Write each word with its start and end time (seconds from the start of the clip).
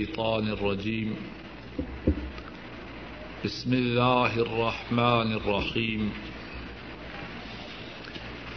الشيطان 0.00 0.48
الرجيم. 0.48 1.14
بسم 3.44 3.72
الله 3.72 4.32
الرحمن 4.36 5.32
الرحيم. 5.32 6.12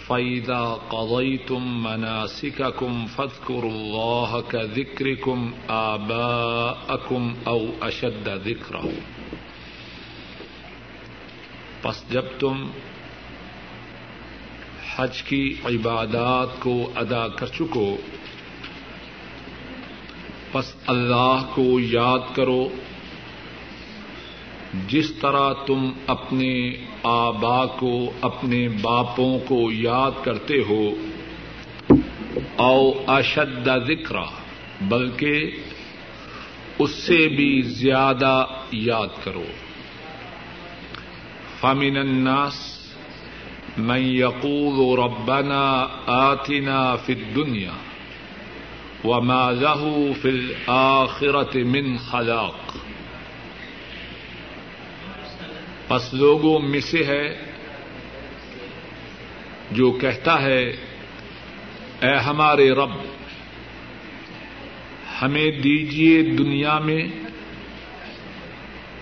فإذا 0.08 0.80
قضيتم 0.90 1.84
مناسككم 1.84 3.06
فاذكروا 3.06 3.72
الله 3.72 4.42
كذكركم 4.42 5.54
آباءكم 5.70 7.36
أو 7.48 7.70
أشد 7.82 8.28
ذكرا. 8.28 8.84
پس 11.82 12.04
جب 12.12 12.40
تم 12.40 12.72
حج 14.96 15.22
کی 15.22 15.54
عبادات 15.66 16.60
کو 16.60 16.92
ادا 16.96 17.28
کر 17.28 17.48
چکو 17.48 17.98
پس 20.54 20.74
اللہ 20.88 21.46
کو 21.56 21.80
یاد 21.80 22.36
کرو۔ 22.36 22.70
جس 24.88 25.14
طرح 25.14 25.54
تم 25.54 25.92
اپنے 26.08 26.72
آبا 27.04 27.66
کو، 27.66 28.12
اپنے 28.22 28.68
باپوں 28.82 29.40
کو 29.48 29.72
یاد 29.72 30.12
کرتے 30.24 30.54
ہو، 30.70 30.90
او 32.56 32.92
اشد 33.08 33.70
ذکر، 33.88 34.16
بلکہ 34.82 35.52
اس 36.80 36.92
سے 36.92 37.28
بھی 37.28 37.62
زیادہ 37.62 38.46
یاد 38.72 39.08
کرو۔ 39.24 39.46
فمن 41.60 41.98
الناس 41.98 42.88
من 43.78 44.02
يقول 44.02 45.00
ربنا 45.00 45.88
آتنا 46.06 46.96
في 46.96 47.14
الدنيا 47.14 47.83
وما 49.04 49.52
له 49.52 50.12
في 50.22 50.30
الآخرة 50.30 51.64
من 51.66 51.98
خلاق. 51.98 52.78
پس 55.88 56.14
لوگوں 56.14 56.60
میں 56.60 56.80
سے 56.80 57.04
ہے 57.04 57.38
جو 59.72 59.92
کہتا 59.92 60.42
ہے، 60.42 60.70
اے 62.02 62.16
ہمارے 62.16 62.72
رب، 62.72 62.92
ہمیں 65.22 65.52
دیجیے 65.52 66.22
دنیا 66.22 66.80
میں 66.80 67.08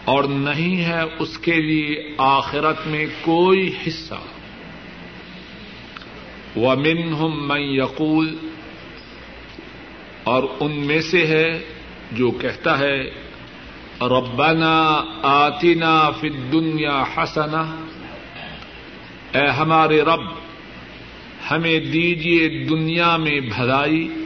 اور 0.05 0.23
نہیں 0.23 0.85
ہے 0.85 1.01
اس 1.19 1.37
کے 1.37 1.53
لیے 1.53 2.15
آخرت 2.17 2.87
میں 2.87 3.05
کوئی 3.21 3.69
حصہ۔ 3.87 4.19
و 6.55 6.75
من 6.75 7.13
ہم 7.13 7.47
میں 7.47 7.61
یقول 7.61 8.37
اور 10.23 10.43
ان 10.59 10.71
میں 10.71 11.01
سے 11.01 11.27
ہے 11.27 11.59
جو 12.11 12.31
کہتا 12.31 12.79
ہے، 12.79 13.01
ربنا 14.01 15.03
آتنا 15.23 16.09
فی 16.09 16.27
الدنیا 16.27 17.03
حسنا 17.17 17.75
اے 19.33 19.47
ہمارے 19.47 20.01
رب، 20.01 20.21
ہمیں 21.51 21.79
دیجیے 21.79 22.65
دنیا 22.65 23.17
میں 23.17 23.39
بھلائی 23.39 24.25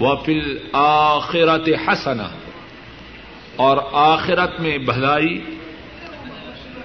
و 0.00 0.16
فی 0.16 0.32
الآخرت 0.32 1.68
حسنا 1.86 2.28
اور 3.56 3.76
آخرت 3.92 4.60
میں 4.60 4.78
بھلائی، 4.78 5.40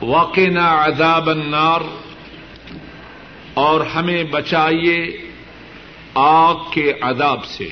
وقنا 0.02 0.86
عذاب 0.86 1.30
النار۔ 1.30 1.82
اور 3.54 3.82
ہمیں 3.82 4.23
بچائیے 4.23 5.29
آگ 6.14 6.56
کے 6.72 6.94
عذاب 7.02 7.46
سے۔ 7.46 7.70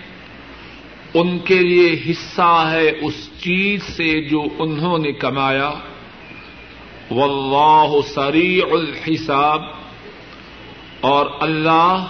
ان 1.14 1.38
کے 1.38 1.58
لیے 1.58 2.00
حصہ 2.10 2.68
ہے 2.70 2.88
اس 3.00 3.30
چیز 3.40 3.82
سے 3.82 4.28
جو 4.28 4.42
انہوں 4.58 4.98
نے 4.98 5.12
کمایا۔ 5.12 5.70
واللہ 7.10 8.08
سریع 8.14 8.64
الحساب۔ 8.70 9.62
اور 11.00 11.26
اللہ 11.40 12.06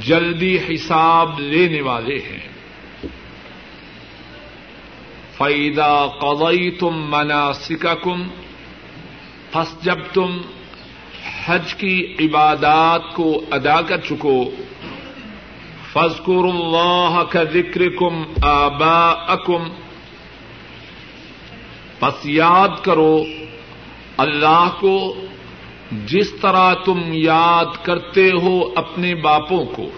جلدی 0.00 0.58
حساب 0.58 1.40
لینے 1.40 1.80
والے 1.80 2.16
ہیں۔ 2.16 2.55
فیدا 5.38 6.06
قوئی 6.06 6.70
تم 6.70 7.10
منا 7.10 7.52
سکم 7.52 8.28
پس 9.52 9.82
جب 9.82 9.98
تم 10.12 10.38
حج 11.46 11.74
کی 11.74 12.14
عبادات 12.20 13.14
کو 13.14 13.44
ادا 13.50 13.80
کر 13.82 13.96
چکو 13.96 14.50
فضکر 15.92 16.44
اللہ 16.44 17.22
کا 17.30 17.44
ذکر 17.44 17.88
کم 17.98 18.22
آبا 18.42 19.10
اکم 19.10 19.62
پس 22.00 22.14
یاد 22.24 22.84
کرو، 22.84 23.24
اللہ 24.16 24.68
کو 24.80 25.14
جس 26.06 26.32
طرح 26.42 26.74
تم 26.74 27.00
یاد 27.06 27.84
کرتے 27.84 28.30
ہو 28.42 28.72
اپنے 28.76 29.14
باپوں 29.14 29.64
کو۔ 29.64 29.90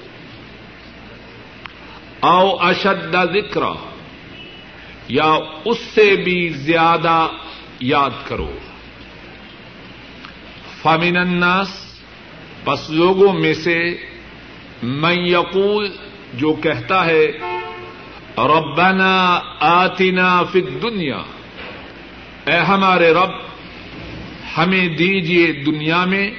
او 2.21 2.63
اشد 2.63 3.13
ذکر 3.13 3.63
یا 5.09 5.39
اس 5.65 5.79
سے 5.95 6.17
بھی 6.17 6.49
زیادہ 6.49 7.29
یاد 7.81 8.11
کرو۔ 8.25 8.59
فامن 10.83 11.17
الناس 11.17 11.99
بس 12.65 12.91
لوگوں 12.91 13.33
میں 13.33 13.55
سے 13.55 13.97
میں 14.83 15.15
یقول، 15.15 15.91
جو 16.35 16.53
کہتا 16.53 17.07
ہے، 17.07 17.27
ربنا 18.39 19.41
آتنا 19.61 20.43
فی 20.43 20.61
الدنیا۔ 20.61 21.19
اے 22.45 22.57
ہمارے 22.57 23.13
رب، 23.13 23.31
ہمیں 24.57 24.89
دیجیے 24.89 25.53
دنیا 25.53 26.05
میں، 26.05 26.31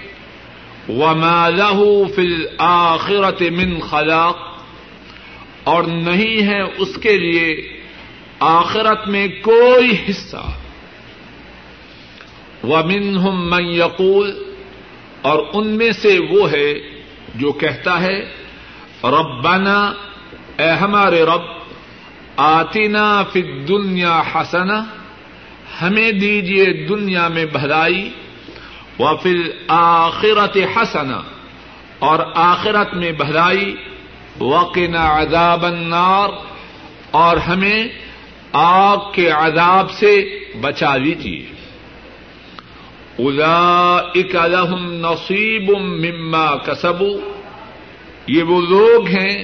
وما 0.90 1.50
له 1.50 1.84
فی 2.16 2.22
الآخرت 2.22 3.42
من 3.42 3.80
خلاق۔ 3.80 4.38
اور 5.64 5.84
نہیں 5.84 6.48
ہے 6.48 6.62
اس 6.62 6.98
کے 7.02 7.18
لیے 7.18 7.79
آخرت 8.40 9.08
میں 9.08 9.28
کوئی 9.28 9.96
حصہ۔ 10.10 10.46
ومنهم 12.64 13.50
من 13.50 13.66
یقول 13.66 14.44
اور 15.22 15.40
ان 15.54 15.68
میں 15.68 15.92
سے 15.92 16.20
وہ 16.30 16.52
ہے 16.52 16.74
جو 17.36 17.52
کہتا 17.52 18.02
ہے، 18.02 18.20
ربنا، 19.04 19.94
اے 20.58 20.70
ہمارے 20.72 21.24
رب، 21.24 21.46
آتنا 22.38 23.24
فی 23.24 23.40
الدنیا 23.42 24.22
حسنہ 24.36 24.82
ہمیں 25.82 26.12
دیجیے 26.12 26.88
دنیا 26.88 27.28
میں 27.28 27.46
بھلائی 27.46 28.10
و 29.00 29.16
پھر 29.16 29.36
آخرت 29.68 30.58
حسنا 30.76 31.22
اور 32.00 32.20
آخرت 32.36 32.94
میں 32.94 33.12
بھلائی، 33.12 33.76
وقنا 34.40 35.22
عذاب 35.22 35.66
النار، 35.66 36.30
اور 37.12 37.38
ہمیں 37.38 38.09
آگ 38.52 38.98
کے 39.14 39.30
عذاب 39.30 39.92
سے 39.92 40.40
بچا 40.62 40.96
لیجیے 40.96 41.46
اولئک 43.18 44.36
لهم 44.36 44.94
نصیب 44.96 45.70
مما 45.78 46.56
کسبوا۔ 46.56 47.32
یہ 48.28 48.44
وہ 48.44 48.62
لوگ 48.62 49.08
ہیں، 49.08 49.44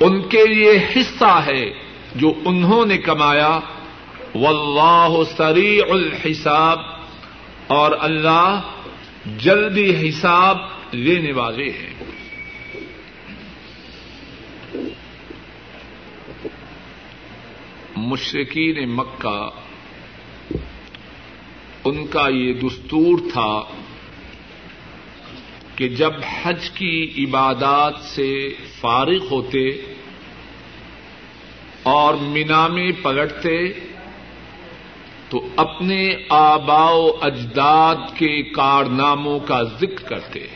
ان 0.00 0.22
کے 0.22 0.46
لیے 0.46 0.72
حصہ 0.96 1.42
ہے 1.46 1.70
جو 2.14 2.32
انہوں 2.44 2.86
نے 2.86 2.98
کمایا۔ 2.98 3.60
واللہ 4.34 5.08
سریع 5.36 5.82
الحساب۔ 5.90 6.78
اور 7.66 7.92
اللہ 8.00 8.60
جلدی 9.38 10.08
حساب 10.08 10.58
لینے 10.92 11.32
والے 11.32 11.64
ہیں۔ 11.64 12.09
مشرقین 18.00 18.96
مکہ، 18.96 19.50
ان 21.84 22.06
کا 22.06 22.28
یہ 22.28 22.52
دستور 22.52 23.18
تھا 23.32 23.62
کہ 25.76 25.88
جب 25.88 26.12
حج 26.42 26.70
کی 26.70 27.10
عبادات 27.18 28.00
سے 28.00 28.54
فارغ 28.80 29.26
ہوتے 29.30 29.68
اور 31.82 32.14
مینا 32.14 32.66
میں 32.66 32.90
پلٹتے، 33.02 33.72
تو 35.28 35.48
اپنے 35.56 36.14
آبا 36.28 36.90
و 36.90 37.18
اجداد 37.20 37.94
کے 37.94 38.42
کارناموں 38.42 39.38
کا 39.38 39.62
ذکر 39.62 40.08
کرتے۔ 40.08 40.46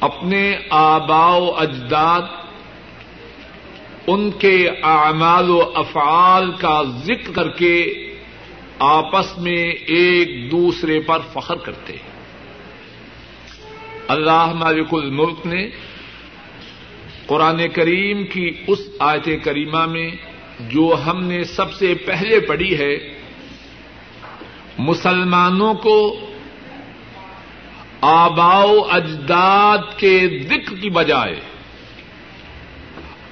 اپنے 0.00 0.56
آبا 0.70 1.36
و 1.36 1.56
اجداد 1.56 2.22
ان 4.08 4.30
کے 4.30 4.68
اعمال 4.82 5.50
و 5.50 5.72
افعال 5.74 6.52
کا 6.52 6.82
ذکر 7.04 7.32
کر 7.32 7.48
کے 7.48 7.76
آپس 8.78 9.38
میں 9.38 9.66
ایک 9.72 10.50
دوسرے 10.50 11.00
پر 11.00 11.18
فخر 11.32 11.54
کرتے 11.54 11.92
ہیں۔ 11.92 12.10
اللہ 14.08 14.52
مالک 14.54 14.88
الملک 14.92 15.46
نے 15.46 15.70
قرآن 17.26 17.68
کریم 17.68 18.26
کی 18.26 18.50
اس 18.66 18.80
آیت 18.98 19.28
کریمہ 19.44 19.86
میں 19.86 20.10
جو 20.60 20.96
ہم 21.06 21.24
نے 21.24 21.44
سب 21.44 21.72
سے 21.72 21.94
پہلے 21.94 22.40
پڑھی 22.40 22.78
ہے، 22.78 23.18
مسلمانوں 24.78 25.74
کو 25.74 26.20
آباؤ 28.00 28.78
اجداد 28.78 29.78
کے 29.96 30.40
ذکر 30.42 30.74
کی 30.74 30.90
بجائے 30.90 31.40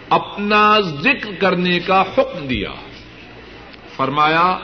اپنا 0.08 0.80
ذکر 0.80 1.34
کرنے 1.38 1.80
کا 1.80 2.02
حکم 2.02 2.46
دیا۔ 2.46 2.70
فرمایا 3.96 4.58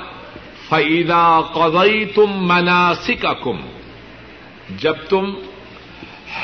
فعیدہ 0.69 1.41
قدئی 1.53 2.05
تم 2.05 2.31
مناسک 2.31 3.27
کم 3.43 3.57
جب 4.79 4.95
تم 5.09 5.35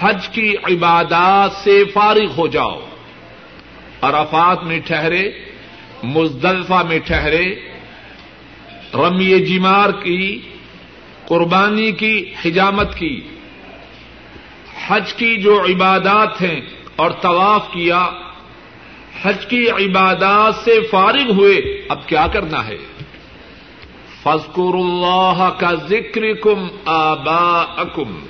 حج 0.01 0.29
کی 0.29 0.57
عبادات 0.65 1.53
سے 1.53 1.85
فارغ 1.85 2.31
ہو 2.39 2.47
جاؤ، 2.47 2.81
عرفات 4.03 4.65
میں 4.65 4.81
ٹھہرے، 4.81 5.31
مزدلفہ 6.03 6.83
میں 6.89 6.99
ٹھہرے، 6.99 7.55
رمی 8.95 9.45
جمار 9.45 9.91
کی، 9.91 10.41
قربانی 11.27 11.93
کی، 11.93 12.33
حجامت 12.45 12.95
کی، 12.95 13.21
حج 14.87 15.15
کی 15.15 15.37
جو 15.37 15.65
عبادات 15.65 16.43
ہیں 16.43 16.61
اور 16.97 17.11
طواف 17.11 17.73
کیا 17.73 18.11
حج 19.23 19.47
کی 19.47 19.71
عبادات 19.71 20.55
سے 20.55 20.81
فارغ 20.91 21.33
ہوئے، 21.33 21.55
اب 21.89 22.09
کیا 22.09 22.27
کرنا 22.27 22.67
ہے؟ 22.67 22.77
فضکر 24.23 24.75
اللہ 24.75 25.51
کا 25.59 25.75
ذکر 25.75 26.35
کم 26.43 26.69
آبا 26.85 27.63
اکم 27.63 28.21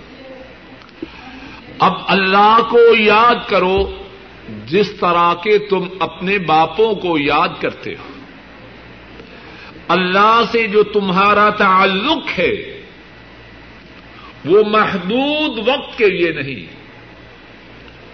اب 1.79 1.93
اللہ 2.08 2.58
کو 2.70 2.79
یاد 2.99 3.49
کرو، 3.49 3.90
جس 4.67 4.90
طرح 5.00 5.35
کے 5.35 5.58
تم 5.58 5.88
اپنے 5.99 6.38
باپوں 6.38 6.94
کو 6.94 7.19
یاد 7.19 7.49
کرتے 7.61 7.91
ہو۔ 7.91 8.12
اللہ 9.88 10.43
سے 10.52 10.67
جو 10.67 10.82
تمہارا 10.82 11.50
تعلق 11.50 12.38
ہے، 12.38 12.82
وہ 14.44 14.62
محدود 14.64 15.69
وقت 15.69 15.99
کے 15.99 16.06
لیے 16.06 16.32
نہیں۔ 16.32 16.75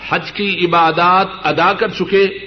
حج 0.09 0.33
کی 0.33 0.67
عبادات 0.67 1.27
ادا 1.45 1.73
کر 1.73 1.89
چکے۔ 1.89 2.44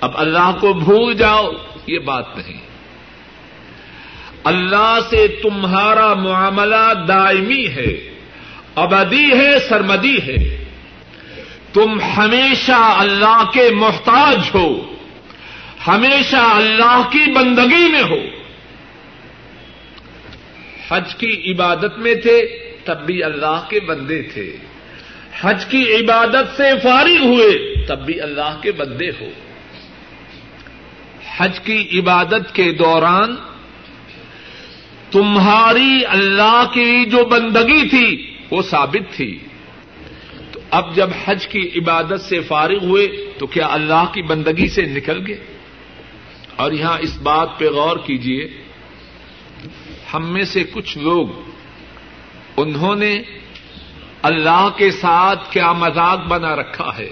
اب 0.00 0.10
اللہ 0.14 0.56
کو 0.60 0.72
بھول 0.72 1.14
جاؤ، 1.14 1.52
یہ 1.86 1.98
بات 1.98 2.36
نہیں۔ 2.36 2.60
اللہ 4.44 4.98
سے 5.10 5.26
تمہارا 5.28 6.14
معاملہ 6.14 6.92
دائمی 7.08 7.68
ہے، 7.68 8.14
ابدی 8.74 9.24
ہے، 9.24 9.58
سرمدی 9.68 10.16
ہے۔ 10.26 10.64
تم 11.72 12.00
ہمیشہ 12.16 12.94
اللہ 12.98 13.44
کے 13.52 13.70
محتاج 13.74 14.38
ہو، 14.54 14.94
ہمیشہ 15.86 16.36
اللہ 16.36 17.02
کی 17.10 17.32
بندگی 17.32 17.88
میں 17.92 18.02
ہو۔ 18.02 18.18
حج 20.88 21.14
کی 21.14 21.52
عبادت 21.52 21.98
میں 21.98 22.14
تھے، 22.14 22.60
تب 22.84 23.06
بھی 23.06 23.22
اللہ 23.22 23.64
کے 23.68 23.80
بندے 23.80 24.22
تھے۔ 24.22 24.56
حج 25.40 25.64
کی 25.64 25.94
عبادت 25.94 26.56
سے 26.56 26.70
فارغ 26.82 27.26
ہوئے، 27.26 27.74
تب 27.86 28.06
بھی 28.06 28.20
اللہ 28.20 28.58
کے 28.62 28.72
بندے 28.72 29.08
ہو۔ 29.20 29.28
حج 31.36 31.60
کی 31.60 31.98
عبادت 31.98 32.54
کے 32.54 32.72
دوران 32.72 33.36
تمہاری 35.10 36.00
اللہ 36.06 36.64
کی 36.74 37.06
جو 37.06 37.24
بندگی 37.24 37.88
تھی 37.88 38.36
وہ 38.50 38.62
ثابت 38.62 39.14
تھی۔ 39.14 39.38
تو 40.52 40.60
اب 40.70 40.96
جب 40.96 41.10
حج 41.24 41.46
کی 41.46 41.70
عبادت 41.76 42.20
سے 42.20 42.40
فارغ 42.40 42.84
ہوئے 42.84 43.06
تو 43.38 43.46
کیا 43.46 43.68
اللہ 43.70 44.04
کی 44.12 44.22
بندگی 44.22 44.68
سے 44.68 44.82
نکل 44.82 45.26
گئے؟ 45.26 45.44
اور 46.56 46.72
یہاں 46.72 46.98
اس 46.98 47.18
بات 47.18 47.58
پہ 47.58 47.68
غور 47.68 47.96
کیجیے 47.96 48.48
ہم 50.14 50.32
میں 50.32 50.44
سے 50.44 50.64
کچھ 50.64 50.98
لوگ 50.98 51.28
انہوں 52.56 52.96
نے 52.96 53.22
اللہ 54.22 54.68
کے 54.76 54.90
ساتھ 54.90 55.52
کیا 55.52 55.72
مذاق 55.72 56.26
بنا 56.26 56.56
رکھا 56.56 56.90
ہے۔ 56.98 57.10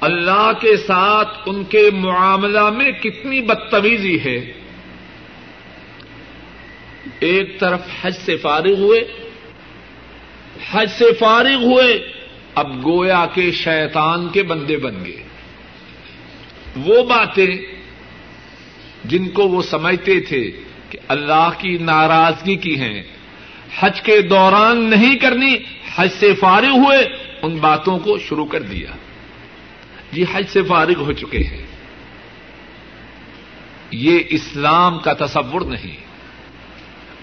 اللہ 0.00 0.50
کے 0.60 0.76
ساتھ 0.76 1.38
ان 1.46 1.64
کے 1.64 1.90
معاملہ 1.92 2.70
میں 2.70 2.90
کتنی 2.90 3.40
بدتمیزی 3.40 4.20
ہے۔ 4.24 4.52
ایک 7.20 7.60
طرف 7.60 7.80
حج 8.02 8.12
سے 8.12 8.36
فارغ 8.36 8.74
ہوئے، 8.78 9.00
حج 10.72 10.90
سے 10.98 11.12
فارغ 11.18 11.54
ہوئے، 11.54 12.12
اب 12.54 12.86
گویا 12.86 13.26
کے 13.34 13.50
شیطان 13.50 14.28
کے 14.28 14.42
بندے 14.42 14.76
بن 14.76 15.04
گئے۔ 15.04 15.22
وہ 16.76 17.02
باتیں 17.02 17.56
جن 19.04 19.28
کو 19.28 19.48
وہ 19.48 19.62
سمجھتے 19.62 20.20
تھے 20.20 20.50
کہ 20.90 20.98
اللہ 21.08 21.50
کی 21.58 21.78
ناراضگی 21.78 22.56
کی 22.56 22.80
ہیں، 22.80 23.02
حج 23.80 24.02
کے 24.02 24.22
دوران 24.22 24.90
نہیں 24.90 25.16
کرنی، 25.16 25.56
حج 25.96 26.08
سے 26.18 26.34
فارغ 26.34 26.70
ہوئے، 26.70 26.98
ان 27.42 27.56
باتوں 27.56 27.98
کو 27.98 28.18
شروع 28.18 28.46
کر 28.46 28.62
دیا۔ 28.62 28.88
جی 30.12 30.24
حج 30.32 30.44
سے 30.48 30.62
فارغ 30.62 31.00
ہو 31.00 31.12
چکے 31.12 31.38
ہیں۔ 31.38 31.66
یہ 33.90 34.18
اسلام 34.28 34.98
کا 34.98 35.12
تصور 35.12 35.60
نہیں۔ 35.60 35.96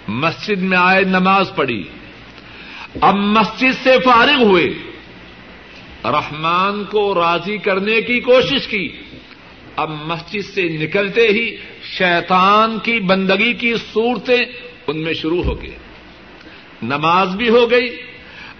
مسجد 0.07 0.61
میں 0.61 0.77
آئے، 0.77 1.03
نماز 1.03 1.51
پڑھی۔ 1.55 1.83
اب 3.01 3.15
مسجد 3.15 3.83
سے 3.83 3.97
فارغ 4.05 4.43
ہوئے۔ 4.43 4.65
رحمان 6.03 6.83
کو 6.83 7.15
راضی 7.15 7.57
کرنے 7.57 8.01
کی 8.01 8.19
کوشش 8.19 8.67
کی۔ 8.67 8.89
اب 9.75 9.89
مسجد 9.89 10.53
سے 10.53 10.61
نکلتے 10.61 11.27
ہی 11.27 11.55
شیطان 11.83 12.79
کی 12.79 12.99
بندگی 12.99 13.53
کی 13.53 13.73
صورتیں 13.93 14.45
ان 14.87 15.03
میں 15.03 15.13
شروع 15.13 15.43
ہو 15.43 15.61
گئی۔ 15.61 15.75
نماز 16.81 17.35
بھی 17.35 17.49
ہو 17.49 17.71
گئی، 17.71 17.87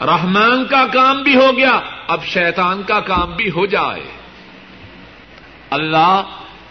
رحمان 0.02 0.66
کا 0.66 0.88
کام 0.94 1.24
بھی 1.24 1.36
ہو 1.36 1.58
گیا۔ 1.58 1.80
اب 2.08 2.26
شیطان 2.26 2.84
کا 2.84 3.00
کام 3.00 3.36
بھی 3.36 3.50
ہو 3.50 3.66
جائے۔ 3.66 4.17
اللہ 5.70 6.22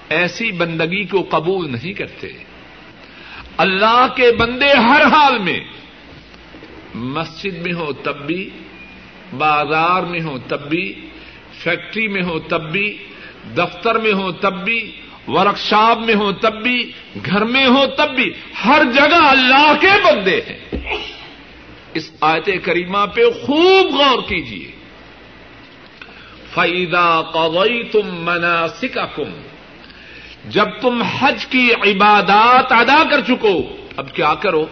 ایسی 0.09 0.53
بندگی 0.53 1.05
کو 1.05 1.27
قبول 1.31 1.73
نہیں 1.73 1.93
کرتے۔ 1.93 2.29
اللہ 3.57 4.07
کے 4.17 4.33
بندے 4.33 4.73
ہر 4.73 5.03
حال 5.03 5.39
میں 5.39 5.61
مسجد 6.95 7.59
میں 7.59 7.73
ہو 7.73 7.93
تب 7.93 8.27
بھی، 8.27 8.51
بازار 9.39 10.03
میں 10.03 10.21
ہو 10.21 10.39
تب 10.39 10.69
بھی، 10.69 11.09
فیکٹری 11.59 12.09
میں 12.09 12.23
ہو 12.23 12.39
تب 12.39 12.73
بھی، 12.73 12.99
دفتر 13.57 13.99
میں 13.99 14.13
ہو 14.13 14.33
تب 14.33 14.65
بھی 14.65 15.01
ورکشاپ 15.29 15.99
میں 15.99 16.15
ہو 16.15 16.33
تب 16.33 16.63
بھی، 16.63 16.93
گھر 17.27 17.45
میں 17.45 17.67
ہو 17.67 17.87
تب 17.87 18.17
بھی، 18.17 18.31
ہر 18.65 18.83
جگہ 18.95 19.27
اللہ 19.27 19.73
کے 19.81 19.93
بندے 20.05 20.41
ہیں۔ 20.49 20.89
اس 21.95 22.11
آیت 22.21 22.49
کریمہ 22.63 23.07
پہ 23.15 23.21
خوب 23.43 23.95
غور 23.95 24.23
کیجیے 24.29 24.76
فیدا 26.57 27.23
قوئی 27.23 27.85
تم 27.85 28.01
مناسک 28.05 28.99
کم 29.17 29.43
جب 30.45 30.65
تم 30.81 31.03
حج 31.03 31.47
کی 31.47 31.73
عبادات 31.73 32.73
ادا 32.73 33.03
کر 33.11 33.21
چکو، 33.21 33.77
اب 33.97 34.13
کیا 34.13 34.35
کرو؟ 34.35 34.67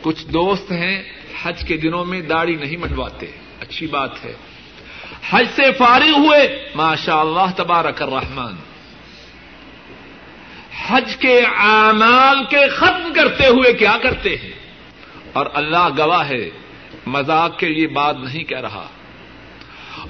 کچھ 0.00 0.26
دوست 0.26 0.72
ہیں، 0.72 1.02
حج 1.42 1.64
کے 1.68 1.76
دنوں 1.76 2.04
میں 2.04 2.20
داڑھی 2.20 2.56
نہیں 2.56 2.76
منڈواتے 2.76 3.26
اچھی 3.60 3.86
بات 3.86 4.24
ہے۔ 4.24 4.32
حج 5.30 5.46
سے 5.56 5.72
فارغ 5.72 6.18
ہوئے 6.18 6.68
ماشاء 6.74 7.20
اللہ 7.20 7.50
تبارک 7.56 8.02
الرحمن۔ 8.02 8.52
حج 10.86 11.16
کے 11.16 11.40
اعمال 11.56 12.44
کے 12.44 12.68
ختم 12.68 13.12
کرتے 13.14 13.46
ہوئے 13.46 13.72
کیا 13.72 13.96
کرتے 14.02 14.36
ہیں؟ 14.36 14.52
اور 15.32 15.46
اللہ 15.54 15.88
گواہ 15.98 16.28
ہے، 16.28 16.50
مذاق 17.06 17.58
کے 17.58 17.68
لیے 17.68 17.86
بات 17.86 18.16
نہیں 18.16 18.44
کہہ 18.44 18.60
رہا۔ 18.60 18.86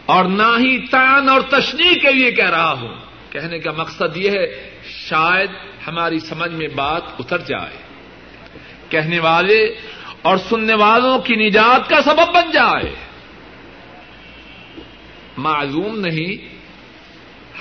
اور 0.06 0.24
نہ 0.24 0.58
ہی 0.58 0.86
تان 0.86 1.28
اور 1.28 1.40
تشریح 1.40 1.94
کے 1.94 2.12
لیے 2.12 2.32
کہہ 2.32 2.50
رہا 2.50 2.72
ہوں۔ 2.72 2.94
کہنے 3.30 3.58
کا 3.58 3.70
مقصد 3.72 4.16
یہ 4.16 4.30
ہے، 4.30 4.70
شاید 4.84 5.50
ہماری 5.86 6.18
سمجھ 6.18 6.52
میں 6.52 6.68
بات 6.68 7.02
اتر 7.18 7.38
جائے۔ 7.38 7.76
کہنے 8.88 9.18
والے 9.18 9.74
اور 10.22 10.36
سننے 10.36 10.74
والوں 10.74 11.18
کی 11.18 11.34
نجات 11.34 11.88
کا 11.88 12.02
سبب 12.02 12.34
بن 12.34 12.50
جائے۔ 12.50 12.94
معلوم 15.36 15.98
نہیں 15.98 16.60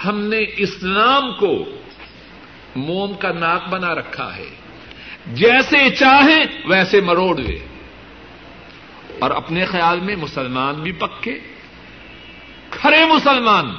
ہم 0.05 0.19
نے 0.19 0.37
اسلام 0.57 1.33
کو 1.33 1.65
موم 2.75 3.13
کا 3.13 3.31
ناک 3.31 3.69
بنا 3.69 3.95
رکھا 3.95 4.35
ہے۔ 4.35 4.49
جیسے 5.27 5.89
چاہیں 5.89 6.45
ویسے 6.65 7.01
مروڑ 7.01 7.37
لے۔ 7.37 7.59
اور 9.19 9.31
اپنے 9.31 9.65
خیال 9.65 9.99
میں 9.99 10.15
مسلمان 10.15 10.75
بھی 10.75 10.91
پکے۔ 10.91 11.39
کھڑے 12.69 13.05
مسلمان۔ 13.05 13.75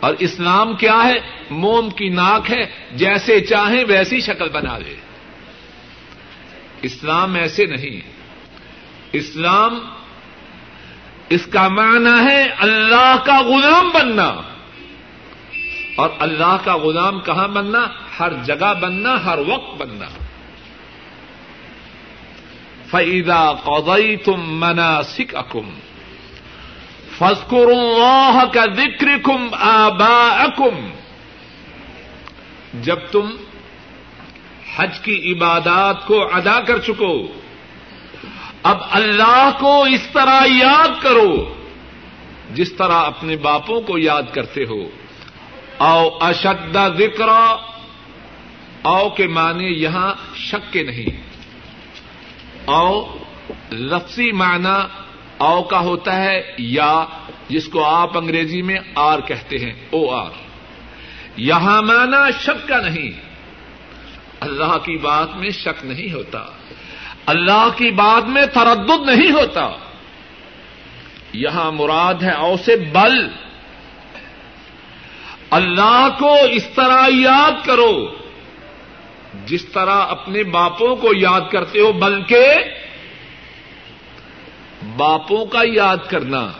اور 0.00 0.14
اسلام 0.18 0.76
کیا 0.76 1.04
ہے؟ 1.04 1.14
موم 1.50 1.90
کی 1.90 2.08
ناک 2.08 2.50
ہے، 2.50 2.88
جیسے 2.92 3.40
چاہیں 3.40 3.84
ویسی 3.88 4.20
شکل 4.20 4.48
بنا 4.48 4.78
لے 4.78 4.96
اسلام 6.82 7.34
ایسے 7.34 7.66
نہیں۔ 7.66 8.00
اسلام 9.12 9.78
اس 11.28 11.46
کا 11.46 11.68
معنی 11.68 12.26
ہے 12.26 12.42
اللہ 12.58 13.16
کا 13.24 13.40
غلام 13.40 13.90
بننا۔ 13.94 14.34
اور 15.96 16.10
اللہ 16.18 16.56
کا 16.64 16.76
غلام 16.76 17.20
کہاں 17.20 17.48
بننا؟ 17.48 17.86
ہر 18.20 18.32
جگہ 18.44 18.74
بننا، 18.80 19.24
ہر 19.24 19.38
وقت 19.38 19.82
بننا۔ 19.82 20.06
فعیدہ 22.90 23.52
قدئی 23.64 24.16
تم 24.16 24.40
منا 24.46 25.02
سکھ 25.02 25.34
فسکر 27.18 27.66
اللہ 27.66 28.42
کا 28.52 28.64
ذکر 28.76 29.06
کم 29.22 29.48
آبا 29.52 30.44
جب 32.74 32.98
تم 33.12 33.30
حج 34.76 34.98
کی 35.00 35.32
عبادات 35.32 36.06
کو 36.06 36.34
ادا 36.34 36.60
کر 36.60 36.78
چکو، 36.78 37.26
اب 38.62 38.78
اللہ 38.90 39.50
کو 39.58 39.82
اس 39.82 40.06
طرح 40.12 40.40
یاد 40.46 41.02
کرو، 41.02 41.54
جس 42.54 42.72
طرح 42.72 42.98
اپنے 43.06 43.36
باپوں 43.36 43.80
کو 43.80 43.98
یاد 43.98 44.22
کرتے 44.32 44.64
ہو۔ 44.64 44.88
او 45.78 46.18
اشد 46.20 46.76
ذکر 46.98 47.28
او 48.82 49.10
کے 49.10 49.26
معنی 49.26 49.66
یہاں 49.66 50.14
شک 50.36 50.72
کے 50.72 50.82
نہیں۔ 50.82 51.22
او 52.64 53.18
لفظی 53.70 54.32
معنی 54.32 55.03
او 55.44 55.62
کا 55.62 55.78
ہوتا 55.78 56.22
ہے 56.22 56.54
یا، 56.58 57.04
جس 57.48 57.68
کو 57.68 57.84
آپ 57.84 58.18
انگریزی 58.18 58.62
میں 58.62 58.76
آر 58.94 59.20
کہتے 59.20 59.58
ہیں، 59.58 59.72
او 59.90 60.10
آر۔ 60.10 60.30
یہاں 61.36 61.82
معنی 61.82 62.32
شک 62.40 62.68
کا 62.68 62.80
نہیں۔ 62.80 63.20
اللہ 64.40 64.78
کی 64.78 64.96
بات 64.96 65.36
میں 65.36 65.50
شک 65.50 65.84
نہیں 65.84 66.12
ہوتا۔ 66.12 66.44
اللہ 67.26 67.68
کی 67.76 67.90
بات 67.90 68.28
میں 68.28 68.46
تردد 68.46 69.08
نہیں 69.08 69.30
ہوتا۔ 69.30 69.70
یہاں 71.32 71.72
مراد 71.72 72.14
ہے 72.22 72.32
او 72.32 72.56
سے 72.56 72.76
بل۔ 72.76 73.28
اللہ 75.50 76.08
کو 76.18 76.36
اس 76.50 76.66
طرح 76.74 77.08
یاد 77.08 77.66
کرو۔ 77.66 78.14
جس 79.46 79.64
طرح 79.64 79.96
اپنے 80.08 80.42
باپوں 80.42 80.96
کو 80.96 81.08
یاد 81.16 81.40
کرتے 81.52 81.80
ہو، 81.80 81.92
بلکہ 81.92 82.54
باپوں 84.96 85.46
کا 85.46 85.60
یاد 85.64 85.96
کرنا۔ 86.08 86.52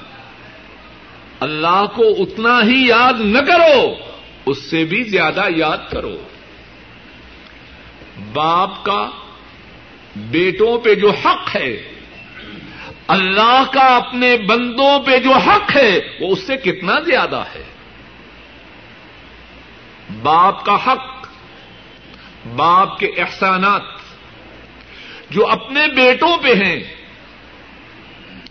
اللہ 1.41 1.85
کو 1.97 2.03
اتنا 2.03 2.63
ہی 2.63 2.89
یاد 2.89 3.13
نہ 3.21 3.39
کرو، 3.39 3.95
اس 4.47 4.71
سے 4.71 4.85
بھی 4.85 5.03
زیادہ 5.03 5.43
یاد 5.57 5.79
کرو۔ 5.91 6.17
باپ 8.33 8.85
کا، 8.85 9.11
بیٹوں 10.17 10.79
پہ 10.79 10.95
جو 10.95 11.11
حق 11.11 11.57
ہے، 11.57 11.93
اللہ 13.07 13.63
کا 13.73 13.97
اپنے 13.97 14.37
بندوں 14.37 15.01
پہ 15.01 15.19
جو 15.19 15.33
حق 15.33 15.77
ہے، 15.77 15.99
وہ 16.21 16.33
اس 16.33 16.47
سے 16.47 16.57
کتنا 16.57 17.01
زیادہ 17.01 17.45
ہے۔ 17.55 17.65
باپ 20.23 20.65
کا 20.65 20.77
حق، 20.87 21.27
باپ 22.57 22.99
کے 22.99 23.07
احسانات 23.07 23.83
جو 25.31 25.47
اپنے 25.47 25.87
بیٹوں 25.87 26.37
پہ 26.43 26.55
ہیں 26.55 27.04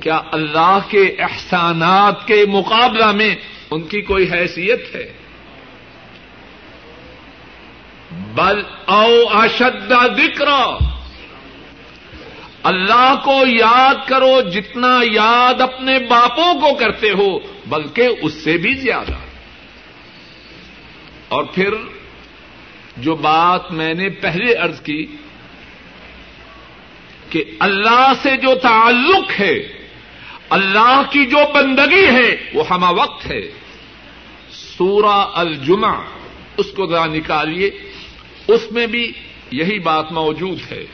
کیا 0.04 0.22
اللہ 0.32 0.80
کے 0.90 1.16
احسانات 1.20 2.28
کے 2.28 2.46
مقابلہ 2.46 3.12
میں 3.12 3.36
ان 3.72 3.82
کی 3.82 4.02
کوئی 4.02 4.32
حیثیت 4.32 4.96
ہے؟ 4.96 5.14
بل 8.12 8.62
او 8.86 9.08
اشد 9.30 9.94
ذکر 10.18 10.48
اللہ 12.64 13.16
کو 13.24 13.44
یاد 13.48 13.96
کرو 14.08 14.42
جتنا 14.42 15.00
یاد 15.12 15.62
اپنے 15.62 16.00
باپوں 16.00 16.54
کو 16.54 16.74
کرتے 16.74 17.12
ہو، 17.12 17.40
بلکہ 17.68 18.10
اس 18.22 18.34
سے 18.34 18.58
بھی 18.58 18.74
زیادہ۔ 18.74 19.16
اور 21.28 21.44
پھر 21.44 21.74
جو 22.98 23.16
بات 23.16 23.72
میں 23.72 23.94
نے 23.94 24.10
پہلے 24.10 24.54
ارض 24.54 24.82
کی 24.82 25.08
کہ 27.30 27.44
اللہ 27.60 28.12
سے 28.24 28.38
جو 28.38 28.56
تعلق 28.56 29.40
ہے 29.40 29.83
اللہ 30.54 31.02
کی 31.12 31.26
جو 31.26 31.38
بندگی 31.56 32.06
ہے، 32.06 32.50
وہ 32.54 32.64
ہما 32.70 32.90
وقت 32.90 33.26
ہے۔ 33.26 33.42
سورہ 34.52 35.32
الجمہ 35.34 36.04
اس 36.58 36.66
کو 36.76 36.86
ذرا 36.86 37.06
نکالیے۔ 37.06 37.72
اس 38.48 38.72
میں 38.72 38.88
بھی 38.88 39.12
یہی 39.52 39.80
بات 39.80 40.12
موجود 40.12 40.72
ہے۔ 40.72 40.86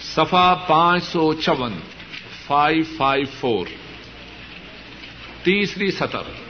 سفا 0.00 0.54
پانچ 0.54 1.04
سو 1.04 1.34
چون 1.34 1.72
فائیو 2.46 2.84
فائیو 2.96 3.26
فور 3.40 3.66
تیسری 5.42 5.90
سطر۔ 5.90 6.43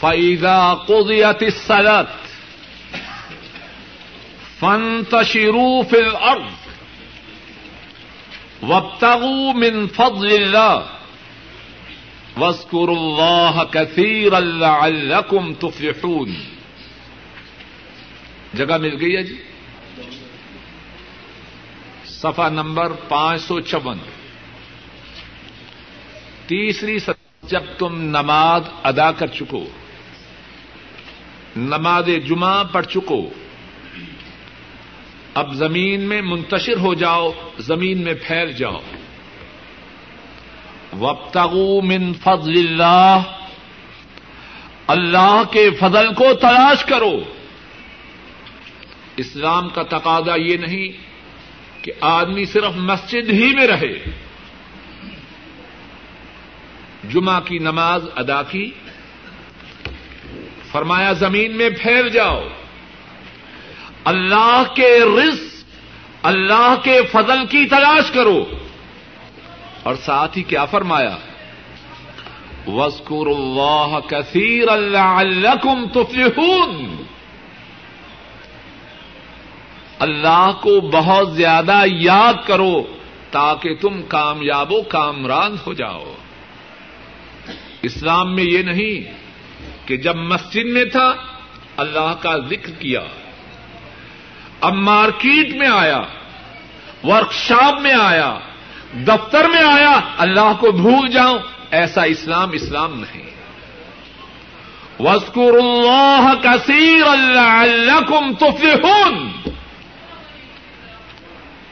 فیضا 0.00 0.74
قضیت 0.74 1.42
الصلاة 1.42 2.06
فانتشروا 4.60 5.82
في 5.82 5.98
الارض 5.98 6.52
وابتغوا 8.62 9.52
من 9.52 9.86
فضل 9.86 10.32
الله 10.32 10.86
واذكروا 12.36 12.96
الله 12.96 13.64
كثيرا 13.64 14.40
لعلكم 14.40 15.52
تفلحون 15.54 16.34
جگہ 18.54 18.76
مل 18.80 18.96
گئی 19.00 19.16
ہے 19.16 19.22
جی؟ 19.22 19.36
سفا 22.04 22.48
نمبر 22.48 22.92
پانچ 23.08 23.40
سو 23.42 23.60
چون 23.60 23.98
تیسری 26.46 26.98
جب 27.48 27.62
تم 27.78 28.00
نماز 28.16 28.62
ادا 28.82 29.10
کر 29.18 29.26
چکو 29.26 29.64
نماز 31.56 32.08
جمعہ 32.28 32.64
پڑھ 32.72 32.86
چکو۔ 32.86 33.30
اب 35.34 35.54
زمین 35.54 36.00
میں 36.00 36.22
منتشر 36.22 36.76
ہو 36.76 36.94
جاؤ، 36.94 37.32
زمین 37.58 38.04
میں 38.04 38.14
پھیل 38.14 38.52
جاؤ۔ 38.52 38.80
وبتگو 40.92 41.82
من 41.82 42.12
فضل 42.14 42.58
اللہ۔ 42.58 43.22
اللہ 44.86 45.42
کے 45.50 45.70
فضل 45.70 46.14
کو 46.14 46.34
تلاش 46.34 46.84
کرو۔ 46.84 47.22
اسلام 49.16 49.68
کا 49.68 49.82
تقاضا 49.82 50.34
یہ 50.36 50.56
نہیں 50.56 50.88
کہ 51.84 51.92
آدمی 52.00 52.44
صرف 52.44 52.76
مسجد 52.76 53.30
ہی 53.30 53.54
میں 53.54 53.66
رہے۔ 53.66 54.10
جمعہ 57.08 57.40
کی 57.40 57.58
نماز 57.58 58.04
ادا 58.16 58.42
کی۔ 58.42 58.70
فرمایا 60.72 61.12
زمین 61.12 61.56
میں 61.56 61.70
پھیل 61.70 62.08
جاؤ۔ 62.08 62.42
اللہ 64.04 64.62
کے 64.74 64.98
رز 65.00 65.64
اللہ 66.22 66.74
کے 66.82 67.00
فضل 67.12 67.46
کی 67.46 67.66
تلاش 67.66 68.10
کرو۔ 68.10 68.44
اور 69.82 69.94
ساتھ 69.94 70.38
ہی 70.38 70.42
کیا 70.42 70.64
فرمایا؟ 70.64 71.16
وسکر 72.66 73.26
اللہ 73.26 73.98
کثیر 74.06 74.68
اللہ 74.68 75.54
کم 75.62 75.86
تفلحون۔ 75.88 77.02
اللہ 79.98 80.50
کو 80.62 80.80
بہت 80.80 81.36
زیادہ 81.36 81.82
یاد 81.86 82.34
کرو 82.46 82.82
تاکہ 83.30 83.74
تم 83.74 84.02
کامیاب 84.02 84.72
و 84.72 84.82
کامران 84.82 85.56
ہو 85.66 85.72
جاؤ۔ 85.72 86.14
اسلام 87.82 88.34
میں 88.34 88.44
یہ 88.44 88.62
نہیں۔ 88.62 89.19
کہ 89.90 89.96
جب 89.96 90.16
مسجد 90.16 90.64
میں 90.64 90.84
تھا، 90.84 91.14
اللہ 91.76 92.14
کا 92.20 92.36
ذکر 92.38 92.70
کیا۔ 92.70 93.00
اب 94.60 94.74
مارکیٹ 94.74 95.54
میں 95.54 95.68
آیا 95.68 96.02
ورکشاپ 97.04 97.80
میں 97.80 97.94
آیا، 98.00 98.38
دفتر 98.94 99.48
میں 99.48 99.62
آیا، 99.62 100.00
اللہ 100.18 100.52
کو 100.60 100.72
بھول 100.72 101.08
جاؤں 101.08 101.38
ایسا 101.70 102.02
اسلام 102.02 102.50
اسلام 102.52 103.00
نہیں۔ 103.00 103.30
وسکر 105.00 105.54
اللہ 105.62 106.32
کثیر 106.42 107.06
اللہ 107.06 108.00
کم 108.08 108.34
تفلحون۔ 108.34 109.30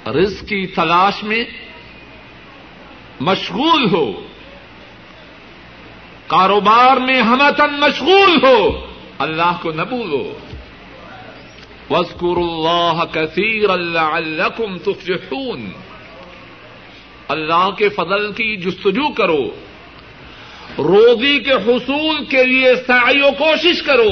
رزق 0.07 0.49
کی 0.49 0.67
تلاش 0.67 1.23
میں 1.23 1.45
مشغول 3.21 3.91
ہو۔ 3.91 4.28
کاروبار 6.29 6.97
میں 6.97 7.23
ہمتن 7.23 7.81
مشغول 7.81 8.45
ہو، 8.45 8.87
اللہ 9.19 9.53
کو 9.63 9.71
نہ 9.71 9.83
بھولو۔ 9.83 10.33
وزقر 11.91 12.37
اللہ 12.37 13.05
کثیر 13.13 13.71
اللہ 13.71 14.49
تفلحون۔ 14.85 15.71
اللہ 17.29 17.71
کے 17.79 17.89
فضل 17.89 18.33
کی 18.33 18.57
جستجو 18.57 19.13
کرو۔ 19.13 19.45
روزی 20.79 21.39
کے 21.39 21.53
حصول 21.53 22.25
کے 22.25 22.45
لیے 22.45 22.75
سعی 22.87 23.21
و 23.21 23.31
کوشش 23.39 23.83
کرو، 23.83 24.11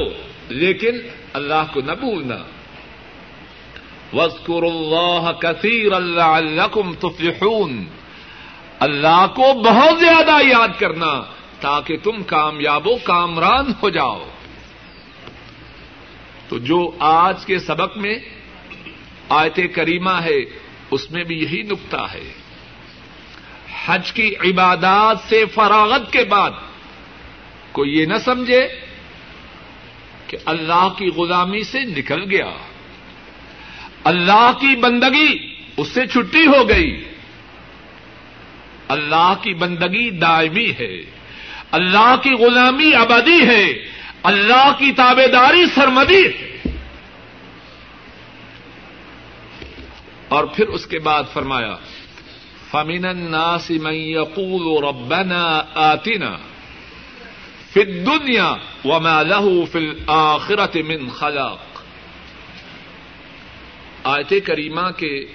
لیکن 0.49 0.99
اللہ 1.33 1.65
کو 1.73 1.81
نہ 1.81 1.93
بھولنا۔ 1.93 2.37
وزقر 4.13 4.63
اللہ 4.63 5.33
کثیر 5.39 5.93
اللہ 5.93 6.67
تفلحون۔ 7.01 7.85
اللہ 8.79 9.27
کو 9.35 9.63
بہت 9.63 9.99
زیادہ 10.01 10.47
یاد 10.47 10.69
کرنا۔ 10.79 11.36
تاکہ 11.61 11.97
تم 11.97 12.23
کامیاب 12.23 12.87
و 12.87 12.97
کامران 12.97 13.73
ہو 13.83 13.91
جاؤ۔ 13.91 14.29
تو 16.49 16.59
جو 16.59 16.91
آج 16.99 17.47
کے 17.47 17.59
سبق 17.59 17.97
میں 17.97 18.19
آیت 19.29 19.61
کریمہ 19.75 20.11
ہے، 20.11 20.39
اس 20.91 21.11
میں 21.11 21.25
بھی 21.25 21.43
یہی 21.43 21.63
نقطہ 21.63 22.07
ہے۔ 22.15 22.33
حج 23.87 24.13
کی 24.13 24.35
عبادات 24.45 25.17
سے 25.29 25.45
فراغت 25.47 26.13
کے 26.13 26.25
بعد 26.25 26.51
کوئی 27.73 27.99
یہ 27.99 28.07
نہ 28.07 28.17
سمجھے 28.25 28.69
کہ 30.27 30.39
اللہ 30.45 30.89
کی 30.99 31.07
غلامی 31.07 31.63
سے 31.63 31.81
نکل 31.81 32.31
گیا۔ 32.31 32.51
اللہ 34.05 34.51
کی 34.61 34.77
بندگی 34.77 35.57
اس 35.77 35.89
سے 35.89 36.07
چھٹی 36.07 36.47
ہو 36.47 36.69
گئی۔ 36.69 37.05
اللہ 38.89 39.35
کی 39.43 39.55
بندگی 39.55 40.11
دائمی 40.11 40.71
ہے۔ 40.81 41.03
اللہ 41.71 42.15
کی 42.23 42.31
غلامی 42.31 42.95
ابدی 42.95 43.47
ہے، 43.47 43.73
اللہ 44.23 44.73
کی 44.79 44.93
تابے 44.93 45.29
داری 45.29 45.67
سرمدی۔ 45.67 46.27
ہے 46.27 46.63
اور 50.29 50.45
پھر 50.45 50.69
اس 50.69 50.87
کے 50.87 50.99
بعد 50.99 51.25
فرمایا، 51.33 51.77
فمن 52.71 53.05
الناس 53.05 53.71
من 53.71 53.95
يقول 53.95 54.85
ربنا 54.85 55.63
آتنا 55.75 56.37
في 57.73 57.81
الدنيا 57.81 58.55
وما 58.85 59.23
له 59.23 59.65
في 59.73 59.79
الآخرة 59.79 60.87
من 60.87 61.09
خلاق۔ 61.09 61.83
آیت 64.05 64.33
کریمہ 64.47 64.91
کے 64.97 65.27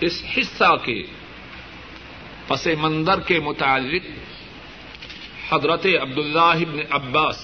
اس 0.00 0.22
حصہ 0.38 0.76
کے 0.84 1.02
پس 2.46 2.68
منظر 2.80 3.20
کے 3.20 3.40
متعلق 3.40 4.04
حضرت 5.52 5.86
عبداللہ 6.00 6.56
ابن 6.66 6.80
عباس 6.90 7.38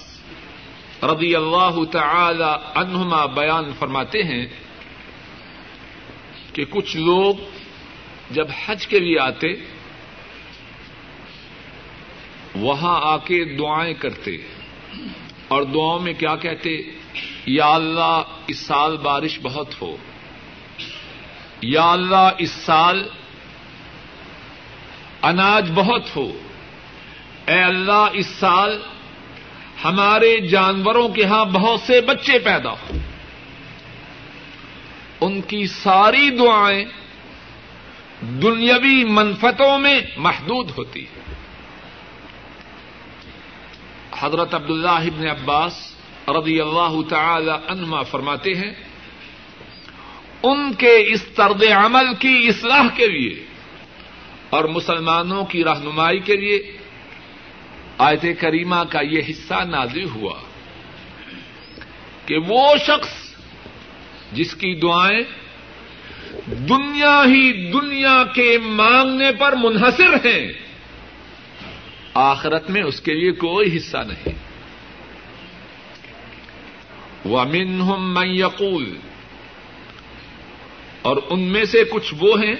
رضی 1.03 1.35
اللہ 1.35 1.83
تعالی 1.91 2.51
عنہما 2.75 3.25
بیان 3.33 3.71
فرماتے 3.79 4.23
ہیں 4.23 4.45
کہ 6.53 6.65
کچھ 6.69 6.95
لوگ 6.97 7.33
جب 8.31 8.47
حج 8.65 8.87
کے 8.87 8.99
لیے 8.99 9.19
آتے، 9.19 9.53
وہاں 12.55 12.97
آ 13.03 13.17
کے 13.17 13.43
دعائیں 13.57 13.93
کرتے 13.93 14.37
اور 15.47 15.63
دعاؤں 15.63 15.99
میں 15.99 16.13
کیا 16.13 16.35
کہتے، 16.35 16.69
یا 17.45 17.67
اللہ 17.73 18.23
اس 18.47 18.59
سال 18.59 18.97
بارش 18.97 19.39
بہت 19.41 19.81
ہو، 19.81 19.95
یا 21.61 21.91
اللہ 21.91 22.27
اس 22.37 22.51
سال 22.65 23.07
اناج 25.21 25.71
بہت 25.75 26.15
ہو 26.15 26.27
اے 27.47 27.63
اللہ، 27.63 28.07
اس 28.13 28.27
سال 28.27 28.81
ہمارے 29.83 30.37
جانوروں 30.47 31.09
کے 31.09 31.25
ہاں 31.25 31.45
بہت 31.45 31.79
سے 31.79 32.01
بچے 32.01 32.39
پیدا 32.39 32.69
ہوں 32.69 32.99
ان 35.21 35.41
کی 35.41 35.67
ساری 35.67 36.29
دعائیں 36.29 36.85
دنیاوی 38.21 39.03
منفتوں 39.03 39.79
میں 39.79 39.99
محدود 40.17 40.71
ہوتی 40.77 40.99
ہیں۔ 40.99 41.35
حضرت 44.19 44.53
عبداللہ 44.53 44.89
ابن 44.89 45.27
عباس 45.27 45.95
رضی 46.27 46.61
اللہ 46.61 47.01
تعالی 47.09 47.51
عنما 47.67 48.01
فرماتے 48.01 48.53
ہیں، 48.53 48.73
ان 50.43 50.73
کے 50.73 51.13
اس 51.13 51.21
طرز 51.21 51.63
عمل 51.71 52.13
کی 52.19 52.47
اصلاح 52.47 52.87
کے 52.95 53.07
لیے 53.07 53.45
اور 54.49 54.63
مسلمانوں 54.63 55.45
کی 55.45 55.63
رہنمائی 55.63 56.19
کے 56.19 56.35
لیے 56.35 56.76
آیت 57.97 58.25
کریمہ 58.39 58.83
کا 58.89 59.01
یہ 59.01 59.21
حصہ 59.29 59.63
نازل 59.63 60.03
ہوا 60.03 60.39
کہ 62.25 62.37
وہ 62.37 62.75
شخص 62.77 63.35
جس 64.31 64.55
کی 64.55 64.75
دعائیں 64.75 65.23
دنیا 66.47 67.23
ہی 67.25 67.71
دنیا 67.71 68.23
کے 68.35 68.57
مانگنے 68.57 69.31
پر 69.39 69.55
منحصر 69.55 70.13
ہیں، 70.25 70.53
آخرت 72.13 72.69
میں 72.69 72.83
اس 72.83 72.99
کے 73.01 73.13
لیے 73.13 73.31
کوئی 73.31 73.77
حصہ 73.77 73.97
نہیں۔ 73.97 74.33
وہ 77.25 77.39
امن 77.39 77.81
ہوں 77.81 78.25
یقول 78.25 78.97
اور 81.01 81.17
ان 81.29 81.39
میں 81.39 81.65
سے 81.65 81.83
کچھ 81.83 82.13
وہ 82.19 82.43
ہیں 82.43 82.55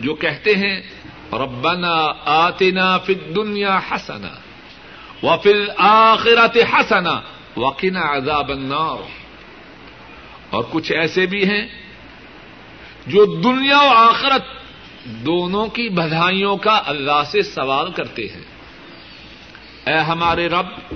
جو 0.00 0.14
کہتے 0.14 0.54
ہیں 0.56 0.80
ربنا 1.32 2.12
آتنا 2.24 2.98
فی 2.98 3.14
الدنیا 3.14 3.80
حسنا 3.90 4.30
وفی 5.26 5.50
الاخرت 5.50 6.58
حسنا 6.72 7.20
وقنا 7.56 8.16
عذاب 8.16 8.50
النار۔ 8.50 9.02
اور 10.50 10.64
کچھ 10.70 10.92
ایسے 10.92 11.26
بھی 11.26 11.44
ہیں 11.44 11.66
جو 13.06 13.24
دنیا 13.24 13.80
و 13.80 13.88
آخرت 13.88 14.44
دونوں 15.04 15.66
کی 15.66 15.88
بدھائیوں 15.88 16.56
کا 16.56 16.82
اللہ 16.86 17.22
سے 17.26 17.42
سوال 17.42 17.92
کرتے 17.92 18.22
ہیں۔ 18.22 18.44
اے 19.86 19.98
ہمارے 19.98 20.48
رب، 20.48 20.94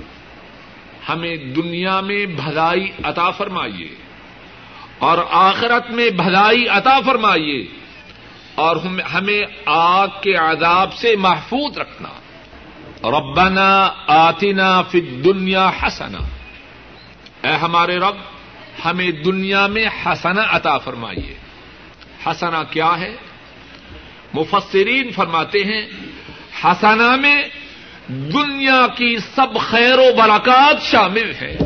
ہمیں 1.09 1.35
دنیا 1.37 1.99
میں 1.99 2.25
بھلائی 2.25 2.91
عطا 3.03 3.31
فرمائیے 3.31 3.95
اور 4.99 5.17
آخرت 5.31 5.91
میں 5.91 6.09
بھلائی 6.09 6.67
عطا 6.67 6.99
فرمائیے۔ 7.05 7.86
اور 8.57 8.75
ہمیں 9.13 9.45
آگ 9.65 10.07
کے 10.23 10.35
عذاب 10.35 10.93
سے 10.93 11.15
محفوظ 11.15 11.77
رکھنا۔ 11.77 12.09
ربنا 13.03 13.89
آتنا 14.07 14.81
فی 14.81 15.01
دنیا 15.01 15.71
حسنا۔ 15.83 16.17
اے 17.47 17.55
ہمارے 17.55 17.97
رب، 17.97 18.15
ہمیں 18.85 19.11
دنیا 19.11 19.67
میں 19.67 19.85
حسنا 20.05 20.41
عطا 20.49 20.77
فرمائیے۔ 20.77 21.35
حسنا 22.25 22.63
کیا 22.63 22.99
ہے؟ 22.99 23.15
مفسرین 24.33 25.11
فرماتے 25.11 25.59
ہیں، 25.59 25.85
حسنا 26.63 27.15
میں 27.15 27.43
دنیا 28.07 28.87
کی 28.87 29.17
سب 29.17 29.59
خیر 29.59 29.97
و 29.97 30.15
برکات 30.17 30.81
شامل 30.81 31.31
ہے۔ 31.41 31.57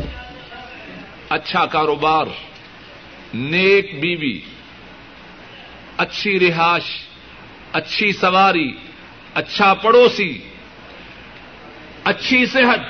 اچھا 1.28 1.66
کاروبار، 1.66 2.24
نیک 3.34 4.00
بیوی 4.00 4.40
اچھی 5.96 6.40
رہائش، 6.40 6.84
اچھی 7.72 8.12
سواری 8.12 8.72
اچھا 9.34 9.74
پڑوسی، 9.74 10.38
اچھی 12.04 12.46
صحت۔ 12.46 12.80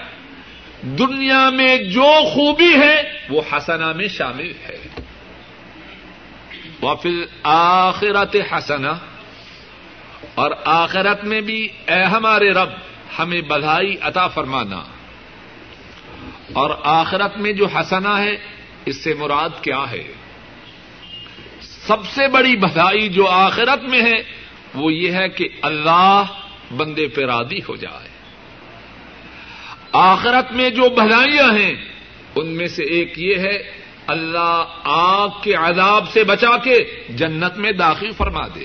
دنیا 0.82 1.50
میں 1.50 1.76
جو 1.76 2.12
خوبی 2.34 2.74
ہے، 2.74 3.02
وہ 3.30 3.42
حسنا 3.52 3.92
میں 3.92 4.08
شامل 4.08 4.52
ہے۔ 4.68 4.88
وہ 6.80 6.94
پھر 6.94 7.24
آخرت 7.42 8.36
حسنا 8.52 8.92
اور 10.34 10.50
آخرت 10.64 11.24
میں 11.24 11.40
بھی 11.40 11.68
اے 11.86 12.02
ہمارے 12.02 12.50
رب، 12.50 12.68
ہمیں 13.18 13.40
بدھائی 13.40 13.96
عطا 14.00 14.28
فرمانا۔ 14.28 14.82
اور 16.52 16.70
آخرت 16.84 17.38
میں 17.38 17.52
جو 17.52 17.66
حسنا 17.66 18.22
ہے، 18.22 18.36
اس 18.86 19.04
سے 19.04 19.14
مراد 19.14 19.50
کیا 19.62 19.90
ہے؟ 19.90 20.12
سب 21.86 22.06
سے 22.06 22.28
بڑی 22.28 22.56
بدھائی 22.56 23.08
جو 23.08 23.28
آخرت 23.28 23.82
میں 23.84 24.02
ہے، 24.02 24.22
وہ 24.74 24.92
یہ 24.92 25.12
ہے 25.12 25.28
کہ 25.28 25.48
اللہ 25.62 26.24
بندے 26.76 27.08
پہ 27.08 27.24
رادی 27.24 27.58
ہو 27.58 27.76
جائے۔ 27.76 28.08
آخرت 29.92 30.52
میں 30.52 30.70
جو 30.70 30.88
بھلائیاں 30.88 31.58
ہیں، 31.58 31.74
ان 32.34 32.46
میں 32.46 32.66
سے 32.66 32.82
ایک 32.82 33.12
یہ 33.16 33.34
ہے، 33.38 33.70
اللہ 34.06 34.64
آگ 34.84 35.28
کے 35.42 35.54
عذاب 35.54 36.10
سے 36.10 36.24
بچا 36.24 36.56
کے 36.56 37.04
جنت 37.08 37.56
میں 37.56 37.72
داخل 37.72 38.10
فرما 38.16 38.46
دے۔ 38.54 38.64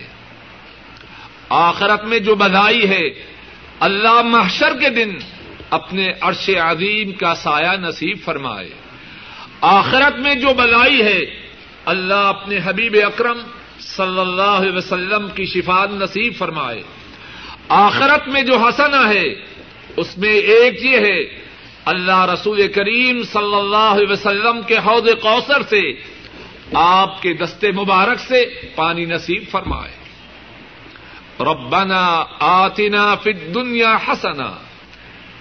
آخرت 1.50 2.04
میں 2.04 2.20
جو 2.20 2.36
بدھائی 2.36 2.90
ہے، 2.90 3.10
اللہ 3.80 4.22
محشر 4.22 4.80
کے 4.80 4.90
دن 4.90 5.18
اپنے 5.70 6.08
عرش 6.22 6.50
عظیم 6.50 7.12
کا 7.12 7.36
سایہ 7.36 7.78
نصیب 7.78 8.18
فرمائے۔ 8.26 8.70
آخرت 9.62 10.20
میں 10.20 10.36
جو 10.36 10.54
بلائی 10.54 11.02
ہے 11.02 11.47
اللہ 11.88 12.14
اپنے 12.14 12.60
حبیب 12.66 12.96
اکرم 13.06 13.40
صلی 13.80 14.20
اللہ 14.20 14.56
علیہ 14.60 14.76
وسلم 14.76 15.28
کی 15.36 15.46
شفات 15.46 15.90
نصیب 15.92 16.34
فرمائے۔ 16.38 16.84
آخرت 17.70 18.28
میں 18.28 18.42
جو 18.42 18.58
حسنا 18.58 19.10
ہے، 19.10 19.28
اس 19.98 20.18
میں 20.18 20.34
ایک 20.34 20.86
یہ 20.86 20.98
ہے، 20.98 21.48
اللہ 21.86 22.26
رسول 22.26 22.68
کریم 22.68 23.24
صلی 23.24 23.56
اللہ 23.56 23.94
علیہ 23.96 24.12
وسلم 24.12 24.62
کے 24.68 24.78
حوض 24.78 25.10
کوثر 25.22 25.62
سے 25.62 25.82
آپ 26.74 27.22
کے 27.22 27.34
دستے 27.34 27.72
مبارک 27.72 28.20
سے 28.20 28.70
پانی 28.76 29.06
نصیب 29.06 29.44
فرمائے۔ 29.52 29.96
ربنا 31.40 32.24
آتنا 32.40 33.16
فی 33.16 33.32
الدنیا 33.32 33.98
حسنا 34.08 34.52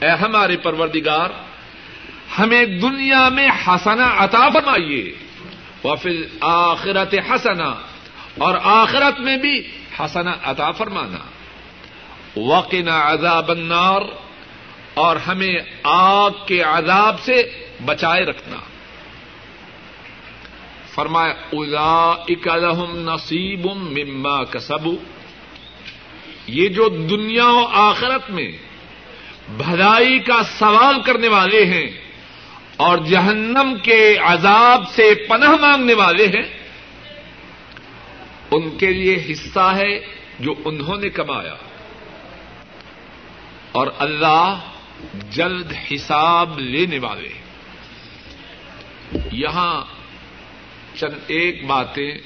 اے 0.01 0.11
ہمارے 0.11 0.57
پروردگار، 0.57 1.31
ہمیں 2.39 2.65
دنیا 2.65 3.29
میں 3.29 3.49
حسنا 3.67 4.15
عطا 4.19 4.49
فرمائیے۔ 4.49 5.26
وفی 5.87 6.22
آخرت 6.40 7.14
حسنا، 7.31 7.75
اور 8.38 8.55
آخرت 8.62 9.20
میں 9.20 9.37
بھی 9.37 9.68
حسنا 10.01 10.35
عطا 10.42 10.70
فرمانا۔ 10.70 11.18
وقنا 12.40 13.12
عذاب 13.12 13.51
النار، 13.51 14.01
اور 14.94 15.16
ہمیں 15.16 15.57
آگ 15.83 16.31
کے 16.46 16.62
عذاب 16.62 17.20
سے 17.20 17.66
بچائے 17.85 18.25
رکھنا۔ 18.25 18.57
فرمایا 20.94 21.33
الا 21.53 22.14
لهم 22.57 23.14
نصیب 23.14 23.66
مما 23.66 24.44
کسبوا۔ 24.44 24.96
یہ 26.46 26.68
جو 26.68 26.88
دنیا 26.88 27.46
و 27.46 27.66
آخرت 27.66 28.31
میں 28.31 28.51
بھلائی 29.49 30.18
کا 30.18 30.42
سوال 30.42 31.03
کرنے 31.03 31.29
والے 31.29 31.64
ہیں 31.64 32.06
اور 32.77 32.99
جہنم 32.99 33.75
کے 33.83 34.17
عذاب 34.17 34.91
سے 34.91 35.15
پناہ 35.29 35.51
مانگنے 35.51 35.95
والے 35.95 36.27
ہیں، 36.27 36.67
ان 38.51 38.79
کے 38.79 38.87
لیے 38.87 39.25
حصہ 39.31 39.73
ہے 39.77 40.01
جو 40.41 40.55
انہوں 40.65 40.97
نے 40.97 41.09
کمایا۔ 41.09 41.55
اور 43.73 43.87
اللہ 43.99 44.59
جلد 45.31 45.73
حساب 45.93 46.59
لینے 46.59 46.99
والے 46.99 47.29
یہاں 49.33 49.85
چند 50.95 51.19
ایک 51.27 51.67
باتیں 51.67 52.19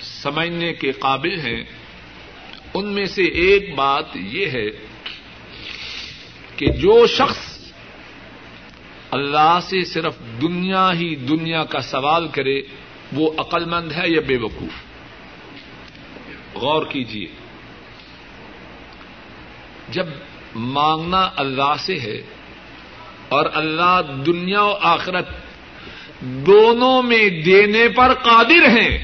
سمجھنے 0.00 0.74
کے 0.74 0.92
قابل 0.92 1.40
ہیں۔ 1.40 1.64
ان 2.74 2.86
میں 2.86 3.04
سے 3.04 3.24
ایک 3.24 3.74
بات 3.74 4.04
یہ 4.14 4.46
ہے 4.46 4.66
کہ 6.56 6.66
جو 6.66 7.06
شخص 7.06 7.49
اللہ 9.10 9.58
سے 9.62 9.84
صرف 9.84 10.18
دنیا 10.42 10.86
ہی 10.92 11.14
دنیا 11.28 11.62
کا 11.64 11.80
سوال 11.80 12.28
کرے، 12.28 12.60
وہ 13.12 13.30
عقل 13.38 13.64
مند 13.64 13.92
ہے 13.92 14.06
یا 14.08 14.20
بے 14.26 14.36
وقوف 14.36 14.74
غور 16.54 16.82
کیجیے 16.86 17.26
جب 19.88 20.06
مانگنا 20.74 21.22
اللہ 21.36 21.74
سے 21.78 21.98
ہے 22.00 22.20
اور 23.28 23.46
اللہ 23.54 24.00
دنیا 24.26 24.62
و 24.62 24.74
آخرت 24.82 25.28
دونوں 26.46 27.02
میں 27.02 27.28
دینے 27.44 27.88
پر 27.88 28.14
قادر 28.22 28.68
ہیں، 28.68 28.94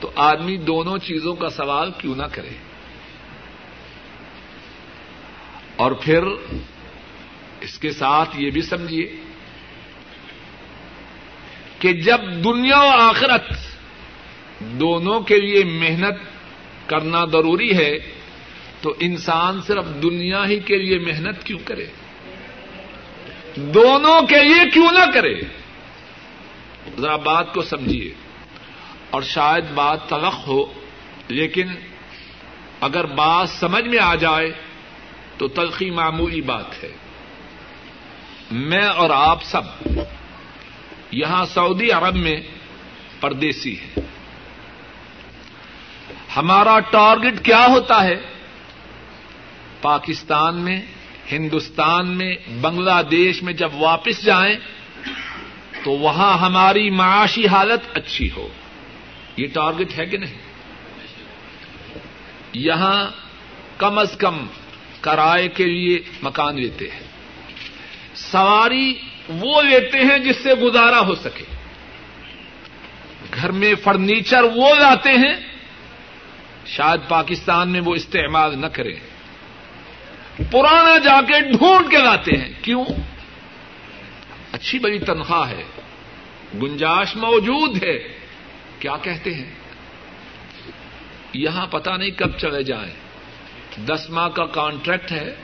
تو 0.00 0.10
آدمی 0.16 0.56
دونوں 0.66 0.98
چیزوں 0.98 1.34
کا 1.34 1.48
سوال 1.50 1.90
کیوں 1.98 2.14
نہ 2.16 2.26
کرے؟ 2.32 2.54
اور 5.76 5.92
پھر 6.00 6.24
اس 7.60 7.78
کے 7.78 7.90
ساتھ 7.90 8.36
یہ 8.38 8.50
بھی 8.50 8.62
سمجھیے 8.62 9.16
کہ 11.78 11.92
جب 11.92 12.20
دنیا 12.44 12.78
و 12.78 12.88
آخرت 12.88 13.50
دونوں 14.60 15.20
کے 15.20 15.36
لیے 15.36 15.64
محنت 15.64 16.18
کرنا 16.86 17.24
ضروری 17.24 17.76
ہے 17.76 17.98
تو 18.80 18.94
انسان 19.00 19.60
صرف 19.62 19.84
دنیا 20.02 20.46
ہی 20.46 20.58
کے 20.58 20.78
لیے 20.78 20.98
محنت 20.98 21.44
کیوں 21.44 21.58
کرے؟ 21.64 21.86
دونوں 23.56 24.22
کے 24.22 24.44
لیے 24.44 24.70
کیوں 24.70 24.92
نہ 24.92 25.10
کرے؟ 25.14 25.40
ذرا 26.98 27.16
بات 27.16 27.54
کو 27.54 27.62
سمجھیے 27.62 28.14
اور 29.10 29.22
شاید 29.22 29.64
بات 29.74 30.08
تلخ 30.08 30.48
ہو، 30.48 30.72
لیکن 31.28 31.68
اگر 32.80 33.04
بات 33.06 33.48
سمجھ 33.48 33.84
میں 33.84 33.98
آ 33.98 34.14
جائے 34.14 34.52
تو 35.38 35.48
تلخی 35.48 35.90
معمولی 35.90 36.40
بات 36.40 36.84
ہے۔ 36.84 36.92
میں 38.50 38.86
اور 38.86 39.10
آپ 39.10 39.42
سب 39.42 39.62
یہاں 41.10 41.44
سعودی 41.44 41.90
عرب 41.90 42.14
میں 42.14 42.40
پردیسی 43.20 43.80
ہیں 43.80 43.94
ہمارا 46.36 46.78
ٹارگٹ 46.80 47.44
کیا 47.44 47.66
ہوتا 47.70 48.04
ہے؟ 48.04 48.16
پاکستان 49.82 50.56
میں، 50.56 50.80
ہندوستان 51.32 52.18
میں، 52.18 52.36
بنگلہ 52.60 53.02
دیش 53.10 53.42
میں 53.42 53.52
جب 53.52 53.70
واپس 53.74 54.24
جائیں 54.24 54.56
تو 55.84 55.90
وہاں 55.90 56.38
ہماری 56.38 56.90
معاشی 56.90 57.46
حالت 57.46 57.96
اچھی 57.96 58.30
ہو۔ 58.36 58.48
یہ 59.36 59.46
ٹارگٹ 59.46 59.98
ہے 59.98 60.06
کہ 60.06 60.18
نہیں؟ 60.18 60.38
یہاں 62.52 63.10
کم 63.76 63.98
از 63.98 64.16
کم 64.18 64.46
کرائے 65.00 65.48
کے 65.48 65.64
لیے 65.64 65.98
مکان 66.22 66.56
لیتے 66.56 66.90
ہیں۔ 66.90 67.09
سواری 68.30 68.94
وہ 69.28 69.62
لیتے 69.62 69.98
ہیں 69.98 70.18
جس 70.18 70.36
سے 70.42 70.54
گزارا 70.54 71.00
ہو 71.00 71.14
سکے۔ 71.14 71.44
گھر 73.34 73.52
میں 73.52 73.74
فرنیچر 73.74 74.42
وہ 74.42 74.74
لاتے 74.74 75.10
ہیں، 75.10 75.34
شاید 76.66 77.08
پاکستان 77.08 77.68
میں 77.68 77.80
وہ 77.80 77.94
استعمال 77.94 78.58
نہ 78.58 78.66
کریں۔ 78.66 78.94
پرانا 80.52 80.98
جا 80.98 81.20
کے 81.20 81.52
ڈھونڈ 81.52 81.90
کے 81.90 81.96
لاتے 81.96 82.36
ہیں۔ 82.36 82.52
کیوں؟ 82.62 82.84
اچھی 84.52 84.78
بڑی 84.78 84.98
تنخواہ 84.98 85.50
ہے۔ 85.50 85.62
گنجاش 86.62 87.16
موجود 87.16 87.82
ہے۔ 87.82 87.98
کیا 88.78 88.96
کہتے 89.02 89.34
ہیں؟ 89.34 89.54
یہاں 91.32 91.66
پتا 91.66 91.96
نہیں 91.96 92.10
کب 92.10 92.38
چلے 92.38 92.62
جائیں۔ 92.62 92.94
دس 93.86 94.10
ماہ 94.10 94.28
کا 94.28 94.46
کانٹریکٹ 94.46 95.12
ہے۔ 95.12 95.34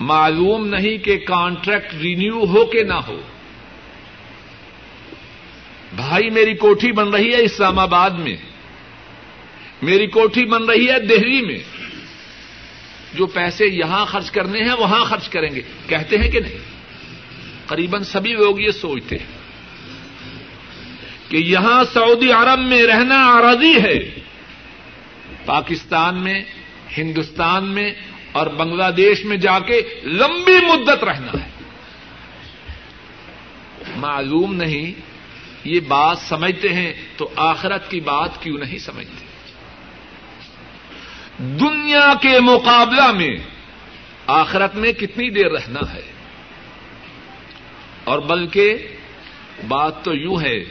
معلوم 0.00 0.66
نہیں 0.66 0.98
کہ 0.98 1.18
کانٹریکٹ 1.18 1.94
رینیو 1.94 2.44
ہو 2.44 2.66
کہ 2.66 2.82
نہ 2.82 2.94
ہو۔ 2.94 3.20
بھائی، 5.96 6.30
میری 6.30 6.54
کوٹھی 6.54 6.92
بن 6.92 7.08
رہی 7.08 7.32
ہے 7.32 7.42
اسلام 7.42 7.78
آباد 7.78 8.10
میں۔ 8.10 8.36
میری 9.82 10.06
کوٹھی 10.06 10.44
بن 10.44 10.64
رہی 10.64 10.88
ہے 10.88 11.00
دہلی 11.00 11.40
میں۔ 11.40 11.58
جو 13.14 13.26
پیسے 13.26 13.66
یہاں 13.66 14.04
خرچ 14.04 14.30
کرنے 14.30 14.58
ہیں، 14.58 14.74
وہاں 14.78 15.04
خرچ 15.04 15.28
کریں 15.28 15.54
گے۔ 15.54 15.60
کہتے 15.88 16.18
ہیں 16.18 16.30
کہ 16.30 16.40
نہیں؟ 16.40 16.58
قریب 17.66 18.02
سبھی 18.02 18.32
لوگ 18.32 18.60
یہ 18.60 18.70
سوچتے 18.70 19.16
ہیں 19.16 19.26
کہ 21.30 21.36
یہاں 21.36 21.84
سعودی 21.84 22.32
عرب 22.32 22.58
میں 22.58 22.82
رہنا 22.82 23.38
عرضی 23.38 23.76
ہے۔ 23.82 24.20
پاکستان 25.44 26.22
میں، 26.22 26.42
ہندوستان 26.98 27.64
میں 27.68 27.94
اور 28.34 28.46
بنگلہ 28.46 28.90
دیش 28.96 29.24
میں 29.24 29.36
جا 29.36 29.58
کے 29.58 30.00
لمبی 30.02 30.56
مدت 30.66 31.04
رہنا 31.04 31.32
ہے۔ 31.32 31.48
معلوم 33.96 34.54
نہیں 34.54 34.92
یہ 35.64 35.80
بات 35.80 36.18
سمجھتے 36.18 36.68
ہیں 36.68 36.92
تو 37.16 37.30
آخرت 37.36 37.90
کی 37.90 38.00
بات 38.00 38.42
کیوں 38.42 38.58
نہیں 38.58 38.78
سمجھتے؟ 38.78 39.26
دنیا 41.38 42.14
کے 42.22 42.40
مقابلہ 42.40 43.12
میں 43.12 43.36
آخرت 44.26 44.74
میں 44.74 44.92
کتنی 44.92 45.30
دیر 45.30 45.50
رہنا 45.50 45.94
ہے؟ 45.94 46.12
اور 48.04 48.18
بلکہ 48.18 48.74
بات 49.68 50.04
تو 50.04 50.14
یوں 50.14 50.36
ہے، 50.36 50.64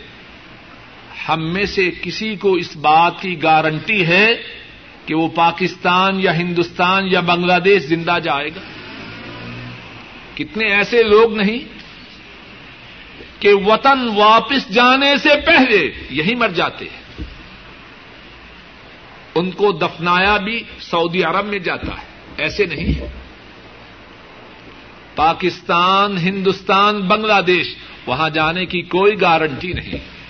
ہم 1.30 1.54
میں 1.54 1.66
سے 1.66 1.90
کسی 2.02 2.36
کو 2.36 2.54
اس 2.54 2.76
بات 2.76 3.22
کی 3.22 3.44
گارنٹی 3.44 4.08
ہے 4.08 4.28
کہ 5.06 5.16
وہ 5.16 5.28
پاکستان 5.28 6.20
یا 6.20 6.36
ہندوستان 6.36 7.04
یا 7.08 7.20
بنگلہ 7.20 7.60
دیش 7.60 7.84
زندہ 7.84 8.20
جائے 8.24 8.48
گا۔ 8.48 8.60
کتنے 10.36 10.66
ایسے 10.66 11.04
لوگ 11.04 11.38
نہیں 11.38 11.60
کہ 13.40 13.54
وطن 13.54 14.10
واپس 14.16 14.70
جانے 14.70 15.18
سے 15.18 15.30
پہلے 15.46 15.92
یہی 16.10 16.36
مر 16.36 16.50
جاتے 16.50 16.86
ہیں۔ 16.86 17.04
ان 19.36 19.52
کو 19.52 19.72
دفنایا 19.72 20.38
بھی 20.38 20.64
سعودی 20.82 21.24
عرب 21.24 21.46
میں 21.46 21.60
جاتا 21.60 21.92
ہے۔ 22.02 22.06
ایسے 22.38 22.66
نہیں 22.66 23.00
ہے۔ 23.00 23.08
پاکستان، 25.16 26.18
ہندوستان، 26.18 27.02
بنگلہ 27.02 27.42
دیش، 27.48 27.76
وہاں 28.06 28.30
جانے 28.30 28.66
کی 28.66 28.82
کوئی 28.82 29.22
گارنٹی 29.22 29.74
نہیں۔ 29.74 30.23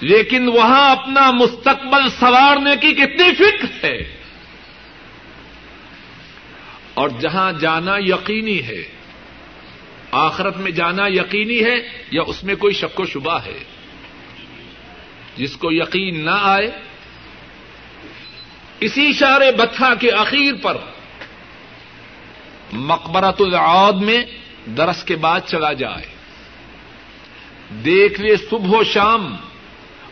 لیکن 0.00 0.48
وہاں 0.48 0.90
اپنا 0.90 1.30
مستقبل 1.30 2.08
سنوارنے 2.08 2.76
کی 2.76 2.92
کتنی 2.92 3.34
فکر 3.34 3.84
ہے؟ 3.84 4.16
اور 6.94 7.08
جہاں 7.08 7.52
جانا 7.52 7.96
یقینی 7.98 8.62
ہے، 8.62 8.82
آخرت 10.12 10.56
میں 10.56 10.70
جانا 10.70 11.06
یقینی 11.06 11.64
ہے 11.64 12.04
یا 12.10 12.22
اس 12.26 12.44
میں 12.44 12.54
کوئی 12.54 12.74
شک 12.74 13.00
و 13.00 13.06
شبہ 13.06 13.38
ہے؟ 13.46 13.58
جس 15.36 15.56
کو 15.56 15.72
یقین 15.72 16.24
نہ 16.24 16.38
آئے، 16.42 16.70
اسی 18.80 19.08
اشارے 19.08 19.52
بتھا 19.52 19.94
کے 19.94 20.10
اخیر 20.10 20.54
پر 20.62 20.76
مقبرت 22.72 23.40
العود 23.40 24.02
میں 24.02 24.24
درس 24.66 25.04
کے 25.04 25.16
بعد 25.16 25.40
چلا 25.46 25.72
جائے۔ 25.72 26.06
دیکھ 27.84 28.20
لے 28.20 28.36
صبح 28.36 28.78
و 28.78 28.84
شام 28.84 29.36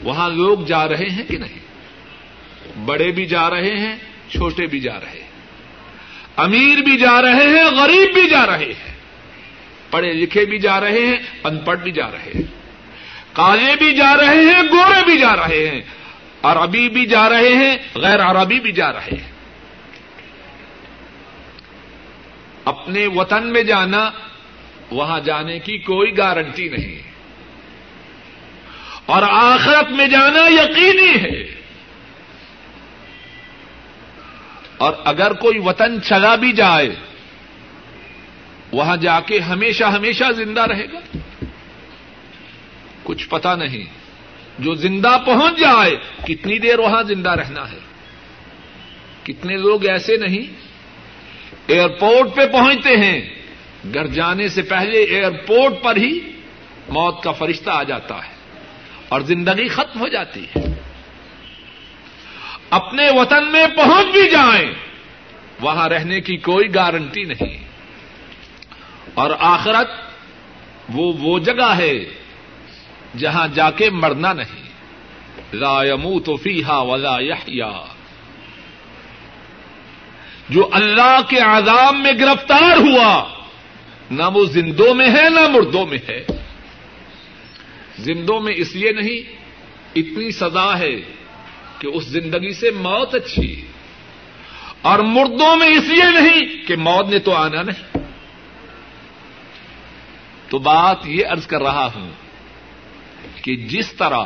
وہاں 0.05 0.29
لوگ 0.31 0.65
جا 0.65 0.87
رہے 0.89 1.09
ہیں 1.09 1.23
کہ 1.23 1.39
نہیں 1.39 1.67
بڑے 2.85 3.11
بھی 3.13 3.27
جا 3.27 3.49
رہے 3.51 3.77
ہیں 3.77 3.97
چھوٹے 4.31 4.67
بھی 4.67 4.81
جا 4.81 4.99
رہے 5.01 5.21
ہیں 5.21 5.27
امیر 6.37 6.83
بھی 6.83 6.97
جا 6.99 7.21
رہے 7.23 7.47
ہیں 7.49 7.65
غریب 7.77 8.15
بھی 8.15 8.29
جا 8.29 8.47
رہے 8.47 8.73
ہیں 8.75 8.95
پڑھے 9.91 10.13
لکھے 10.13 10.45
بھی 10.45 10.59
جا 10.59 10.81
رہے 10.81 11.07
ہیں 11.07 11.17
ان 11.45 11.59
پڑھ 11.59 11.79
بھی 11.79 11.93
جا 11.93 12.11
رہے 12.11 12.31
ہیں 12.35 12.43
کالے 13.33 13.75
بھی 13.79 13.93
جا 13.95 14.17
رہے 14.17 14.43
ہیں 14.45 14.63
گورے 14.73 15.03
بھی 15.05 15.19
جا 15.19 15.35
رہے 15.37 15.69
ہیں 15.69 15.81
عربی 16.43 16.89
بھی 16.89 17.05
جا 17.07 17.29
رہے 17.29 17.55
ہیں 17.55 17.77
غیر 17.95 18.21
عربی 18.21 18.61
بھی 18.61 18.73
جا 18.73 18.93
رہے 18.93 19.17
ہیں 19.17 19.37
اپنے 22.65 23.07
وطن 23.07 23.47
میں 23.53 23.63
جانا 23.63 24.09
وہاں 24.91 25.21
جانے 25.21 25.59
کی 25.59 25.79
کوئی 25.81 26.17
گارنٹی 26.17 26.69
نہیں 26.69 27.08
اور 29.09 29.23
آخرت 29.23 29.91
میں 29.91 30.09
جانا 30.09 30.63
یقینی 30.63 31.15
ہے۔ 31.15 31.55
اور 34.79 34.93
اگر 35.05 35.33
کوئی 35.33 35.59
وطن 35.59 36.03
چلا 36.03 36.35
بھی 36.35 36.53
جائے، 36.53 36.95
وہاں 38.73 38.97
جا 38.97 39.21
کے 39.21 39.39
ہمیشہ 39.39 39.85
ہمیشہ 39.85 40.25
زندہ 40.37 40.61
رہے 40.61 40.87
گا۔ 40.93 41.19
کچھ 43.03 43.29
پتا 43.29 43.55
نہیں، 43.55 43.85
جو 44.59 44.75
زندہ 44.75 45.17
پہنچ 45.27 45.59
جائے، 45.59 45.97
کتنی 46.27 46.59
دیر 46.59 46.79
وہاں 46.79 47.03
زندہ 47.03 47.31
رہنا 47.31 47.73
ہے۔ 47.73 47.79
کتنے 49.23 49.57
لوگ 49.57 49.87
ایسے 49.87 50.17
نہیں۔ 50.17 50.53
ایئرپورٹ 51.67 52.37
پہ 52.37 52.47
پہنچتے 52.47 52.97
ہیں، 52.97 53.35
گھر 53.95 54.07
جانے 54.07 54.49
سے 54.49 54.63
پہلے 54.63 55.05
ایئرپورٹ 55.05 55.75
پر 55.83 55.97
ہی 55.97 56.21
موت 56.89 57.23
کا 57.23 57.33
فرشتہ 57.33 57.71
آ 57.71 57.83
جاتا 57.83 58.15
ہے۔ 58.15 58.38
اور 59.09 59.21
زندگی 59.21 59.69
ختم 59.69 60.01
ہو 60.01 60.09
جاتی 60.09 60.45
ہے۔ 60.45 60.83
اپنے 62.71 63.11
وطن 63.11 63.53
میں 63.53 63.67
پہنچ 63.77 64.07
بھی 64.07 64.31
جائیں، 64.31 64.71
وہاں 65.61 65.89
رہنے 65.89 66.21
کی 66.21 66.37
کوئی 66.37 66.75
گارنٹی 66.75 67.25
نہیں۔ 67.25 67.69
اور 69.15 69.31
آخرت 69.39 69.91
وہ 70.89 71.13
وہ 71.21 71.39
جگہ 71.39 71.77
ہے 71.77 71.93
جہاں 73.19 73.49
جا 73.49 73.71
کے 73.71 73.91
مرنا 73.91 74.33
نہیں۔ 74.33 74.69
لا 75.53 75.85
يموت 75.85 76.31
فيها 76.43 76.83
ولا 76.83 77.21
يحيا 77.21 77.85
جو 80.49 80.69
اللہ 80.73 81.21
کے 81.29 81.39
عذاب 81.39 81.95
میں 81.95 82.13
گرفتار 82.13 82.77
ہوا، 82.77 83.29
نہ 84.11 84.23
وہ 84.35 84.45
زندوں 84.45 84.95
میں 84.95 85.09
ہے، 85.09 85.29
نہ 85.29 85.49
مردوں 85.49 85.87
میں 85.87 85.99
ہے۔ 86.09 86.38
زندوں 87.99 88.41
میں 88.41 88.53
اس 88.57 88.75
لیے 88.75 88.93
نہیں، 88.93 89.37
اتنی 89.97 90.31
سزا 90.31 90.79
ہے 90.79 90.97
کہ 91.79 91.87
اس 91.87 92.05
زندگی 92.05 92.53
سے 92.53 92.71
موت 92.71 93.15
اچھی 93.15 93.63
اور 94.83 94.99
مردوں 94.99 95.57
میں 95.57 95.69
اس 95.69 95.85
لیے 95.89 96.21
نہیں 96.21 96.67
کہ 96.67 96.77
موت 96.77 97.09
نے 97.09 97.19
تو 97.19 97.35
آنا 97.35 97.63
نہیں۔ 97.63 97.99
تو 100.49 100.59
بات 100.59 100.99
یہ 101.05 101.27
ارض 101.31 101.47
کر 101.47 101.63
رہا 101.63 101.89
ہوں 101.95 102.11
کہ 103.43 103.57
جس 103.57 103.93
طرح 103.93 104.25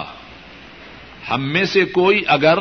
ہم 1.31 1.53
میں 1.53 1.65
سے 1.65 1.85
کوئی 1.85 2.23
اگر 2.27 2.59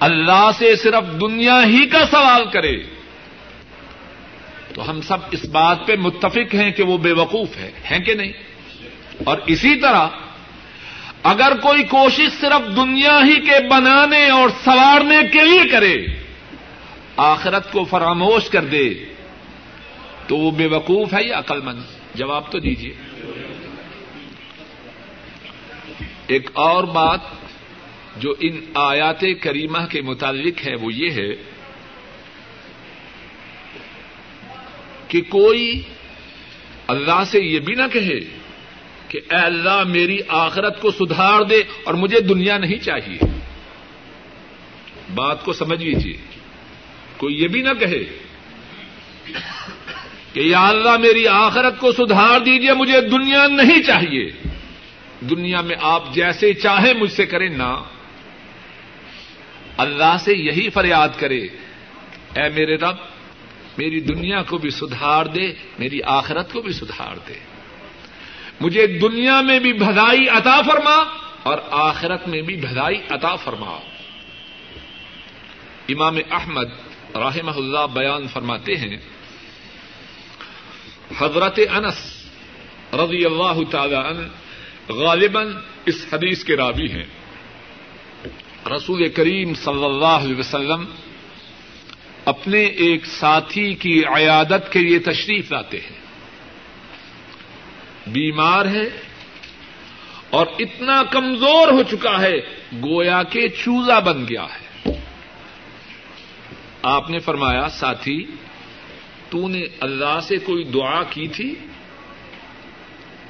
اللہ 0.00 0.50
سے 0.58 0.76
صرف 0.76 1.20
دنیا 1.20 1.64
ہی 1.66 1.86
کا 1.86 2.06
سوال 2.10 2.44
کرے، 2.52 2.76
تو 4.74 4.90
ہم 4.90 5.00
سب 5.00 5.18
اس 5.30 5.44
بات 5.44 5.86
پہ 5.86 5.96
متفق 5.96 6.54
ہیں 6.54 6.70
کہ 6.70 6.82
وہ 6.82 6.98
بے 6.98 7.12
وقوف 7.12 7.56
ہے، 7.56 7.70
ہیں 7.90 7.98
کہ 7.98 8.14
نہیں؟ 8.14 8.32
اور 9.24 9.36
اسی 9.46 9.74
طرح 9.80 10.08
اگر 11.22 11.52
کوئی 11.62 11.82
کوشش 11.82 12.40
صرف 12.40 12.76
دنیا 12.76 13.18
ہی 13.24 13.40
کے 13.40 13.58
بنانے 13.70 14.28
اور 14.30 14.48
سوارنے 14.64 15.20
کے 15.32 15.44
لیے 15.44 15.68
کرے، 15.68 15.96
آخرت 17.16 17.72
کو 17.72 17.84
فراموش 17.84 18.48
کر 18.50 18.64
دے، 18.64 18.88
تو 20.26 20.36
وہ 20.36 20.50
بے 20.50 20.66
وقوف 20.66 21.14
ہے 21.14 21.22
یا 21.22 21.38
عقل 21.38 21.60
مند؟ 21.60 21.82
جواب 22.14 22.50
تو 22.52 22.58
دیجیے 22.58 22.92
ایک 26.26 26.50
اور 26.54 26.84
بات 26.84 27.20
جو 28.16 28.34
ان 28.40 28.60
آیات 28.74 29.24
کریمہ 29.42 29.84
کے 29.90 30.00
متعلق 30.02 30.66
ہے 30.66 30.74
وہ 30.74 30.92
یہ 30.92 31.10
ہے 31.10 31.32
کہ 35.08 35.20
کوئی 35.28 35.82
اللہ 36.86 37.22
سے 37.30 37.40
یہ 37.40 37.58
بھی 37.58 37.74
نہ 37.74 37.86
کہے 37.92 38.20
کہ 39.12 39.20
اے 39.30 39.36
اللہ 39.36 39.82
میری 39.84 40.18
آخرت 40.28 40.80
کو 40.80 40.90
سدھار 40.90 41.42
دے 41.42 41.62
اور 41.84 41.94
مجھے 41.94 42.20
دنیا 42.20 42.58
نہیں 42.58 42.78
چاہیے۔ 42.78 43.18
بات 45.14 45.44
کو 45.44 45.52
سمجھ 45.52 45.84
لیجیے 45.84 46.16
کوئی 47.16 47.42
یہ 47.42 47.48
بھی 47.48 47.62
نہ 47.62 47.72
کہے 47.80 48.04
کہ 50.32 50.40
یا 50.40 50.68
اللہ 50.68 50.96
میری 50.96 51.26
آخرت 51.26 51.78
کو 51.78 51.92
سدھار 51.92 52.40
دیجیے 52.40 52.72
مجھے 52.72 53.00
دنیا 53.00 53.46
نہیں 53.46 53.82
چاہیے۔ 53.82 54.30
دنیا 55.20 55.60
میں 55.60 55.76
آپ 55.80 56.14
جیسے 56.14 56.54
چاہیں 56.54 56.94
مجھ 56.94 57.12
سے 57.12 57.26
کریں 57.26 57.48
نہ 57.48 57.84
اللہ 59.76 60.16
سے 60.24 60.32
یہی 60.34 60.70
فریاد 60.70 61.08
کرے، 61.16 61.40
اے 62.36 62.48
میرے 62.48 62.76
رب، 62.76 62.96
میری 63.78 64.00
دنیا 64.00 64.42
کو 64.42 64.58
بھی 64.58 64.70
سدھار 64.70 65.26
دے، 65.26 65.52
میری 65.78 66.00
آخرت 66.02 66.52
کو 66.52 66.62
بھی 66.62 66.72
سدھار 66.72 67.16
دے۔ 67.28 67.51
مجھے 68.62 68.86
دنیا 68.86 69.40
میں 69.40 69.58
بھی 69.58 69.72
بھلائی 69.72 70.28
عطا 70.28 70.62
فرما 70.62 70.96
اور 71.42 71.58
آخرت 71.70 72.28
میں 72.28 72.42
بھی 72.42 72.56
بھلائی 72.56 73.00
عطا 73.10 73.36
فرما۔ 73.36 73.78
امام 75.88 76.16
احمد 76.30 76.70
رحم 77.14 77.48
اللہ 77.48 77.86
بیان 77.92 78.26
فرماتے 78.28 78.76
ہیں، 78.76 78.96
حضرت 81.18 81.60
انس 81.70 82.26
رضی 82.92 83.24
اللہ 83.24 83.58
تعالی 83.70 83.94
عنہ 83.94 84.92
غالباً 84.92 85.52
اس 85.86 86.06
حدیث 86.12 86.44
کے 86.44 86.56
رابی 86.56 86.90
ہیں۔ 86.92 87.06
رسول 88.66 89.08
کریم 89.08 89.54
صلی 89.54 89.84
اللہ 89.84 90.18
علیہ 90.24 90.36
وسلم 90.36 90.84
اپنے 92.24 92.62
ایک 92.64 93.06
ساتھی 93.06 93.74
کی 93.74 94.02
عیادت 94.16 94.72
کے 94.72 94.78
لیے 94.78 94.98
تشریف 94.98 95.52
لاتے 95.52 95.80
ہیں۔ 95.80 96.01
بیمار 98.06 98.66
ہے 98.66 98.84
اور 100.30 100.46
اتنا 100.58 101.02
کمزور 101.02 101.72
ہو 101.72 101.82
چکا 101.82 102.20
ہے، 102.20 102.36
گویا 102.72 103.22
کے 103.22 103.48
چوزا 103.48 103.98
بن 103.98 104.24
گیا 104.28 104.44
ہے۔ 104.44 104.92
آپ 106.82 107.10
نے 107.10 107.18
فرمایا، 107.18 107.68
ساتھی، 107.68 108.26
تو 109.30 109.48
نے 109.48 109.62
اللہ 109.80 110.20
سے 110.22 110.36
کوئی 110.36 110.64
دعا 110.64 111.02
کی 111.02 111.28
تھی؟ 111.28 111.54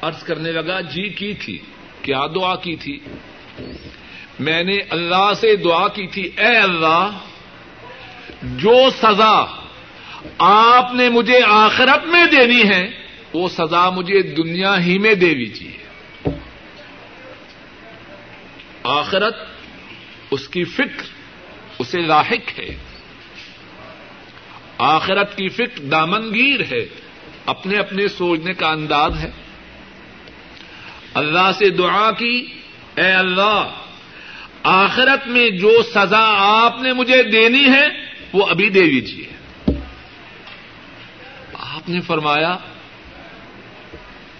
ارض 0.02 0.22
کرنے 0.22 0.52
لگا 0.52 0.80
جی 0.80 1.08
کی 1.08 1.35
تھی۔ 1.35 1.58
کیا 2.02 2.26
دعا 2.35 2.56
کی 2.56 2.76
تھی؟ 2.76 3.00
میں 4.38 4.62
نے 4.62 4.76
اللہ 4.90 5.32
سے 5.37 5.56
دعا 5.56 5.88
کی 5.88 6.06
تھی، 6.06 6.22
اے 6.22 6.56
اللہ، 6.56 7.11
جو 8.42 8.90
سزا 9.02 9.44
آپ 10.38 10.94
نے 10.94 11.08
مجھے 11.08 11.40
آخرت 11.48 12.06
میں 12.06 12.26
دینی 12.26 12.62
ہے 12.68 13.02
وہ 13.35 13.49
سزا 13.49 13.90
مجھے 13.90 14.23
دنیا 14.23 14.85
ہی 14.85 14.99
میں 14.99 15.14
دے 15.14 15.35
دیجیے۔ 15.35 15.79
آخرت 18.83 19.37
اس 20.31 20.49
کی 20.49 20.64
فکر، 20.64 21.03
اسے 21.79 22.01
لاحق 22.01 22.59
ہے۔ 22.59 22.77
آخرت 24.79 25.37
کی 25.37 25.49
فکر 25.49 25.79
دامنگیر 25.79 26.61
ہے، 26.61 26.87
اپنے 27.47 27.77
اپنے 27.77 28.09
سوچنے 28.09 28.53
کا 28.53 28.68
انداز 28.68 29.18
ہے۔ 29.18 29.31
اللہ 31.14 31.51
سے 31.59 31.71
دعا 31.71 32.11
کی، 32.11 32.47
اے 32.95 33.12
اللہ، 33.12 33.68
آخرت 34.62 35.29
میں 35.29 35.51
جو 35.51 35.83
سزا 35.95 36.35
آپ 36.38 36.83
نے 36.83 36.92
مجھے 36.92 37.23
دینی 37.23 37.64
ہے، 37.64 37.88
وہ 38.33 38.47
ابھی 38.47 38.68
دے 38.68 38.83
دیجیے۔ 38.83 39.27
آپ 41.53 41.88
نے 41.88 42.01
فرمایا 42.01 42.57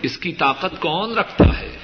اس 0.03 0.19
کی 0.19 0.33
طاقت 0.33 0.81
کون 0.81 1.15
رکھتا 1.15 1.59
ہے؟ 1.59 1.77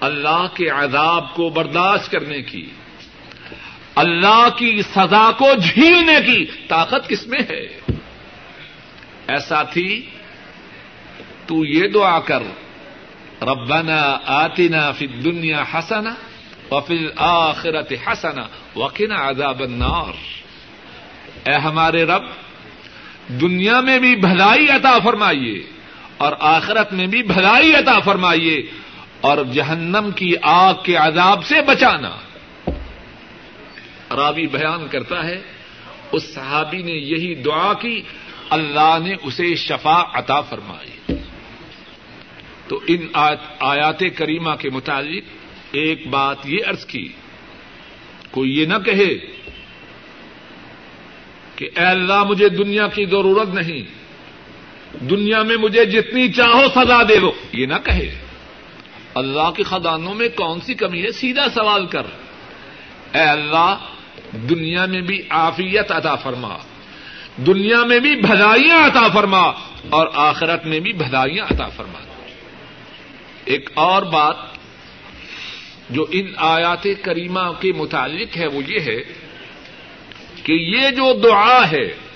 اللہ 0.00 0.46
کے 0.54 0.68
عذاب 0.68 1.34
کو 1.34 1.48
برداشت 1.48 2.10
کرنے 2.10 2.42
کی، 2.42 2.70
اللہ 3.94 4.48
کی 4.56 4.82
سزا 4.82 5.30
کو 5.38 5.48
جھیلنے 5.62 6.20
کی 6.26 6.44
طاقت 6.68 7.08
کس 7.08 7.26
میں 7.26 7.40
ہے؟ 7.50 7.66
ایسا 9.28 9.62
تھی 9.62 10.06
تو 11.46 11.64
یہ 11.64 11.88
دعا 11.88 12.20
کر، 12.20 12.42
ربنا 13.42 14.18
آتنا 14.26 14.92
فی 14.92 15.06
الدنیا 15.06 15.64
حسنا 15.74 16.14
وفی 16.70 17.06
آخرت 17.16 17.92
حسنا 18.06 18.46
وقنا 18.76 19.28
عذاب 19.28 19.60
النار۔ 19.60 20.12
اے 21.48 21.54
ہمارے 21.54 22.04
رب، 22.04 22.22
دنیا 23.40 23.80
میں 23.80 23.98
بھی 23.98 24.16
بھلائی 24.16 24.68
عطا 24.68 24.98
فرمائیے۔ 25.04 25.79
اور 26.20 26.32
آخرت 26.40 26.92
میں 26.92 27.06
بھی 27.06 27.22
بھلائی 27.22 27.74
عطا 27.74 27.98
فرمائیے 28.00 28.62
اور 29.20 29.38
جہنم 29.52 30.10
کی 30.16 30.34
آگ 30.42 30.74
کے 30.84 30.96
عذاب 30.96 31.44
سے 31.44 31.62
بچانا۔ 31.62 32.16
راوی 34.16 34.46
بیان 34.46 34.88
کرتا 34.88 35.24
ہے، 35.24 35.42
اس 36.12 36.34
صحابی 36.34 36.82
نے 36.82 36.92
یہی 36.92 37.34
دعا 37.34 37.72
کی، 37.72 38.02
اللہ 38.50 38.98
نے 39.04 39.14
اسے 39.22 39.54
شفا 39.54 40.02
عطا 40.18 40.40
فرمائی۔ 40.40 41.14
تو 42.68 42.80
ان 42.86 43.06
آیات 43.60 44.00
کریمہ 44.16 44.54
کے 44.58 44.70
متعلق 44.70 45.24
ایک 45.72 46.06
بات 46.06 46.36
یہ 46.44 46.58
عرض 46.66 46.84
کی، 46.84 47.08
کوئی 48.30 48.60
یہ 48.60 48.66
نہ 48.66 48.78
کہے 48.86 49.14
کہ 51.56 51.70
اے 51.76 51.84
اللہ 51.84 52.24
مجھے 52.24 52.48
دنیا 52.48 52.86
کی 52.86 53.04
ضرورت 53.04 53.48
نہیں 53.48 53.99
دنیا 54.94 55.42
میں 55.42 55.56
مجھے 55.56 55.84
جتنی 55.84 56.32
چاہو 56.32 56.62
سزا 56.74 57.02
دے 57.08 57.16
دو۔ 57.16 57.32
یہ 57.52 57.66
نہ 57.66 57.74
کہے۔ 57.84 58.14
اللہ 59.14 59.50
کے 59.56 59.62
خدانوں 59.62 60.14
میں 60.14 60.28
کون 60.28 60.60
سی 60.60 60.74
کمی 60.74 61.02
ہے؟ 61.02 61.12
سیدھا 61.12 61.48
سوال 61.54 61.86
کر۔ 61.86 62.02
اے 63.14 63.22
اللہ، 63.22 63.76
دنیا 64.32 64.86
میں 64.86 65.00
بھی 65.00 65.22
آفیت 65.28 65.92
عطا 65.92 66.16
فرما۔ 66.16 66.56
دنیا 67.36 67.84
میں 67.84 67.98
بھی 67.98 68.16
بھلائیاں 68.16 68.86
عطا 68.86 69.08
فرما۔ 69.08 69.42
اور 69.90 70.06
آخرت 70.14 70.66
میں 70.66 70.80
بھی 70.80 70.92
بھلائیاں 70.92 71.44
عطا 71.50 71.68
فرما۔ 71.68 71.98
ایک 73.44 73.70
اور 73.74 74.02
بات 74.02 74.36
جو 75.90 76.06
ان 76.10 76.26
آیات 76.36 76.88
کریمہ 77.02 77.52
کے 77.60 77.72
متعلق 77.72 78.36
ہے، 78.36 78.46
وہ 78.46 78.62
یہ 78.66 78.80
ہے 78.80 79.00
کہ 80.42 80.52
یہ 80.52 80.90
جو 80.90 81.20
دعا 81.20 81.70
ہے 81.70 82.09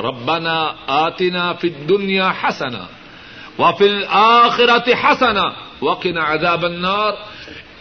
ربنا 0.00 0.72
آتنا 0.86 1.52
فی 1.52 1.68
الدنیا 1.68 2.32
حسنا 2.42 2.86
وفی 3.58 3.84
الاخرت 3.84 4.88
حسنا 5.04 5.50
وقنا 5.82 6.32
عذاب 6.32 6.64
النار۔ 6.64 7.12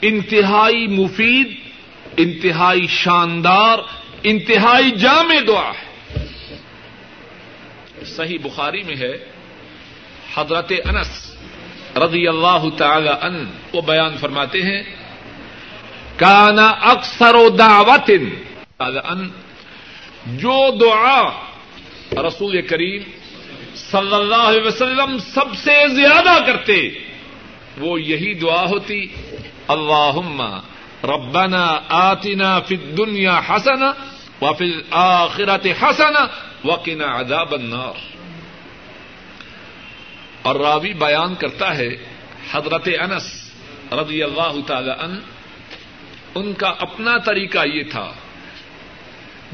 انتہائی 0.01 0.87
مفید، 0.87 1.59
انتہائی 2.17 2.87
شاندار، 2.87 3.79
انتہائی 4.23 4.91
جامع 4.91 5.35
دعا 5.47 5.71
ہے۔ 5.71 5.91
صحیح 8.05 8.37
بخاری 8.43 8.83
میں 8.83 8.95
ہے، 8.95 9.13
حضرت 10.35 10.71
انس 10.85 11.35
رضی 11.97 12.27
اللہ 12.27 12.65
تعالی 12.77 13.09
ان 13.09 13.45
وہ 13.73 13.81
بیان 13.81 14.17
فرماتے 14.17 14.61
ہیں، 14.61 14.83
کانا 16.17 16.67
اکثر 16.67 17.35
و 17.35 17.49
دعوت 17.49 18.11
ان، 18.79 19.29
جو 20.25 20.77
دعا 20.81 21.50
رسول 22.17 22.61
کریم 22.61 23.01
صلی 23.75 24.13
اللہ 24.13 24.35
علیہ 24.35 24.67
وسلم 24.67 25.17
سب 25.19 25.55
سے 25.55 25.87
زیادہ 25.87 26.45
کرتے، 26.47 26.89
وہ 27.77 28.01
یہی 28.01 28.33
دعا 28.33 28.65
ہوتی 28.65 29.05
اللہ 29.67 30.59
ربنا 31.03 31.79
آتنا 31.89 32.59
فی 32.59 32.75
الدنیا 32.75 33.41
حسنا 33.49 33.91
وفی 34.41 34.65
الاخرت 34.65 35.67
حسنا 35.81 36.25
وقنا 36.65 37.19
عذاب 37.19 37.53
النار۔ 37.53 37.99
اور 40.41 40.55
راوی 40.55 40.93
بیان 40.93 41.35
کرتا 41.35 41.77
ہے 41.77 41.89
حضرت 42.51 42.89
انس 42.99 43.51
رضی 43.91 44.23
اللہ 44.23 44.59
تعالی 44.67 44.91
ان 44.99 45.19
ان 46.35 46.53
کا 46.53 46.67
اپنا 46.67 47.17
طریقہ 47.17 47.59
یہ 47.73 47.83
تھا 47.91 48.11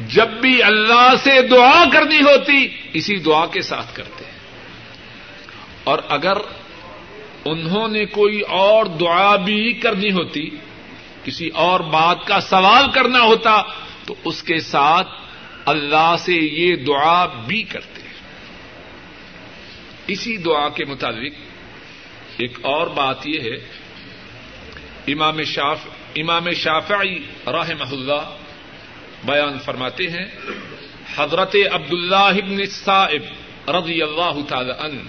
جب 0.06 0.28
بھی 0.28 0.64
اللہ 0.64 1.14
سے 1.24 1.42
دعا 1.42 1.84
کرنی 1.94 2.22
ہوتی، 2.22 2.68
اسی 2.94 3.16
دعا 3.16 3.46
کے 3.46 3.62
ساتھ 3.62 3.96
کرتے 3.96 4.24
اور 5.84 6.00
اگر 6.10 6.38
انہوں 7.46 7.88
نے 7.88 8.06
کوئی 8.06 8.42
اور 8.42 8.86
دعا 8.86 9.36
بھی 9.36 9.74
کرنی 9.74 10.12
ہوتی، 10.12 10.50
کسی 11.24 11.48
اور 11.48 11.80
بات 11.80 12.26
کا 12.26 12.40
سوال 12.40 12.92
کرنا 12.92 13.22
ہوتا، 13.22 13.62
تو 14.06 14.16
اس 14.24 14.44
کے 14.44 14.60
ساتھ 14.60 15.08
اللہ 15.66 16.16
سے 16.20 16.34
یہ 16.34 16.76
دعا 16.76 17.26
بھی 17.26 17.64
کرتے 17.64 18.02
اسی 20.08 20.38
دعا 20.38 20.70
کے 20.70 20.86
مطابق 20.86 21.42
ایک 22.38 22.60
اور 22.62 22.88
بات 22.88 23.28
یہ 23.28 23.40
ہے۔ 23.40 23.56
امام 25.08 25.44
شاف، 25.44 25.80
امام 26.16 26.52
شافعی 26.52 27.16
راہ 27.48 27.70
اللہ 27.92 28.37
بیان 29.24 29.60
فرماتے 29.60 30.08
ہیں، 30.08 30.26
حضرت 31.18 31.56
عبد 31.72 31.94
اللہ 31.94 32.16
ابن 32.16 32.66
صاحب 32.66 33.70
رضی 33.70 34.02
اللہ 34.02 34.40
تعالی 34.48 34.72
عنہ، 34.80 35.02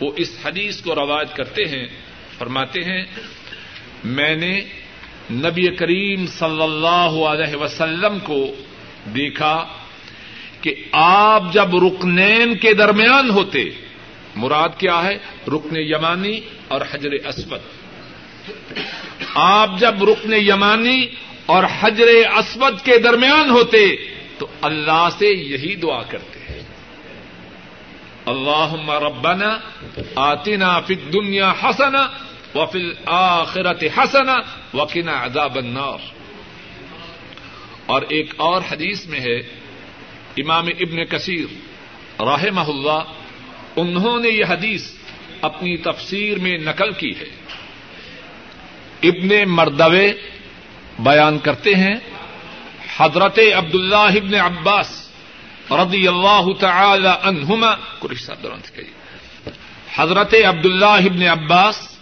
وہ 0.00 0.12
اس 0.16 0.38
حدیث 0.44 0.80
کو 0.80 0.94
روایت 0.94 1.36
کرتے 1.36 1.64
ہیں، 1.64 1.86
فرماتے 2.38 2.80
ہیں، 2.80 3.04
میں 4.04 4.36
نے 4.36 4.60
نبی 5.30 5.76
کریم 5.76 6.26
صلی 6.26 6.62
اللہ 6.62 7.24
علیہ 7.26 7.56
وسلم 7.56 8.18
کو 8.18 8.54
دیکھا 9.14 9.64
کہ 10.60 10.74
آپ 10.92 11.42
جب 11.52 11.76
رکنین 11.76 12.56
کے 12.58 12.74
درمیان 12.74 13.30
ہوتے، 13.30 13.70
مراد 14.36 14.68
کیا 14.78 15.04
ہے؟ 15.04 15.18
رکن 15.48 15.76
یمانی 15.76 16.40
اور 16.68 16.80
حجر 16.92 17.10
اسود۔ 17.10 17.60
آپ 19.34 19.78
جب 19.78 20.04
رکن 20.04 20.32
یمانی 20.32 21.06
اور 21.48 21.64
حجر 21.80 22.06
اسود 22.36 22.80
کے 22.84 22.98
درمیان 22.98 23.50
ہوتے 23.50 23.96
تو 24.38 24.46
اللہ 24.60 25.08
سے 25.18 25.26
یہی 25.26 25.74
دعا 25.74 26.02
کرتے 26.02 26.40
ہیں۔ 26.40 26.62
اللہ 28.26 28.90
ربنا 28.90 29.58
آتنا 30.14 30.80
فی 30.80 30.94
الدنیا 30.94 31.52
حسنا 31.64 32.08
وفی 32.54 32.78
الاخرت 32.78 33.84
حسنا 33.98 34.34
وقنا 34.74 35.24
عذاب 35.24 35.56
النار۔ 35.56 35.98
اور 37.86 38.02
ایک 38.02 38.34
اور 38.36 38.62
حدیث 38.72 39.06
میں 39.06 39.20
ہے، 39.20 39.38
امام 40.36 40.66
ابن 40.66 41.04
کثیر 41.04 41.44
رحمہ 42.20 42.60
اللہ، 42.60 43.04
انہوں 43.76 44.20
نے 44.20 44.28
یہ 44.28 44.44
حدیث 44.48 44.92
اپنی 45.40 45.76
تفسیر 45.76 46.38
میں 46.38 46.58
نقل 46.58 46.92
کی 46.92 47.12
ہے۔ 47.20 47.28
ابن 49.02 49.50
مردوے 49.50 50.12
بیان 50.98 51.38
کرتے 51.38 51.74
ہیں 51.74 51.94
حضرت 52.96 53.38
عبد 53.56 53.74
اللہ 53.74 53.96
ابن 53.96 54.34
عباس 54.34 55.08
رضی 55.70 56.08
اللہ 56.08 56.52
تعالی 56.60 57.08
عنہما 57.22 57.74
حضرت 59.96 60.34
عبد 60.48 60.66
اللہ 60.66 60.86
ابن 60.86 61.22
عباس 61.22 61.98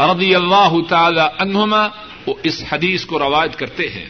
رضی 0.00 0.34
اللہ 0.34 0.72
تعالی 0.88 1.20
عنہما، 1.38 1.88
وہ 2.26 2.34
اس 2.42 2.64
حدیث 2.72 3.04
کو 3.04 3.18
روایت 3.18 3.56
کرتے 3.56 3.88
ہیں۔ 3.88 4.06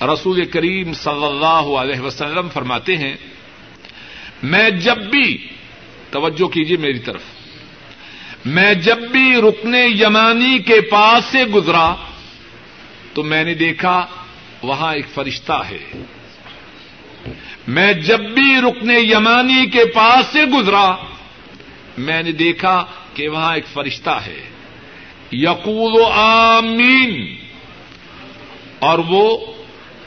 رسول 0.00 0.44
کریم 0.44 0.92
صلی 0.92 1.24
اللہ 1.24 1.76
علیہ 1.76 2.00
وسلم 2.00 2.48
فرماتے 2.48 2.96
ہیں، 2.96 3.16
میں 4.42 4.70
جب 4.70 4.96
بھی 4.96 5.48
توجہ 6.10 6.46
کیجیے 6.48 6.76
میری 6.76 6.98
طرف، 6.98 7.22
میں 8.44 8.74
جب 8.74 8.98
بھی 8.98 9.34
رکن 9.36 9.74
یمانی 9.74 10.58
کے 10.58 10.80
پاس 10.80 11.24
سے 11.24 11.44
گزرا 11.44 11.94
تو 13.16 13.22
میں 13.22 13.44
نے 13.44 13.54
دیکھا 13.54 14.06
وہاں 14.62 14.94
ایک 14.94 15.06
فرشتہ 15.14 15.62
ہے۔ 15.70 16.04
میں 17.66 17.92
جب 17.92 18.20
بھی 18.20 18.60
رکن 18.60 18.90
یمانی 18.90 19.66
کے 19.66 19.84
پاس 19.84 20.26
سے 20.32 20.44
گزرا، 20.44 20.96
میں 21.98 22.22
نے 22.22 22.32
دیکھا 22.32 22.84
کہ 23.14 23.28
وہاں 23.28 23.54
ایک 23.54 23.66
فرشتہ 23.66 24.10
ہے۔ 24.10 24.48
یقول 25.32 26.00
و 26.00 26.04
آمین۔ 26.04 27.36
اور 28.78 28.98
وہ 28.98 29.38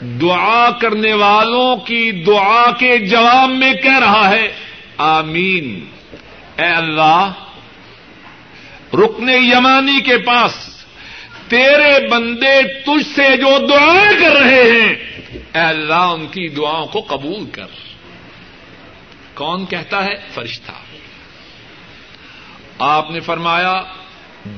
دعا 0.00 0.70
کرنے 0.70 1.12
والوں 1.12 1.76
کی 1.76 2.10
دعا 2.12 2.70
کے 2.70 2.98
جواب 2.98 3.50
میں 3.50 3.74
کہہ 3.74 3.98
رہا 3.98 4.30
ہے، 4.30 4.52
آمین۔ 4.96 5.84
اے 6.56 6.66
اللہ، 6.66 7.32
رکن 8.94 9.28
یمانی 9.28 10.00
کے 10.00 10.18
پاس 10.18 10.69
تیرے 11.50 12.08
بندے 12.08 12.82
تجھ 12.82 13.06
سے 13.06 13.36
جو 13.36 13.66
دعائیں 13.66 14.20
کر 14.20 14.36
رہے 14.40 14.62
ہیں، 14.62 14.94
اے 15.32 15.60
اللہ، 15.60 15.94
ان 15.94 16.26
کی 16.26 16.48
دعاؤں 16.48 16.86
کو 16.86 17.00
قبول 17.00 17.50
کر۔ 17.50 17.66
کون 19.34 19.66
کہتا 19.66 20.04
ہے؟ 20.04 20.14
فرشتہ۔ 20.34 20.72
آپ 22.78 23.10
نے 23.10 23.20
فرمایا، 23.20 23.82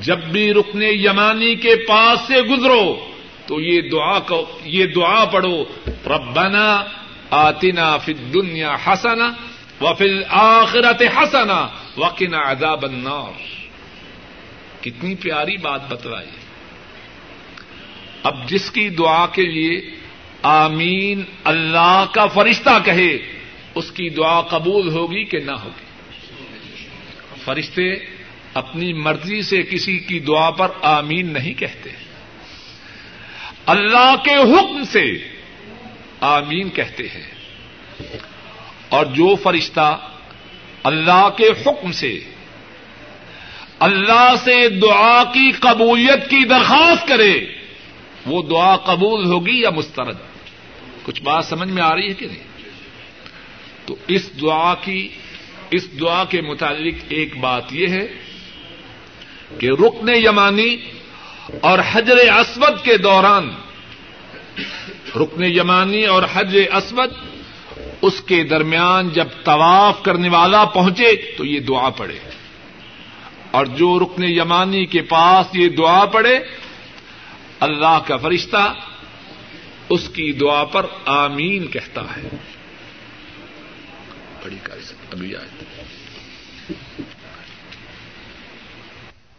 جب 0.01 0.19
بھی 0.19 0.53
رکن 0.53 0.83
یمانی 0.83 1.55
کے 1.55 1.75
پاس 1.75 2.19
سے 2.27 2.41
گزرو، 2.41 3.11
تو 3.45 3.61
یہ 3.61 3.89
دعا 3.89 4.19
کو، 4.19 4.59
یہ 4.63 4.85
دعا 4.85 5.25
پڑھو، 5.25 5.63
ربنا 6.05 6.83
آتنا 7.29 7.97
فی 7.97 8.13
دنیا 8.13 8.75
حسنا 8.87 9.31
و 9.81 9.93
فل 9.93 10.23
آخرت 10.29 11.03
حسنا 11.17 11.67
وقنا 11.97 12.51
عذاب 12.51 12.85
النار۔ 12.85 13.41
کتنی 14.83 15.15
پیاری 15.15 15.57
بات 15.57 15.89
بتلائی۔ 15.89 16.42
اب 18.23 18.49
جس 18.49 18.71
کی 18.71 18.89
دعا 18.89 19.25
کے 19.25 19.41
لیے 19.41 19.91
آمین 20.41 21.23
اللہ 21.43 22.05
کا 22.11 22.25
فرشتہ 22.25 22.69
کہے، 22.85 23.17
اس 23.75 23.91
کی 23.91 24.09
دعا 24.09 24.41
قبول 24.41 24.89
ہوگی 24.89 25.23
کہ 25.23 25.39
نہ 25.39 25.51
ہوگی؟ 25.51 25.85
فرشتے 27.43 27.93
اپنی 28.53 28.93
مرضی 28.93 29.41
سے 29.41 29.63
کسی 29.63 29.97
کی 29.97 30.19
دعا 30.19 30.49
پر 30.49 30.67
آمین 30.81 31.33
نہیں 31.33 31.53
کہتے۔ 31.53 31.89
اللہ 33.65 34.13
کے 34.23 34.33
حکم 34.33 34.83
سے 34.83 35.03
آمین 36.19 36.69
کہتے 36.69 37.03
ہیں۔ 37.03 37.31
اور 38.89 39.05
جو 39.05 39.35
فرشتہ 39.35 39.99
اللہ 40.83 41.29
کے 41.37 41.47
حکم 41.47 41.91
سے، 41.91 42.19
اللہ 43.79 44.33
سے 44.43 44.69
دعا 44.69 45.23
کی 45.23 45.51
قبولیت 45.51 46.29
کی 46.29 46.45
درخواست 46.45 47.07
کرے 47.07 47.62
وہ 48.25 48.41
دعا 48.41 48.77
قبول 48.77 49.25
ہوگی 49.25 49.61
یا 49.61 49.69
مسترد؟ 49.69 50.17
کچھ 51.03 51.21
بات 51.21 51.45
سمجھ 51.45 51.69
میں 51.69 51.83
آ 51.83 51.95
رہی 51.95 52.09
ہے 52.09 52.13
کہ 52.13 52.27
نہیں؟ 52.27 52.53
تو 53.85 53.95
اس 54.07 54.41
دعا 54.41 54.73
کی، 54.73 55.07
اس 55.71 55.99
دعا 55.99 56.23
کے 56.23 56.41
متعلق 56.41 56.95
ایک 57.09 57.39
بات 57.39 57.63
یہ 57.71 57.87
ہے 57.87 58.07
کہ 59.57 59.65
رکن 59.65 60.09
یمانی 60.09 60.75
اور 61.61 61.79
حجر 61.91 62.17
اسود 62.17 62.83
کے 62.83 62.97
دوران، 62.97 63.49
رکن 65.15 65.43
یمانی 65.43 66.05
اور 66.05 66.23
حجر 66.33 66.75
اسود 66.75 67.11
اس 68.01 68.21
کے 68.21 68.43
درمیان 68.43 69.09
جب 69.09 69.27
طواف 69.43 70.03
کرنے 70.03 70.29
والا 70.29 70.65
پہنچے 70.65 71.15
تو 71.37 71.45
یہ 71.45 71.59
دعا 71.59 71.89
پڑے 71.89 72.19
اور 73.51 73.65
جو 73.65 73.99
رکن 73.99 74.23
یمانی 74.23 74.85
کے 74.85 75.01
پاس 75.01 75.45
یہ 75.53 75.69
دعا 75.69 76.05
پڑے 76.05 76.39
اللہ 77.63 77.99
کا 78.07 78.17
فرشتہ 78.17 78.73
اس 79.89 80.09
کی 80.09 80.31
دعا 80.31 80.63
پر 80.63 80.85
آمین 81.05 81.67
کہتا 81.67 82.01
ہے۔ 82.01 82.29
بڑی 84.43 84.55
ابھی 85.11 85.35
آئے۔ 85.35 85.47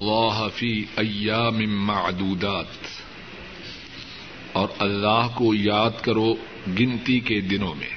اللہ 0.01 0.49
فی 0.55 0.85
ایام 0.97 1.87
معدودات۔ 1.87 2.67
اور 4.53 4.69
اللہ 4.79 5.29
کو 5.35 5.55
یاد 5.55 6.03
کرو 6.03 6.35
گنتی 6.79 7.21
کے 7.21 7.41
دنوں 7.41 7.75
میں۔ 7.75 7.95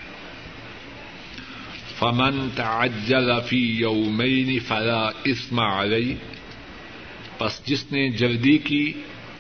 فمن 2.00 2.50
تعجل 2.56 3.32
فی 3.50 3.72
یومین 3.72 4.60
فلا 4.60 5.10
اسم 5.24 5.60
علی۔ 5.60 6.16
پس 7.38 7.66
جس 7.66 7.92
نے 7.92 8.10
جلدی 8.10 8.58
کی 8.58 8.94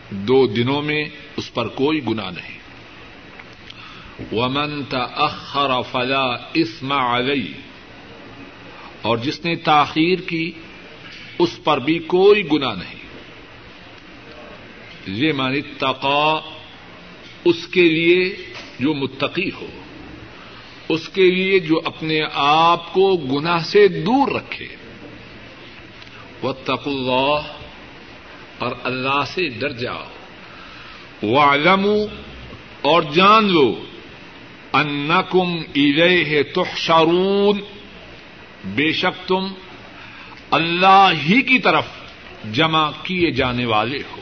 دو 0.09 0.47
دنوں 0.47 0.81
میں 0.81 1.05
اس 1.37 1.53
پر 1.53 1.67
کوئی 1.67 2.05
گنا 2.07 2.29
نہیں۔ 2.29 2.57
ومن 4.31 4.83
تاخر 4.83 5.81
فلا 5.91 6.25
اسم 6.53 6.91
علی 6.91 7.53
اور 9.01 9.17
جس 9.17 9.45
نے 9.45 9.55
تاخیر 9.55 10.19
کی، 10.21 10.51
اس 11.39 11.63
پر 11.63 11.79
بھی 11.79 11.99
کوئی 11.99 12.51
گنا 12.51 12.73
نہیں۔ 12.73 12.97
یہ 15.07 15.33
مانی 15.33 15.61
تقا 15.61 16.39
اس 17.45 17.67
کے 17.67 17.83
لیے 17.83 18.35
جو 18.79 18.93
متقی 18.93 19.51
ہو، 19.61 19.67
اس 20.89 21.09
کے 21.09 21.31
لیے 21.31 21.59
جو 21.59 21.81
اپنے 21.85 22.21
آپ 22.33 22.93
کو 22.93 23.17
گناہ 23.17 23.63
سے 23.63 23.87
دور 23.87 24.31
رکھے۔ 24.31 24.67
وہ 26.41 26.53
اللہ 26.67 27.56
اور 28.59 28.71
اللہ 28.83 29.23
سے 29.27 29.47
ڈر 29.47 29.69
جاؤ۔ 29.69 30.03
وہ 31.23 31.41
اور 32.81 33.01
جان 33.01 33.45
لو 33.45 33.85
ان 34.73 35.11
کم 35.29 35.55
الیہ 35.75 36.43
تحشرون۔ 36.43 37.59
بے 38.65 38.91
شک 38.91 39.27
تم 39.27 39.47
اللہ 40.51 41.09
ہی 41.29 41.41
کی 41.41 41.59
طرف 41.59 41.85
جمع 42.51 42.91
کیے 43.03 43.31
جانے 43.31 43.65
والے 43.65 43.97
ہو۔ 43.97 44.21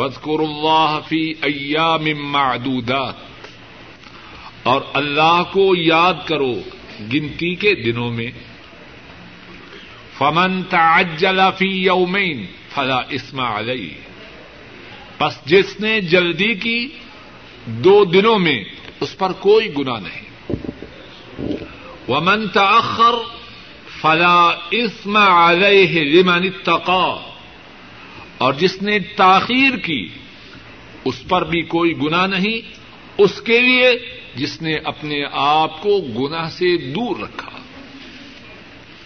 وزقر 0.00 0.40
اللہ 0.40 0.98
فی 1.08 1.34
ایام 1.42 2.32
معدودات۔ 2.32 3.14
اور 4.62 4.80
اللہ 4.94 5.42
کو 5.52 5.74
یاد 5.76 6.14
کرو 6.26 6.54
گنتی 7.14 7.54
کے 7.54 7.74
دنوں 7.74 8.10
میں۔ 8.10 8.30
فمن 10.18 10.62
تعجل 10.62 11.40
فی 11.58 11.66
یومین 11.66 12.46
فلا 12.74 13.00
اسما 13.08 13.58
علیہ 13.58 13.94
پس 15.18 15.32
جس 15.46 15.80
نے 15.80 16.00
جلدی 16.00 16.54
کی 16.54 16.88
دو 17.66 18.04
دنوں 18.04 18.38
میں 18.38 18.64
اس 19.00 19.18
پر 19.18 19.32
کوئی 19.32 19.74
گنا 19.78 19.98
نہیں۔ 19.98 20.52
ومن 22.08 22.48
تاخر 22.48 23.14
فلا 24.00 24.50
اسم 24.70 25.16
علیہ 25.16 26.00
لمن 26.00 26.44
اتقا 26.44 27.32
اور 28.38 28.52
جس 28.52 28.82
نے 28.82 28.98
تاخیر 28.98 29.76
کی 29.76 30.08
اس 31.04 31.28
پر 31.28 31.44
بھی 31.44 31.62
کوئی 31.62 31.96
گنا 31.96 32.26
نہیں، 32.26 32.60
اس 33.18 33.40
کے 33.40 33.60
لیے 33.60 33.98
جس 34.34 34.62
نے 34.62 34.74
اپنے 34.84 35.22
آپ 35.32 35.82
کو 35.82 36.00
گناہ 36.00 36.48
سے 36.50 36.76
دور 36.76 37.16
رکھا۔ 37.20 37.57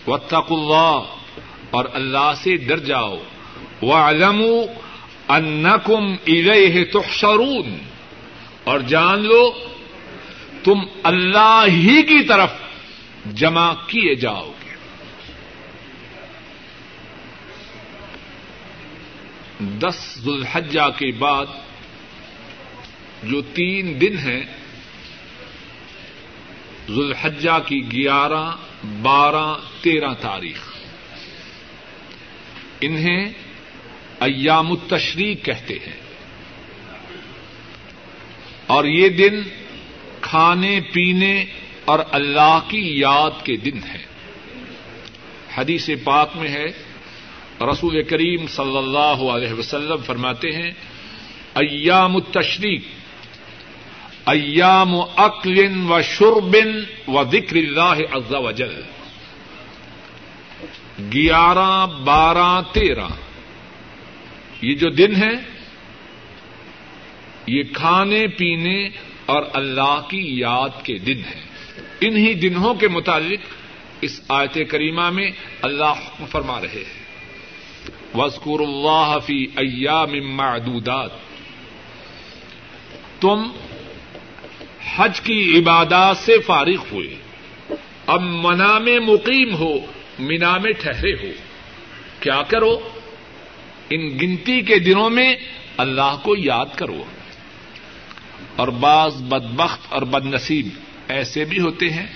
وطق 0.07 0.53
اللہ 0.53 1.01
اور 1.71 1.85
اللہ 1.93 2.33
سے 2.37 2.57
ڈر 2.57 2.79
جاؤ۔ 2.79 3.19
وہ 3.83 3.95
علم 3.95 4.45
ان 5.29 5.67
تحشرون۔ 6.93 7.79
اور 8.65 8.81
جان 8.81 9.21
لو، 9.21 9.53
تم 10.65 10.79
اللہ 11.03 11.65
ہی 11.69 12.03
کی 12.03 12.23
طرف 12.23 12.51
جمع 13.35 13.73
کیے 13.87 14.15
جاؤ 14.15 14.49
گے۔ 14.49 14.75
دس 19.61 20.19
ذوالحجہ 20.19 20.89
کے 20.99 21.13
بعد 21.13 21.47
جو 23.23 23.43
تین 23.43 24.01
دن 24.01 24.19
ہیں، 24.19 24.43
ذوالحجہ 26.89 27.59
کی 27.67 27.93
گیارہ، 27.93 28.51
بارہ 29.03 29.72
تیرہ 29.83 30.15
تاریخ۔ 30.21 30.59
انہیں 32.81 33.33
ایام 34.21 34.73
التشریق 34.73 35.45
کہتے 35.45 35.75
ہیں۔ 35.75 36.03
اور 38.67 38.85
یہ 38.85 39.09
دن 39.09 39.43
کھانے، 40.21 40.81
پینے 40.93 41.45
اور 41.85 41.99
اللہ 42.11 42.59
کی 42.69 42.99
یاد 43.01 43.31
کے 43.45 43.57
دن 43.57 43.79
ہے 43.95 44.07
حدیث 45.55 45.91
پاک 46.05 46.31
میں 46.35 46.49
ہے، 46.49 46.67
رسول 47.61 48.03
کریم 48.03 48.47
صلی 48.47 48.77
اللہ 48.77 49.31
علیہ 49.31 49.53
وسلم 49.53 49.97
فرماتے 49.97 50.51
ہیں، 50.51 50.71
ایام 51.55 52.17
التشریق، 52.17 52.83
ایام 54.27 54.95
اکل 55.17 55.91
و 55.91 56.03
شربن 56.03 56.85
و 57.09 57.25
ذکر 57.25 57.57
اللہ 57.57 58.17
عز 58.17 58.35
و 58.35 58.51
جل۔ 58.51 58.81
گیارہ، 60.99 61.87
بارہ، 61.87 62.63
تیرہ۔ 62.73 63.09
یہ 64.63 64.75
جو 64.75 64.91
دن 64.91 65.17
ہے 65.17 65.33
یہ 67.47 67.63
کھانے، 67.73 68.27
پینے 68.27 68.89
اور 69.27 69.43
اللہ 69.53 70.01
کی 70.11 70.41
یاد 70.41 70.69
کے 70.83 70.99
دن 70.99 71.19
ہے 71.19 71.41
انہی 72.01 72.35
دنوں 72.35 72.75
کے 72.75 72.89
متعلق 72.89 73.39
اس 74.01 74.21
آیت 74.29 74.59
کریمہ 74.71 75.11
میں 75.11 75.31
اللہ 75.63 75.85
حکم 75.85 76.27
فرما 76.27 76.61
رہے 76.61 76.69
ہیں۔ 76.69 77.03
وزقور 78.15 78.61
اللہ 78.61 79.17
فی 79.27 79.47
ایام 79.57 80.37
معدودات۔ 80.37 81.11
تم 83.21 83.43
حج 84.97 85.21
کی 85.21 85.59
عبادات 85.59 86.17
سے 86.17 86.39
فارغ 86.39 86.85
ہوئے۔ 86.93 87.17
اب 88.07 88.21
منا 88.23 88.79
میں 88.79 88.99
مقیم 88.99 89.55
ہو۔ 89.55 89.75
مینا 90.23 90.59
میں 90.59 90.73
ٹھہرے 90.73 91.13
ہو۔ 91.13 91.33
کیا 92.21 92.43
کرو؟ 92.43 92.89
ان 93.91 94.19
گنتی 94.19 94.61
کے 94.61 94.79
دنوں 94.79 95.11
میں 95.11 95.37
اللہ 95.77 96.17
کو 96.23 96.35
یاد 96.39 96.67
کرو۔ 96.77 97.05
اور 98.57 98.69
بعض 98.69 99.23
بدبخت 99.23 99.93
اور 99.93 100.03
بد 100.03 100.27
نصیب 100.27 100.69
ایسے 101.09 101.45
بھی 101.45 101.61
ہوتے 101.61 101.91
ہیں۔ 101.91 102.07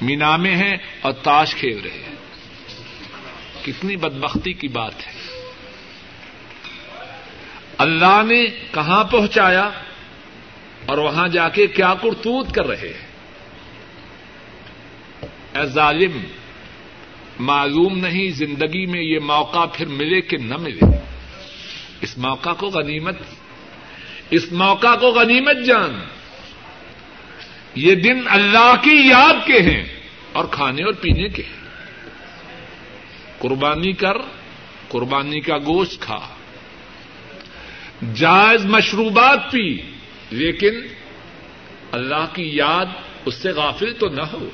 مینا 0.00 0.36
میں 0.36 0.56
ہیں 0.56 0.76
اور 1.00 1.12
تاش 1.12 1.54
کھیل 1.54 1.80
رہے 1.84 1.90
ہیں۔ 1.90 2.14
کتنی 3.64 3.96
بدبختی 3.96 4.52
کی 4.52 4.68
بات 4.68 5.06
ہے۔ 5.06 5.12
اللہ 7.78 8.22
نے 8.26 8.46
کہاں 8.74 9.04
پہنچایا 9.04 9.70
اور 10.86 10.98
وہاں 10.98 11.28
جا 11.28 11.48
کے 11.48 11.66
کیا 11.66 11.94
کرتوت 12.02 12.54
کر 12.54 12.66
رہے 12.66 12.88
ہیں؟ 12.88 13.10
اے 15.54 15.64
ظالم 15.64 16.20
معلوم 17.38 17.98
نہیں 17.98 18.28
زندگی 18.28 18.86
میں 18.86 19.02
یہ 19.02 19.18
موقع 19.18 19.66
پھر 19.72 19.86
ملے 19.86 20.20
کہ 20.20 20.36
نہ 20.36 20.56
ملے۔ 20.56 20.86
اس 22.00 22.18
موقع 22.18 22.50
کو 22.58 22.66
غنیمت۔ 22.66 23.16
اس 24.30 24.52
موقع 24.52 24.96
کو 25.00 25.06
غنیمت 25.06 25.66
جان۔ 25.66 26.04
یہ 27.74 27.94
دن 27.94 28.20
اللہ 28.26 28.74
کی 28.82 29.08
یاد 29.08 29.46
کے 29.46 29.62
ہیں 29.62 29.84
اور 30.32 30.44
کھانے 30.50 30.84
اور 30.84 30.92
پینے 30.92 31.28
کے 31.28 31.42
ہیں۔ 31.42 31.60
قربانی 33.38 33.92
کر، 33.92 34.16
قربانی 34.88 35.40
کا 35.40 35.58
گوشت 35.58 36.00
کھا۔ 36.00 36.20
جائز 38.14 38.64
مشروبات 38.64 39.50
پی، 39.50 39.76
لیکن 40.30 40.80
اللہ 41.92 42.26
کی 42.32 42.56
یاد 42.56 42.86
اس 43.24 43.34
سے 43.34 43.50
غافل 43.50 43.92
تو 43.92 44.08
نہ 44.08 44.22
ہو۔ 44.22 44.48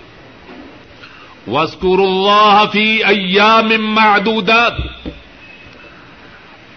وسکر 1.46 1.98
اللہ 1.98 2.64
فی 2.72 3.04
ایام 3.04 3.94
معدودات۔ 3.94 4.72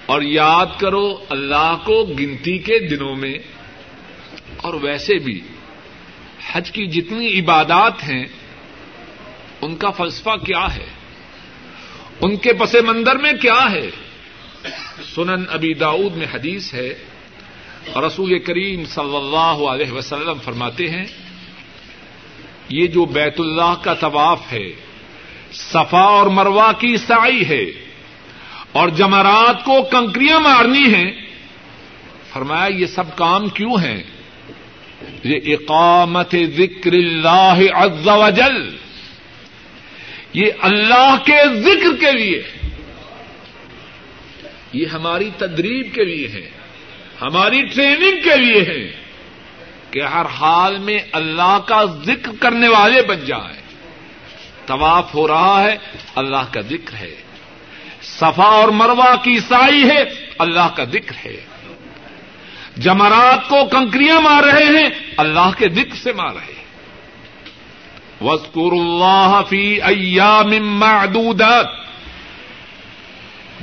اور 0.05 0.21
یاد 0.21 0.65
کرو 0.79 1.17
اللہ 1.29 1.75
کو 1.85 2.05
گنتی 2.05 2.57
کے 2.57 2.79
دنوں 2.79 3.15
میں 3.15 3.33
اور 4.57 4.73
ویسے 4.73 5.17
بھی 5.17 5.41
حج 6.51 6.71
کی 6.71 6.87
جتنی 6.87 7.39
عبادات 7.39 8.03
ہیں، 8.03 8.25
ان 9.61 9.75
کا 9.75 9.89
فلسفہ 9.89 10.35
کیا 10.45 10.75
ہے؟ 10.75 10.85
ان 12.21 12.35
کے 12.35 12.53
پس 12.53 12.75
منظر 12.75 13.15
میں 13.15 13.33
کیا 13.33 13.71
ہے؟ 13.71 13.89
سنن 15.15 15.43
ابی 15.49 15.73
داود 15.73 16.15
میں 16.15 16.27
حدیث 16.33 16.73
ہے۔ 16.73 16.93
رسول 17.95 18.39
کریم 18.39 18.85
صلی 18.85 19.15
اللہ 19.15 19.67
علیہ 19.67 19.91
وسلم 19.91 20.37
فرماتے 20.43 20.89
ہیں 20.89 21.05
یہ 22.69 22.87
جو 22.87 23.05
بیت 23.05 23.39
اللہ 23.39 23.75
کا 23.83 23.93
طواف 23.93 24.41
ہے، 24.51 24.69
صفا 25.51 26.01
اور 26.01 26.27
مروا 26.27 26.71
کی 26.71 26.97
سائی 26.97 27.49
ہے 27.49 27.63
اور 28.71 28.89
جمرات 28.89 29.65
کو 29.65 29.81
کنکریاں 29.81 30.39
مارنی 30.39 30.93
ہیں۔ 30.93 31.11
فرمایا، 32.33 32.75
یہ 32.75 32.85
سب 32.85 33.15
کام 33.15 33.49
کیوں 33.49 33.73
ہیں؟ 33.81 34.03
یہ 35.23 35.39
اقامت 35.45 36.35
ذکر 36.57 36.93
اللہ 36.93 37.55
عز 37.73 38.07
و 38.07 38.29
جل۔ 38.29 38.75
یہ 40.33 40.45
اللہ 40.61 41.15
کے 41.25 41.61
ذکر 41.61 41.99
کے 41.99 42.11
لیے۔ 42.11 42.43
یہ 44.73 44.85
ہماری 44.85 45.29
تدریب 45.37 45.95
کے 45.95 46.03
لیے 46.03 46.27
ہے 46.27 46.49
ہماری 47.21 47.65
ٹریننگ 47.65 48.21
کے 48.23 48.37
لیے 48.37 48.61
ہے 48.61 49.08
کہ 49.91 50.03
ہر 50.03 50.25
حال 50.25 50.77
میں 50.77 50.99
اللہ 51.11 51.59
کا 51.65 51.83
ذکر 52.05 52.31
کرنے 52.39 52.67
والے 52.67 53.01
بن 53.01 53.25
جائیں 53.25 53.61
طواف 54.65 55.15
ہو 55.15 55.27
رہا 55.27 55.63
ہے، 55.63 55.77
اللہ 56.15 56.53
کا 56.53 56.61
ذکر 56.61 56.93
ہے۔ 56.93 57.15
صفا 58.01 58.43
اور 58.43 58.69
مروا 58.69 59.15
کی 59.15 59.39
سائی 59.39 59.89
ہے، 59.89 60.03
اللہ 60.39 60.69
کا 60.75 60.83
ذکر 60.83 61.25
ہے۔ 61.25 61.45
جمرات 62.77 63.49
کو 63.49 63.65
کنکریاں 63.65 64.21
مار 64.21 64.43
رہے 64.43 64.63
ہیں، 64.63 64.89
اللہ 65.17 65.51
کے 65.57 65.69
ذکر 65.69 65.95
سے 65.95 66.13
مار 66.13 66.33
رہے 66.35 66.53
ہیں۔ 66.57 66.59
وسکر 68.21 68.71
اللہ 68.71 69.41
فی 69.49 69.81
ایام 69.81 70.79
معدودات۔ 70.79 71.65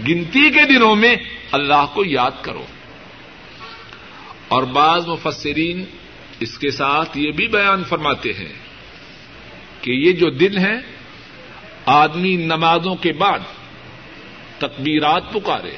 گنتی 0.09 0.51
کے 0.51 0.67
دنوں 0.67 0.97
میں 0.97 1.17
اللہ 1.53 1.87
کو 1.95 2.05
یاد 2.05 2.31
کرو۔ 2.43 2.65
اور 4.49 4.63
بعض 4.63 5.07
مفسرین 5.07 5.85
اس 6.41 6.59
کے 6.59 6.71
ساتھ 6.71 7.19
یہ 7.19 7.33
بھی 7.33 7.49
بیان 7.49 7.85
فرماتے 7.85 8.33
ہیں 8.33 8.53
کہ 9.81 9.91
یہ 9.91 10.13
جو 10.13 10.31
دن 10.31 10.59
ہے، 10.59 10.81
آدمی 11.87 12.37
نمازوں 12.37 12.95
کے 12.95 13.13
بعد 13.13 13.39
تکبیرات 14.59 15.33
پکارے، 15.33 15.77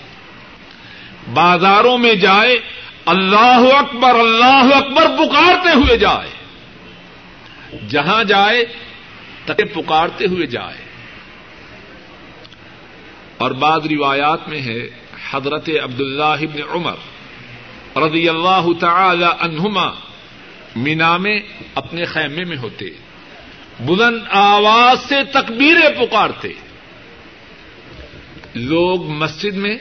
بازاروں 1.33 1.99
میں 1.99 2.15
جائے، 2.15 2.59
اللہ 3.07 3.75
اکبر 3.75 4.15
اللہ 4.15 4.75
اکبر 4.75 5.07
پکارتے 5.19 5.75
ہوئے 5.75 5.97
جائے، 5.97 6.31
جہاں 7.89 8.25
جائے 8.25 8.65
تک 9.45 9.75
پکارتے 9.75 10.27
ہوئے 10.27 10.47
جائے۔ 10.47 10.85
اور 13.39 13.51
بعض 13.51 13.87
روایات 13.87 14.49
میں 14.49 14.61
ہے، 14.61 14.89
حضرت 15.31 15.71
عبد 15.85 16.01
اللہ 16.01 16.61
عمر 16.75 16.95
رضی 17.97 18.29
اللہ 18.29 18.67
تعالی 18.81 19.27
عنہما 19.41 20.08
مینا 20.77 21.17
میں 21.17 21.41
اپنے 21.75 22.05
خیمے 22.05 22.45
میں 22.45 22.57
ہوتے۔ 22.57 22.85
بلند 23.81 24.19
آواز 24.31 25.09
سے 25.09 25.25
تکبیریں 25.25 26.07
پکارتے۔ 26.07 26.49
لوگ 28.55 29.05
مسجد 29.07 29.57
میں 29.57 29.79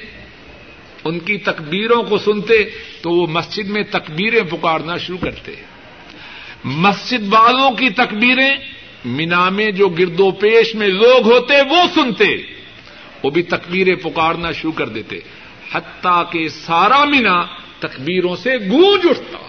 ان 1.04 1.20
کی 1.20 1.38
تکبیروں 1.38 2.04
کو 2.04 2.18
سنتے 2.18 2.64
تو 3.02 3.12
وہ 3.12 3.28
مسجد 3.28 3.70
میں 3.70 3.84
تکبیریں 3.92 4.42
پکارنا 4.42 4.98
شروع 4.98 5.18
کرتے۔ 5.18 5.52
مسجد 6.64 7.34
والوں 7.34 7.72
کی 7.72 7.90
تکبیریں 7.90 8.58
مینا 9.06 9.50
میں 9.50 9.72
جو 9.72 9.90
گرد 9.90 10.20
و 10.20 10.32
پیش 10.32 10.76
میں 10.76 10.88
لوگ 10.88 11.32
ہوتے 11.32 11.62
وہ 11.62 11.78
سنتے۔ 11.96 12.38
وہ 13.24 13.30
بھی 13.30 13.42
تکبیریں 13.42 13.96
پکارنا 13.96 14.52
شروع 14.52 14.72
کر 14.72 14.90
دیتے۔ 14.90 15.20
حتیٰ 15.74 16.32
کہ 16.32 16.50
سارا 16.50 17.04
مینا 17.04 17.46
تکبیروں 17.80 18.36
سے 18.36 18.58
گونج 18.58 19.08
اٹھتا۔ 19.10 19.47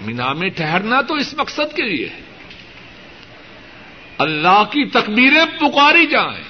مینا 0.00 0.32
میں 0.32 0.48
ٹہرنا 0.48 1.00
تو 1.00 1.14
اس 1.14 1.34
مقصد 1.34 1.76
کے 1.76 1.82
لیے 1.82 2.08
ہے۔ 2.08 2.20
اللہ 4.18 4.62
کی 4.64 4.88
تکبیریں 4.88 5.58
پکاری 5.58 6.06
جائیں۔ 6.06 6.44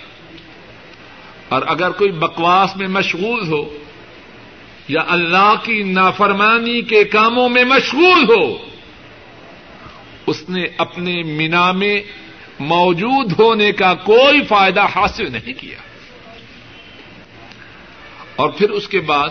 اور 1.48 1.62
اگر 1.66 1.90
کوئی 1.90 2.12
بکواس 2.12 2.76
میں 2.76 2.88
مشغول 2.88 3.48
ہو 3.48 3.78
یا 4.88 5.00
اللہ 5.08 5.54
کی 5.62 5.82
نافرمانی 5.82 6.80
کے 6.80 7.04
کاموں 7.04 7.48
میں 7.48 7.64
مشغول 7.64 8.24
ہو، 8.28 8.68
اس 10.26 10.48
نے 10.48 10.64
اپنے 10.78 11.22
مینا 11.22 11.72
میں 11.72 12.02
موجود 12.60 13.32
ہونے 13.38 13.72
کا 13.72 13.94
کوئی 13.94 14.44
فائدہ 14.44 14.86
حاصل 14.96 15.32
نہیں 15.32 15.60
کیا۔ 15.60 15.78
اور 18.36 18.50
پھر 18.50 18.70
اس 18.70 18.88
کے 18.88 19.00
بعد 19.00 19.28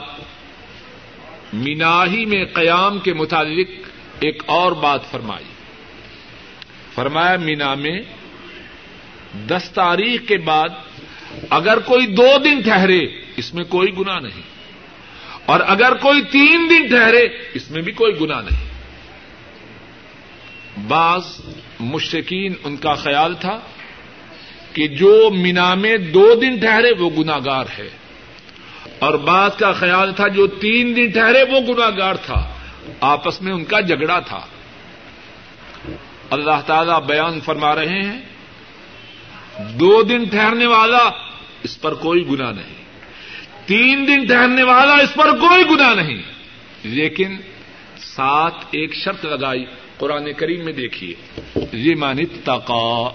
میناہی 1.53 2.26
میں 2.26 2.45
قیام 2.45 2.99
کے 2.99 3.13
متعلق 3.13 3.70
ایک 4.20 4.43
اور 4.45 4.72
بات 4.72 5.11
فرمائی۔ 5.11 5.45
فرمایا، 6.95 7.38
مینا 7.38 7.74
میں 7.74 8.01
دس 9.47 9.70
تاریخ 9.74 10.22
کے 10.28 10.38
بعد 10.38 10.70
اگر 11.49 11.80
کوئی 11.80 12.07
دو 12.07 12.28
دن 12.43 12.61
ٹھہرے، 12.61 12.99
اس 13.38 13.53
میں 13.53 13.63
کوئی 13.63 13.97
گنا 13.99 14.20
نہیں۔ 14.20 14.41
اور 15.45 15.59
اگر 15.68 15.93
کوئی 15.93 16.22
تین 16.22 16.68
دن 16.70 16.88
ٹھہرے، 16.88 17.28
اس 17.53 17.72
میں 17.72 17.82
بھی 17.82 17.91
کوئی 17.91 18.13
گنا 18.22 18.41
نہیں۔ 18.41 18.72
بعض 20.88 21.22
مشرقین 21.80 22.53
ان 22.63 22.78
کا 22.78 22.93
خیال 22.93 23.36
تھا 23.36 23.59
کہ 24.74 24.88
جو 24.88 25.30
مینا 25.34 25.74
میں 25.74 25.97
دو 25.97 26.36
دن 26.41 26.59
ٹھہرے، 26.59 26.91
وہ 26.99 27.09
گناگار 27.09 27.66
ہے۔ 27.78 27.89
اور 28.99 29.13
بعض 29.13 29.57
کا 29.57 29.72
خیال 29.72 30.13
تھا، 30.13 30.28
جو 30.28 30.47
تین 30.47 30.95
دن 30.95 31.09
ٹھہرے، 31.09 31.43
وہ 31.51 31.59
گناگار 31.59 32.13
تھا۔ 32.13 32.55
آپس 33.00 33.42
میں 33.42 33.54
ان 33.54 33.66
کا 33.66 33.80
جھگڑا 33.80 34.20
تھا۔ 34.20 34.46
اللہ 36.30 36.62
تعالی 36.66 36.92
بیان 37.08 37.40
فرما 37.40 37.76
رہے 37.76 38.02
ہیں، 38.02 38.22
دو 39.74 40.04
دن 40.04 40.24
ٹھہرنے 40.24 40.66
والا 40.66 41.10
اس 41.64 41.82
پر 41.82 41.94
کوئی 41.94 42.28
گنا 42.28 42.52
نہیں۔ 42.52 42.86
تین 43.66 44.08
دن 44.08 44.26
ٹہرنے 44.26 44.64
والا 44.64 44.94
اس 44.94 45.14
پر 45.14 45.32
کوئی 45.32 45.64
گنا 45.70 45.94
نہیں۔ 45.94 46.22
لیکن 46.84 47.38
ساتھ 47.98 48.56
ایک 48.56 48.96
شرط 48.96 49.26
لگائی، 49.26 49.66
قرآن 49.98 50.34
کریم 50.34 50.66
میں 50.66 50.74
دیکھیے۔ 50.74 51.14
یہ 51.74 51.96
مانی 51.96 52.26
تقا۔ 52.26 53.10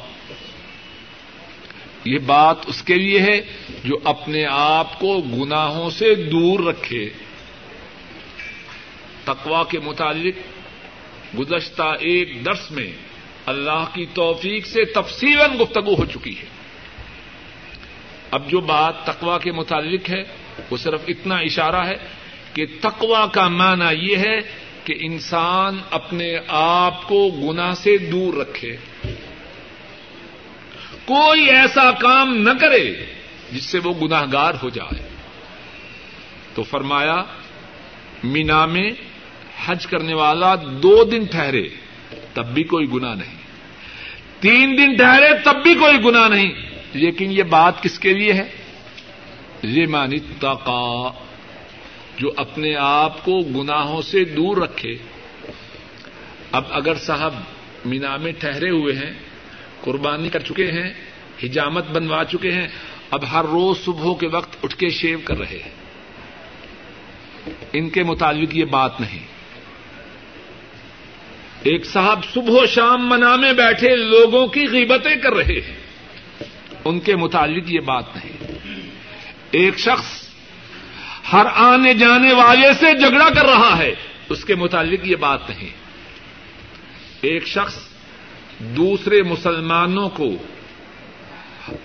یہ 2.05 2.19
بات 2.19 2.57
اس 2.67 2.83
کے 2.83 2.95
لیے 2.95 3.21
ہے 3.21 3.41
جو 3.85 3.99
اپنے 4.05 4.47
آپ 4.51 5.01
کو 5.01 5.21
گناہوں 5.21 5.91
سے 5.91 6.15
دور 6.15 6.61
رکھے۔ 6.61 7.11
تقوا 9.25 9.65
کے 9.65 9.79
متعلق 9.79 10.35
گزشتہ 11.39 11.97
ایک 12.01 12.45
درس 12.45 12.71
میں 12.71 12.93
اللہ 13.47 13.85
کی 13.95 14.07
توفیق 14.15 14.67
سے 14.67 14.85
تفصیل 14.85 15.39
گفتگو 15.61 15.95
ہو 15.95 16.05
چکی 16.05 16.39
ہے۔ 16.39 16.45
اب 18.31 18.51
جو 18.51 18.61
بات 18.61 19.07
تقوا 19.07 19.39
کے 19.39 19.53
متعلق 19.53 20.11
ہے، 20.11 20.23
وہ 20.71 20.77
صرف 20.77 21.01
اتنا 21.09 21.37
اشارہ 21.37 21.87
ہے 21.87 21.97
کہ 22.55 22.67
تقوا 22.81 23.27
کا 23.27 23.49
معنی 23.49 24.11
یہ 24.11 24.17
ہے 24.17 24.39
کہ 24.85 24.95
انسان 25.01 25.79
اپنے 25.91 26.39
آپ 26.49 27.09
کو 27.09 27.31
گنا 27.31 27.75
سے 27.75 27.99
دور 27.99 28.35
رکھے۔ 28.35 28.77
کوئی 31.05 31.51
ایسا 31.51 31.91
کام 31.91 32.37
نہ 32.37 32.51
کرے 32.61 33.07
جس 33.53 33.65
سے 33.65 33.79
وہ 33.79 33.95
گناہ 34.03 34.23
گار 34.33 34.55
ہو 34.63 34.69
جائے۔ 34.69 35.09
تو 36.55 36.63
فرمایا، 36.63 37.25
مینا 38.25 38.67
میں 38.67 38.91
حج 39.67 39.87
کرنے 39.87 40.15
والا 40.15 40.55
دو 40.55 41.05
دن 41.05 41.25
ٹھہرے، 41.25 41.69
تب 42.35 42.47
بھی 42.47 42.63
کوئی 42.63 42.87
گنا 42.95 43.15
نہیں۔ 43.15 43.37
تین 44.41 44.79
دن 44.79 44.97
ٹھہرے، 44.97 45.27
تب 45.45 45.63
بھی 45.63 45.75
کوئی 45.75 45.97
گنا 46.05 46.29
نہیں۔ 46.29 46.53
لیکن 46.93 47.33
یہ 47.33 47.43
بات 47.43 47.83
کس 47.83 47.99
کے 47.99 48.15
لیے 48.15 48.33
ہے؟ 48.33 48.49
لمن 49.65 50.15
اتقا، 50.15 51.13
جو 52.19 52.33
اپنے 52.37 52.75
آپ 52.77 53.25
کو 53.25 53.41
گناہوں 53.41 54.03
سے 54.03 54.25
دور 54.25 54.57
رکھے۔ 54.57 54.97
اب 56.53 56.65
اگر 56.71 56.95
صاحب 56.95 57.35
مینا 57.85 58.17
میں 58.17 58.33
ٹھہرے 58.33 58.71
ہوئے 58.71 58.95
ہیں، 58.95 59.13
قربانی 59.81 60.29
کر 60.29 60.39
چکے 60.39 60.71
ہیں، 60.71 60.95
حجامت 61.43 61.91
بنوا 61.91 62.25
چکے 62.25 62.53
ہیں، 62.53 62.69
اب 63.11 63.31
ہر 63.33 63.45
روز 63.45 63.85
صبح 63.85 64.15
کے 64.21 64.27
وقت 64.27 64.57
اٹھ 64.63 64.77
کے 64.77 64.91
شیو 64.91 65.19
کر 65.25 65.39
رہے 65.39 65.59
ہیں۔ 65.65 65.81
ان 67.73 67.91
کے 67.91 68.03
مطابق 68.03 68.55
یہ 68.55 68.65
بات 68.65 69.01
نہیں۔ 69.01 69.40
ایک 71.63 71.87
صاحب 71.87 72.21
صبح 72.35 72.63
و 72.63 72.67
شام 72.67 73.09
منا 73.09 73.37
میں 73.37 73.53
بیٹھے 73.53 73.97
لوگوں 73.97 74.47
کی 74.47 74.69
غیبتیں 74.69 75.17
کر 75.17 75.35
رہے 75.35 75.61
ہیں۔ 75.61 75.77
ان 76.85 77.01
کے 77.01 77.17
متعلق 77.17 77.65
یہ 77.67 77.81
بات 77.81 78.05
نہیں۔ 78.17 78.53
ایک 79.51 79.79
شخص 79.79 80.29
ہر 81.33 81.47
آنے 81.55 81.95
جانے 81.95 82.33
والے 82.33 82.73
سے 82.73 82.99
جھگڑا 82.99 83.29
کر 83.29 83.47
رہا 83.47 83.79
ہے۔ 83.79 83.95
اس 84.29 84.45
کے 84.45 84.55
متعلق 84.55 85.07
یہ 85.07 85.17
بات 85.17 85.51
نہیں۔ 85.51 85.69
ایک 87.21 87.47
شخص 87.47 87.75
دوسرے 88.59 89.23
مسلمانوں 89.23 90.09
کو 90.09 90.29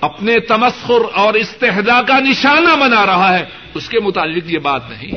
اپنے 0.02 0.40
تمسخر 0.40 1.02
اور 1.14 1.34
استحدا 1.34 2.02
کا 2.02 2.20
نشانہ 2.20 2.76
بنا 2.82 3.06
رہا 3.06 3.40
ہے۔ 3.40 3.46
اس 3.74 3.90
کے 3.90 4.00
متعلق 4.00 4.44
یہ 4.46 4.60
بات 4.60 4.90
نہیں۔ 4.90 5.12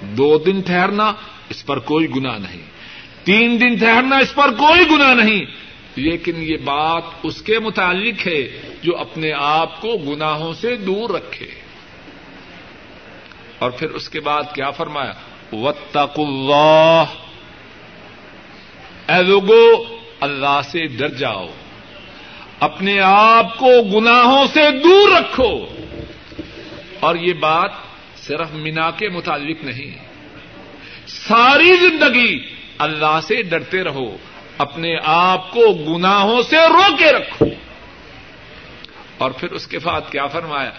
دو 0.00 0.38
دن 0.38 0.60
ٹھہرنا 0.60 1.12
اس 1.50 1.66
پر 1.66 1.78
کوئی 1.78 2.06
گنا 2.16 2.38
نہیں۔ 2.38 2.62
تین 3.24 3.60
دن 3.60 3.76
ٹھہرنا 3.76 4.16
اس 4.16 4.34
پر 4.34 4.52
کوئی 4.52 4.80
گنا 4.90 5.14
نہیں۔ 5.14 5.44
لیکن 5.96 6.32
یہ 6.36 6.56
بات 6.56 7.02
اس 7.22 7.42
کے 7.42 7.58
متعلق 7.58 8.26
ہے 8.26 8.60
جو 8.82 8.96
اپنے 8.96 9.32
آپ 9.36 9.80
کو 9.80 9.96
گناہوں 9.98 10.52
سے 10.52 10.76
دور 10.76 11.10
رکھے۔ 11.10 11.46
اور 13.58 13.70
پھر 13.70 13.90
اس 13.90 14.08
کے 14.08 14.20
بعد 14.20 14.42
کیا 14.54 14.70
فرمایا؟ 14.70 15.12
وطق 15.52 16.20
اللہ 16.20 17.04
اے 19.08 19.22
لوگو، 19.22 19.84
اللہ 20.20 20.60
سے 20.64 20.86
ڈر 20.86 21.08
جاؤ۔ 21.08 21.46
اپنے 22.60 23.00
آپ 23.00 23.58
کو 23.58 24.00
گناہوں 24.00 24.46
سے 24.46 24.70
دور 24.84 25.20
رکھو۔ 25.20 25.66
اور 27.00 27.16
یہ 27.16 27.32
بات 27.32 27.70
صرف 28.16 28.50
مینا 28.52 28.90
کے 28.90 29.08
متعلق 29.08 29.64
نہیں 29.64 29.90
ہے۔ 29.90 30.09
ساری 31.10 31.76
زندگی 31.76 32.38
اللہ 32.78 33.20
سے 33.22 33.42
ڈرتے 33.42 33.84
رہو، 33.84 34.16
اپنے 34.58 34.96
آپ 35.04 35.50
کو 35.50 35.72
گناہوں 35.72 36.42
سے 36.42 36.56
رو 36.56 36.96
کے 36.98 37.12
رکھو۔ 37.12 37.46
اور 39.18 39.30
پھر 39.30 39.50
اس 39.50 39.66
کے 39.66 39.78
بعد 39.78 40.00
کیا 40.10 40.26
فرمایا؟ 40.26 40.70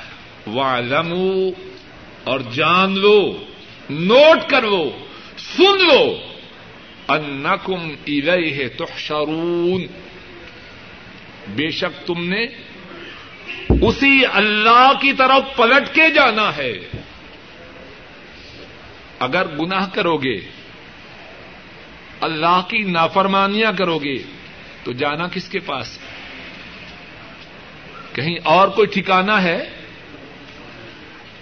وَعْلَمُوا 0.48 1.52
اور 2.24 2.40
جان 2.40 3.00
لو، 3.00 3.44
نوٹ 3.90 4.50
کر 4.50 4.62
لو، 4.62 4.92
سن 5.38 5.88
لو۔ 5.88 6.18
انکم 7.08 7.94
الیہ 8.08 8.68
تحشرون۔ 8.78 9.86
بے 11.48 11.70
شک 11.70 12.08
تم 12.08 12.30
نے 12.30 12.46
اسی 13.82 14.22
اللہ 14.34 14.92
کی 15.02 15.14
طرف 15.14 15.56
پلٹ 15.56 15.96
کے 15.96 16.10
جانا 16.16 16.58
ہے۔ 16.58 16.80
اگر 19.22 19.48
گناہ 19.48 19.90
کرو 19.94 20.18
گے 20.18 20.36
اللہ 22.22 22.62
کی 22.68 22.78
نافرمانیاں 22.78 23.72
کرو 23.78 23.98
گے 24.00 24.16
تو 24.84 24.92
جانا 24.92 25.28
کس 25.28 25.50
کے 25.50 25.60
پاس؟ 25.60 26.00
کہیں 28.14 28.38
اور 28.44 28.68
کوئی 28.68 28.88
ٹھکانا 28.88 29.44
ہے؟ 29.44 29.70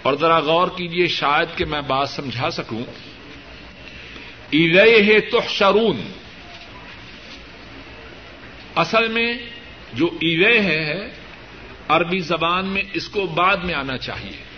اور 0.02 0.14
ذرا 0.14 0.38
غور 0.38 0.68
کیجیے 0.68 1.06
شاید 1.06 1.58
کہ 1.58 1.64
میں 1.64 1.80
بات 1.80 2.10
سمجھا 2.10 2.50
سکوں۔ 2.50 2.84
ہے 4.52 5.20
تحشرون، 5.20 6.12
اصل 8.74 9.08
میں 9.08 9.34
جو 9.92 10.06
ایوے 10.06 10.60
ہے، 10.60 11.10
عربی 11.88 12.18
زبان 12.18 12.66
میں 12.66 12.82
اس 12.92 13.08
کو 13.08 13.26
بعد 13.26 13.56
میں 13.56 13.74
آنا 13.74 13.98
چاہیے۔ 13.98 14.49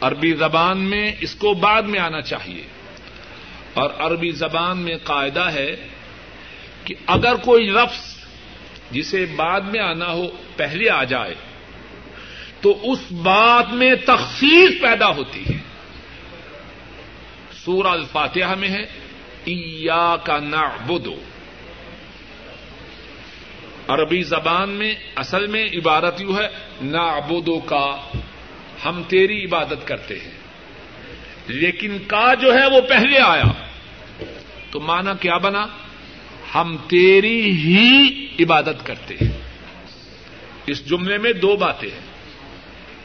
عربی 0.00 0.32
زبان 0.32 0.78
میں 0.78 1.12
اس 1.20 1.34
کو 1.34 1.54
بعد 1.54 1.82
میں 1.82 2.00
آنا 2.00 2.20
چاہیے۔ 2.20 2.62
اور 3.74 3.90
عربی 3.98 4.30
زبان 4.30 4.78
میں 4.78 4.96
قاعدہ 5.04 5.50
ہے 5.52 5.88
کہ 6.84 6.94
اگر 7.06 7.34
کوئی 7.34 7.66
لفظ 7.66 8.16
جسے 8.90 9.26
بعد 9.36 9.60
میں 9.60 9.80
آنا 9.80 10.12
ہو 10.12 10.28
پہلے 10.56 10.90
آ 10.90 11.04
جائے، 11.04 11.34
تو 12.60 12.92
اس 12.92 13.12
بات 13.12 13.72
میں 13.72 13.94
تخصیص 13.94 14.82
پیدا 14.82 15.08
ہوتی 15.08 15.42
ہے۔ 15.42 15.58
سورہ 17.64 17.86
الفاتحہ 17.86 18.54
میں 18.54 18.68
ہے 18.68 18.82
ایا 19.44 20.16
کا 20.24 20.38
نعبدو 20.38 21.14
عربی 23.88 24.22
زبان 24.22 24.70
میں 24.70 24.94
اصل 25.16 25.46
میں 25.46 25.64
عبارت 25.64 26.20
یوں 26.20 26.38
ہے 26.38 26.48
نعبدو 26.82 27.58
کا 27.58 27.96
ہم 28.84 29.02
تیری 29.08 29.44
عبادت 29.44 29.86
کرتے 29.86 30.14
ہیں۔ 30.14 30.30
لیکن 31.46 31.98
کا 32.06 32.34
جو 32.34 32.54
ہے 32.54 32.66
وہ 32.66 32.80
پہلے 32.80 33.18
آیا۔ 33.18 33.44
تو 34.70 34.80
مانا 34.80 35.14
کیا 35.14 35.38
بنا؟ 35.38 35.66
ہم 36.54 36.76
تیری 36.88 37.50
ہی 37.50 38.08
عبادت 38.40 38.86
کرتے 38.86 39.14
ہیں۔ 39.14 39.38
اس 40.66 40.88
جملے 40.88 41.18
میں 41.18 41.32
دو 41.32 41.56
باتیں 41.56 41.90
ہیں۔ 41.90 42.00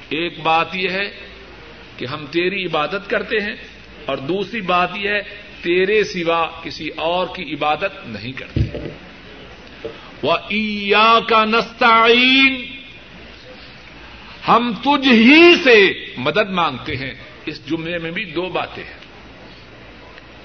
ایک 0.09 0.39
بات 0.39 0.75
یہ 0.75 0.89
ہے 0.89 1.11
کہ 1.97 2.05
ہم 2.05 2.25
تیری 2.25 2.65
عبادت 2.65 3.09
کرتے 3.09 3.35
ہیں 3.35 3.55
اور 4.05 4.17
دوسری 4.17 4.61
بات 4.61 4.89
یہ 4.97 5.09
ہے 5.09 5.21
تیرے 5.61 6.03
سوا 6.03 6.47
کسی 6.63 6.89
اور 6.89 7.27
کی 7.35 7.53
عبادت 7.53 7.91
نہیں 8.05 8.31
کرتے۔ 8.31 8.61
وہ 10.21 10.33
ایا 10.33 11.19
کا 11.29 11.45
نستعین 11.45 12.72
ہم 14.47 14.73
تجھ 14.81 15.07
ہی 15.07 15.55
سے 15.63 16.05
مدد 16.17 16.49
مانگتے 16.49 16.95
ہیں۔ 16.95 17.13
اس 17.45 17.65
جملے 17.65 17.97
میں 17.97 18.11
بھی 18.11 18.25
دو 18.25 18.49
باتیں 18.49 18.83
ہیں۔ 18.83 18.99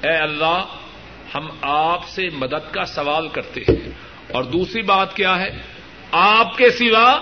اے 0.02 0.16
اللہ، 0.16 0.64
ہم 1.34 1.48
آپ 1.60 2.08
سے 2.08 2.28
مدد 2.32 2.74
کا 2.74 2.84
سوال 2.84 3.28
کرتے 3.28 3.60
ہیں۔ 3.60 3.90
اور 4.32 4.44
دوسری 4.44 4.82
بات 4.82 5.16
کیا 5.16 5.40
ہے؟ 5.40 5.50
آپ 6.12 6.58
کے 6.58 6.70
سوا 6.70 7.20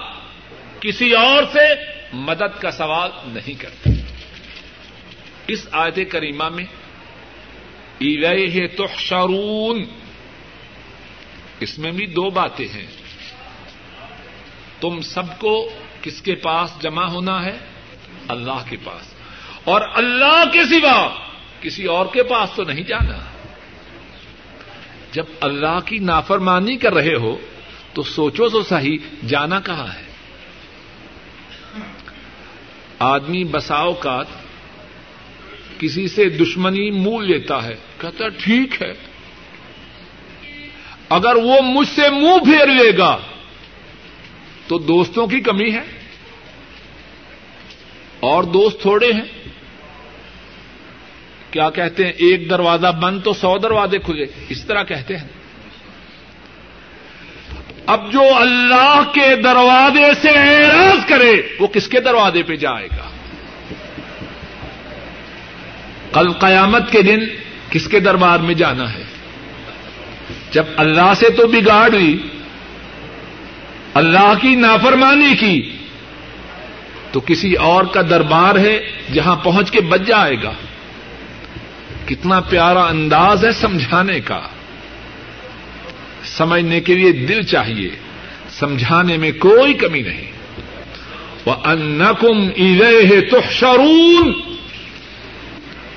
کسی 0.80 1.12
اور 1.12 1.42
سے 1.52 1.66
مدد 2.12 2.60
کا 2.60 2.70
سوال 2.70 3.10
نہیں 3.26 3.60
کرتے۔ 3.60 3.90
اس 5.48 5.68
آیت 5.72 6.10
کریمہ 6.10 6.48
میں 6.48 6.64
تحشرون، 8.76 9.84
اس 11.60 11.78
میں 11.78 11.92
بھی 11.92 12.06
دو 12.06 12.30
باتیں 12.30 12.68
ہیں۔ 12.74 12.86
تم 14.80 15.00
سب 15.00 15.38
کو 15.38 15.70
کس 16.06 16.22
کے 16.22 16.34
پاس 16.34 16.70
جمع 16.82 17.04
ہونا 17.04 17.44
ہے؟ 17.44 17.58
اللہ 18.28 18.64
کے 18.68 18.76
پاس۔ 18.84 19.14
اور 19.64 19.80
اللہ 19.94 20.44
کے 20.52 20.64
سوا 20.64 21.14
کسی 21.60 21.84
اور 21.84 22.06
کے 22.12 22.22
پاس 22.22 22.50
تو 22.56 22.62
نہیں 22.62 22.80
جانا۔ 22.80 23.24
جب 25.12 25.24
اللہ 25.40 25.78
کی 25.84 25.98
نافرمانی 25.98 26.76
کر 26.76 26.94
رہے 26.94 27.14
ہو، 27.14 27.36
تو 27.92 28.02
سوچو 28.02 28.48
تو 28.48 28.62
صحیح، 28.62 28.98
جانا 29.26 29.60
کہاں 29.60 29.86
ہے؟ 29.86 30.02
آدمی 32.98 33.44
بساؤ 33.44 33.92
کا 33.92 34.22
کسی 35.78 36.08
سے 36.08 36.28
دشمنی 36.28 36.90
مول 36.90 37.26
لیتا 37.26 37.62
ہے، 37.62 37.76
کہتا 38.00 38.28
ٹھیک 38.28 38.82
ہے۔ 38.82 38.92
اگر 41.08 41.34
وہ 41.34 41.60
مجھ 41.62 41.88
سے 41.88 42.10
منہ 42.10 42.44
پھیر 42.44 42.66
لے 42.66 42.98
گا، 42.98 43.18
تو 44.66 44.78
دوستوں 44.78 45.26
کی 45.26 45.40
کمی 45.40 45.72
ہے؟ 45.72 45.95
اور 48.20 48.44
دوست 48.44 48.80
تھوڑے 48.80 49.12
ہیں۔ 49.12 49.48
کیا 51.50 51.70
کہتے 51.70 52.04
ہیں؟ 52.04 52.12
ایک 52.12 52.50
دروازہ 52.50 52.86
بند 52.86 53.20
تو 53.24 53.32
سو 53.32 53.58
دروازے 53.58 53.98
کھلے۔ 53.98 54.26
اس 54.48 54.64
طرح 54.64 54.82
کہتے 54.82 55.16
ہیں۔ 55.16 55.28
اب 57.86 58.12
جو 58.12 58.22
اللہ 58.36 59.02
کے 59.14 59.36
دروازے 59.36 60.14
سے 60.22 60.28
اعراض 60.28 61.08
کرے، 61.08 61.42
وہ 61.60 61.66
کس 61.66 61.88
کے 61.88 62.00
دروازے 62.00 62.42
پہ 62.42 62.56
جائے 62.56 62.86
گا؟ 62.86 63.10
کل 66.12 66.32
قیامت 66.32 66.92
کے 66.92 67.02
دن 67.02 67.18
کس 67.70 67.88
کے 67.88 68.00
دربار 68.00 68.38
میں 68.38 68.54
جانا 68.54 68.94
ہے؟ 68.94 69.02
جب 70.52 70.64
اللہ 70.76 71.14
سے 71.16 71.30
تو 71.30 71.46
بگاڑ 71.46 71.90
لی 71.90 72.18
اللہ 73.94 74.32
کی 74.40 74.54
نافرمانی 74.54 75.36
کی 75.36 75.75
تو 77.16 77.20
کسی 77.20 77.54
اور 77.54 77.84
کا 77.84 78.02
دربار 78.02 78.54
ہے 78.54 78.80
جہاں 79.14 79.36
پہنچ 79.36 79.70
کے 79.70 79.80
بچ 79.80 80.00
جائے 80.06 80.36
گا۔ 80.42 80.52
کتنا 82.06 82.40
پیارا 82.40 82.82
انداز 82.84 83.44
ہے 83.44 83.52
سمجھانے 83.52 84.20
کا۔ 84.20 84.40
سمجھنے 86.24 86.80
کے 86.80 86.94
لیے 86.94 87.12
دل 87.12 87.42
چاہیے، 87.42 87.90
سمجھانے 88.50 89.16
میں 89.16 89.32
کوئی 89.32 89.74
کمی 89.74 90.02
نہیں۔ 90.02 90.32
وہ 91.46 91.54
انکم 91.64 92.48
ادے 92.56 93.20
تو 93.20 93.36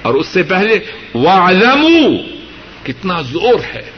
اور 0.02 0.14
اس 0.14 0.28
سے 0.28 0.44
پہلے 0.44 0.80
وہ 1.14 1.30
کتنا 2.84 3.22
زور 3.22 3.76
ہے۔ 3.76 3.92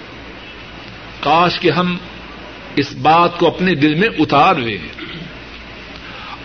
کاش 1.20 1.60
کہ 1.60 1.72
ہم 1.72 1.98
اس 2.76 2.94
بات 2.94 3.38
کو 3.38 3.48
اپنے 3.48 3.76
دل 3.76 3.96
میں 3.96 4.10
اتار 4.20 4.56
لیں۔ 4.56 4.78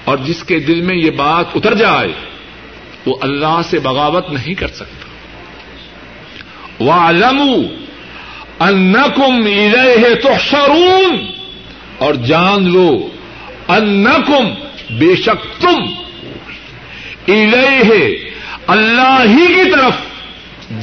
اور 0.07 0.17
جس 0.17 0.45
کے 0.45 0.59
دل 0.59 0.81
میں 0.81 0.97
یہ 0.97 1.11
بات 1.11 1.45
اتر 1.55 1.75
جائے، 1.75 2.09
وہ 3.07 3.17
اللہ 3.21 3.61
سے 3.65 3.79
بغاوت 3.79 4.31
نہیں 4.31 4.55
کر 4.55 4.69
سکتا۔ 4.69 5.07
وَعْلَمُوا 6.85 7.63
أَنَّكُمْ 8.69 9.45
إِلَيْهِ 9.45 10.21
تُحْشَرُونَ۔ 10.23 11.17
اور 11.99 12.15
جان 12.15 12.73
لو 12.73 13.09
انکم 13.69 14.45
بے 14.91 15.17
شک 15.17 15.63
تم 15.63 15.83
الیہ 17.29 18.31
اللہ 18.67 19.25
ہی 19.25 19.47
کی 19.47 19.71
طرف 19.71 19.93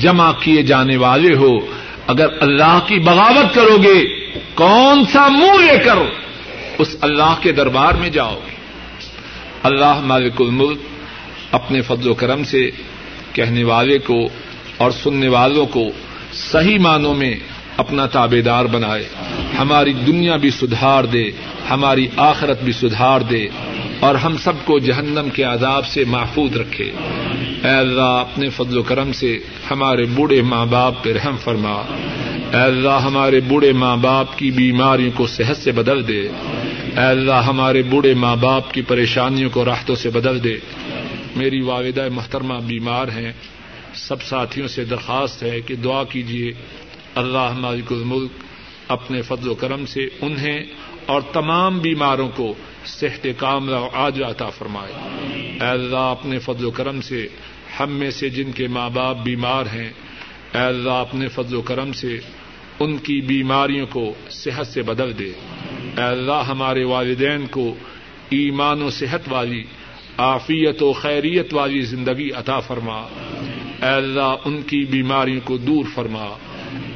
جمع 0.01 0.32
کیے 0.32 0.63
جانے 0.63 0.97
والے 0.97 1.36
ہو۔ 1.36 1.59
اگر 2.07 2.28
اللہ 2.41 2.80
کی 2.88 2.99
بغاوت 2.99 3.55
کرو 3.55 3.78
گے، 3.84 4.03
کون 4.53 5.05
سا 5.11 5.28
منہ 5.28 5.71
لے 5.71 5.80
کر 5.80 5.95
اس 6.78 6.95
اللہ 7.01 7.36
کے 7.41 7.51
دربار 7.51 7.93
میں 7.93 8.09
جاؤ 8.09 8.39
گے؟ 8.47 8.52
اللہ 9.64 9.99
مالک 9.99 10.34
الملک 10.39 10.80
اپنے 11.51 11.82
فضل 11.82 12.09
و 12.09 12.14
کرم 12.14 12.43
سے 12.43 12.72
کہنے 13.34 13.64
والے 13.64 13.97
کو 13.97 14.30
اور 14.78 14.91
سننے 14.91 15.28
والوں 15.28 15.66
کو 15.66 15.89
صحیح 16.34 16.80
معنوں 16.80 17.16
میں 17.16 17.36
اپنا 17.78 18.05
تابے 18.05 18.41
دار 18.41 18.66
بنائے۔ 18.66 19.03
ہماری 19.59 19.93
دنیا 19.93 20.36
بھی 20.36 20.49
سدھار 20.49 21.03
دے، 21.03 21.32
ہماری 21.70 22.07
آخرت 22.18 22.64
بھی 22.64 22.72
سدھار 22.72 23.22
دے 23.22 23.47
اور 23.99 24.16
ہم 24.16 24.38
سب 24.38 24.53
کو 24.66 24.80
جہنم 24.80 25.30
کے 25.34 25.43
عذاب 25.43 25.86
سے 25.86 26.03
محفوظ 26.05 26.57
رکھے۔ 26.57 26.91
اے 27.64 27.78
اللہ، 27.78 28.01
اپنے 28.01 28.49
فضل 28.49 28.78
و 28.78 28.84
کرم 28.84 29.11
سے 29.11 29.39
ہمارے 29.72 30.03
بوڑھے 30.05 30.41
ماں 30.41 30.66
باپ 30.66 31.03
پہ 31.03 31.14
رحم 31.14 31.36
فرما۔ 31.38 31.74
اے 32.53 32.61
اللہ، 32.61 32.99
ہمارے 33.03 33.39
بوڑھے 33.39 33.74
ماں 33.74 33.97
باپ 33.97 34.38
کی 34.38 34.51
بیماریوں 34.51 35.11
کو 35.16 35.28
صحت 35.28 35.57
سے 35.57 35.72
بدل 35.72 36.07
دے۔ 36.07 36.28
اے 36.84 37.03
اللہ، 37.03 37.34
ہمارے 37.34 37.84
بوڑھے 37.84 38.13
ماں 38.13 38.36
باپ 38.36 38.73
کی 38.73 38.81
پریشانیوں 38.81 39.49
کو 39.49 39.65
راحتوں 39.65 39.95
سے 39.95 40.09
بدل 40.09 40.43
دے۔ 40.43 40.57
میری 41.36 41.61
والدہ 41.61 42.07
محترمہ 42.11 42.53
بیمار 42.53 43.07
ہیں۔ 43.07 43.31
سب 43.93 44.23
ساتھیوں 44.23 44.67
سے 44.67 44.86
درخواست 44.86 45.43
ہے 45.43 45.61
کہ 45.61 45.75
دعا 45.75 46.03
کیجیے 46.03 46.51
اللہ 47.15 47.51
مالک 47.57 47.91
الملک 47.91 48.31
اپنے 48.88 49.21
فضل 49.21 49.49
و 49.49 49.55
کرم 49.55 49.86
سے 49.86 50.07
انہیں 50.21 50.63
اور 51.05 51.21
تمام 51.21 51.79
بیماروں 51.79 52.29
کو 52.36 52.53
صحت 52.86 53.27
کاملہ 53.38 53.75
آج 53.93 54.23
عطا 54.23 54.49
فرمائے۔ 54.49 54.93
اے 55.61 55.67
اللہ، 55.67 55.97
اپنے 55.97 56.39
فضل 56.39 56.65
و 56.65 56.71
کرم 56.71 57.01
سے 57.01 57.27
ہم 57.79 57.91
میں 57.91 58.11
سے 58.11 58.29
جن 58.29 58.51
کے 58.51 58.67
ماں 58.67 58.89
باپ 58.89 59.17
بیمار 59.23 59.63
ہیں، 59.73 59.89
اے 60.53 60.61
اللہ، 60.61 60.91
اپنے 60.91 61.27
فضل 61.27 61.55
و 61.55 61.61
کرم 61.61 61.93
سے 61.93 62.17
ان 62.79 62.97
کی 62.97 63.21
بیماریوں 63.21 63.86
کو 63.88 64.13
صحت 64.29 64.67
سے 64.67 64.81
بدل 64.81 65.19
دے۔ 65.19 65.31
اے 65.97 66.03
اللہ 66.03 66.43
ہمارے 66.47 66.83
والدین 66.83 67.47
کو 67.47 67.75
ایمان 68.29 68.81
و 68.81 68.89
صحت 68.89 69.21
والی، 69.27 69.63
عافیت 70.17 70.83
و 70.83 70.93
خیریت 70.93 71.53
والی 71.53 71.81
زندگی 71.81 72.31
عطا 72.31 72.59
فرما۔ 72.59 72.97
اے 73.81 73.95
اللہ 73.95 74.35
ان 74.45 74.61
کی 74.61 74.85
بیماریوں 74.85 75.41
کو 75.43 75.57
دور 75.57 75.85
فرما۔ 75.95 76.23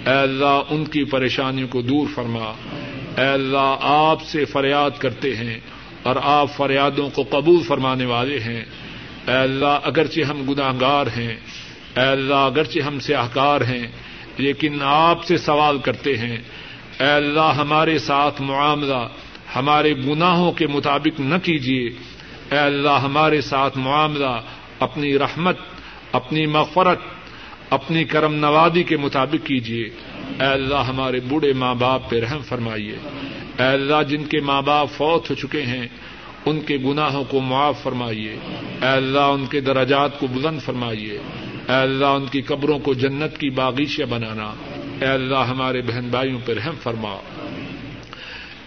اے 0.05 0.19
اللہ 0.21 0.61
ان 0.69 0.85
کی 0.85 1.03
پریشانیوں 1.03 1.67
کو 1.67 1.81
دور 1.81 2.07
فرما۔ 2.15 2.53
اے 3.17 3.25
اللہ 3.25 3.75
آپ 3.79 4.23
سے 4.23 4.45
فریاد 4.45 4.91
کرتے 4.99 5.35
ہیں 5.35 5.59
اور 6.03 6.15
آپ 6.23 6.51
فریادوں 6.55 7.09
کو 7.09 7.23
قبول 7.29 7.63
فرمانے 7.63 8.05
والے 8.05 8.39
ہیں۔ 8.39 8.65
اے 9.27 9.33
اللہ 9.33 9.79
اگرچہ 9.83 10.21
ہم 10.21 10.51
گناہ 10.51 10.71
گار 10.81 11.07
ہیں، 11.07 11.35
اے 11.95 12.01
اللہ 12.01 12.35
اگرچہ 12.35 12.79
ہم 12.79 12.99
سے 12.99 13.15
احکار 13.15 13.61
ہیں، 13.61 13.87
لیکن 14.37 14.77
آپ 14.81 15.25
سے 15.25 15.37
سوال 15.37 15.77
کرتے 15.77 16.17
ہیں۔ 16.17 16.37
اے 16.99 17.07
اللہ، 17.07 17.53
ہمارے 17.57 17.97
ساتھ 17.97 18.41
معاملہ، 18.41 19.07
ہمارے 19.55 19.93
گناہوں 19.93 20.51
کے 20.51 20.67
مطابق 20.67 21.19
نہ 21.19 21.35
کیجیے۔ 21.43 21.89
اے 22.51 22.57
اللہ، 22.57 22.89
ہمارے 22.89 23.41
ساتھ 23.41 23.77
معاملہ، 23.77 24.41
اپنی 24.79 25.19
رحمت، 25.19 25.57
اپنی 26.11 26.45
مغفرت، 26.45 26.99
اپنی 27.69 28.03
کرم 28.03 28.33
نوادی 28.33 28.83
کے 28.83 28.97
مطابق 28.97 29.47
کیجیے۔ 29.47 29.85
اے 30.39 30.45
اللہ، 30.45 30.75
ہمارے 30.75 31.19
بوڑھے 31.19 31.53
ماں 31.53 31.75
باپ 31.75 32.09
پہ 32.09 32.19
رحم 32.19 32.39
فرمائیے۔ 32.39 32.95
اے 33.59 33.65
اللہ، 33.65 34.03
جن 34.03 34.23
کے 34.23 34.41
ماں 34.41 34.61
باپ 34.61 34.89
فوت 34.91 35.29
ہو 35.29 35.35
چکے 35.35 35.61
ہیں، 35.61 35.87
ان 36.45 36.61
کے 36.61 36.77
گناہوں 36.77 37.23
کو 37.23 37.39
معاف 37.39 37.83
فرمائیے۔ 37.83 38.37
اے 38.81 38.87
اللہ، 38.87 39.19
ان 39.19 39.45
کے 39.45 39.61
درجات 39.61 40.19
کو 40.19 40.27
بلند 40.27 40.59
فرمائیے۔ 40.59 41.17
اے 41.69 41.81
اللہ، 41.81 42.05
ان 42.05 42.25
کی 42.25 42.41
قبروں 42.41 42.79
کو 42.79 42.93
جنت 42.93 43.37
کی 43.37 43.49
باغیچہ 43.49 44.03
بنانا۔ 44.03 44.53
اے 45.01 45.07
اللہ 45.07 45.35
ہمارے 45.35 45.81
بہن 45.81 46.07
بھائیوں 46.07 46.39
پہ 46.45 46.53
رحم 46.53 46.75
فرما۔ 46.83 47.15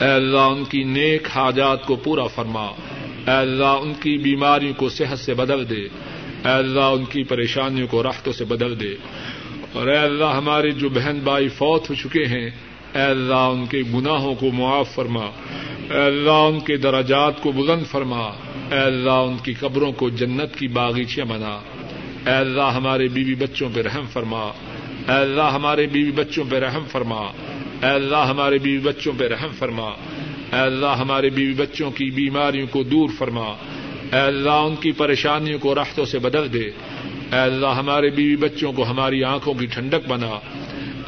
اے 0.00 0.08
اللہ 0.08 0.38
ان 0.38 0.64
کی 0.64 0.84
نیک 0.84 1.28
حاجات 1.34 1.86
کو 1.86 1.96
پورا 1.96 2.26
فرما۔ 2.26 2.66
اے 3.26 3.30
اللہ 3.30 3.64
ان 3.64 3.92
کی 3.94 4.18
بیماریوں 4.18 4.72
کو 4.74 4.88
صحت 4.88 5.18
سے 5.18 5.34
بدل 5.34 5.70
دے۔ 5.70 5.84
اے 6.44 6.48
اللہ 6.48 6.80
ان 6.80 7.04
کی 7.04 7.22
پریشانیوں 7.22 7.88
کو 7.88 8.02
راحتوں 8.02 8.32
سے 8.32 8.44
بدل 8.44 8.80
دے۔ 8.80 8.94
اور 9.72 9.86
اے 9.86 9.98
اللہ 9.98 10.24
ہمارے 10.24 10.70
جو 10.70 10.88
بہن 10.88 11.18
بھائی 11.24 11.48
فوت 11.48 11.90
ہو 11.90 11.94
چکے 11.94 12.24
ہیں، 12.24 12.50
اے 12.94 13.02
اللہ 13.02 13.34
ان 13.34 13.66
کے 13.66 13.82
گناہوں 13.94 14.34
کو 14.34 14.50
معاف 14.52 14.94
فرما۔ 14.94 15.26
اے 15.90 16.06
اللہ 16.06 16.30
ان 16.30 16.60
کے 16.60 16.76
دراجات 16.76 17.42
کو 17.42 17.52
بلند 17.52 17.86
فرما۔ 17.86 18.28
اے 18.70 18.78
اللہ 18.78 19.10
ان 19.10 19.36
کی 19.38 19.54
قبروں 19.54 19.92
کو 19.92 20.10
جنت 20.10 20.58
کی 20.58 20.68
باغیچیاں 20.68 21.26
بنا۔ 21.26 21.60
اے 22.26 22.36
اللہ 22.36 22.62
ہمارے 22.62 23.08
بیوی 23.08 23.34
بچوں 23.34 23.68
پہ 23.74 23.82
رحم 23.82 24.04
فرما۔ 24.12 24.50
اے 25.10 25.16
اللہ 25.16 25.42
ہمارے 25.42 25.86
بیوی 25.86 26.12
بچوں 26.12 26.44
پہ 26.50 26.58
رحم 26.58 26.84
فرما۔ 26.90 27.20
اے 27.82 27.86
اللہ 27.86 28.16
ہمارے 28.16 28.58
بیوی 28.58 28.78
بچوں 28.78 29.12
پہ 29.18 29.28
رحم 29.28 29.48
فرما۔ 29.58 29.86
اے 30.52 30.58
اللہ 30.58 30.86
ہمارے 30.86 31.30
بیوی 31.30 31.54
بچوں 31.54 31.90
کی 31.90 32.10
بیماریوں 32.10 32.66
کو 32.66 32.82
دور 32.82 33.08
فرما۔ 33.18 33.46
اے 34.12 34.18
اللہ 34.18 34.50
ان 34.50 34.76
کی 34.76 34.92
پریشانیوں 34.92 35.58
کو 35.58 35.74
راحتوں 35.74 36.04
سے 36.04 36.18
بدل 36.18 36.52
دے۔ 36.52 36.70
اے 37.32 37.38
اللہ 37.38 37.66
ہمارے 37.66 38.10
بیوی 38.10 38.36
بچوں 38.36 38.72
کو 38.72 38.84
ہماری 38.84 39.24
آنکھوں 39.24 39.54
کی 39.54 39.66
ٹھنڈک 39.66 40.08
بنا۔ 40.08 40.38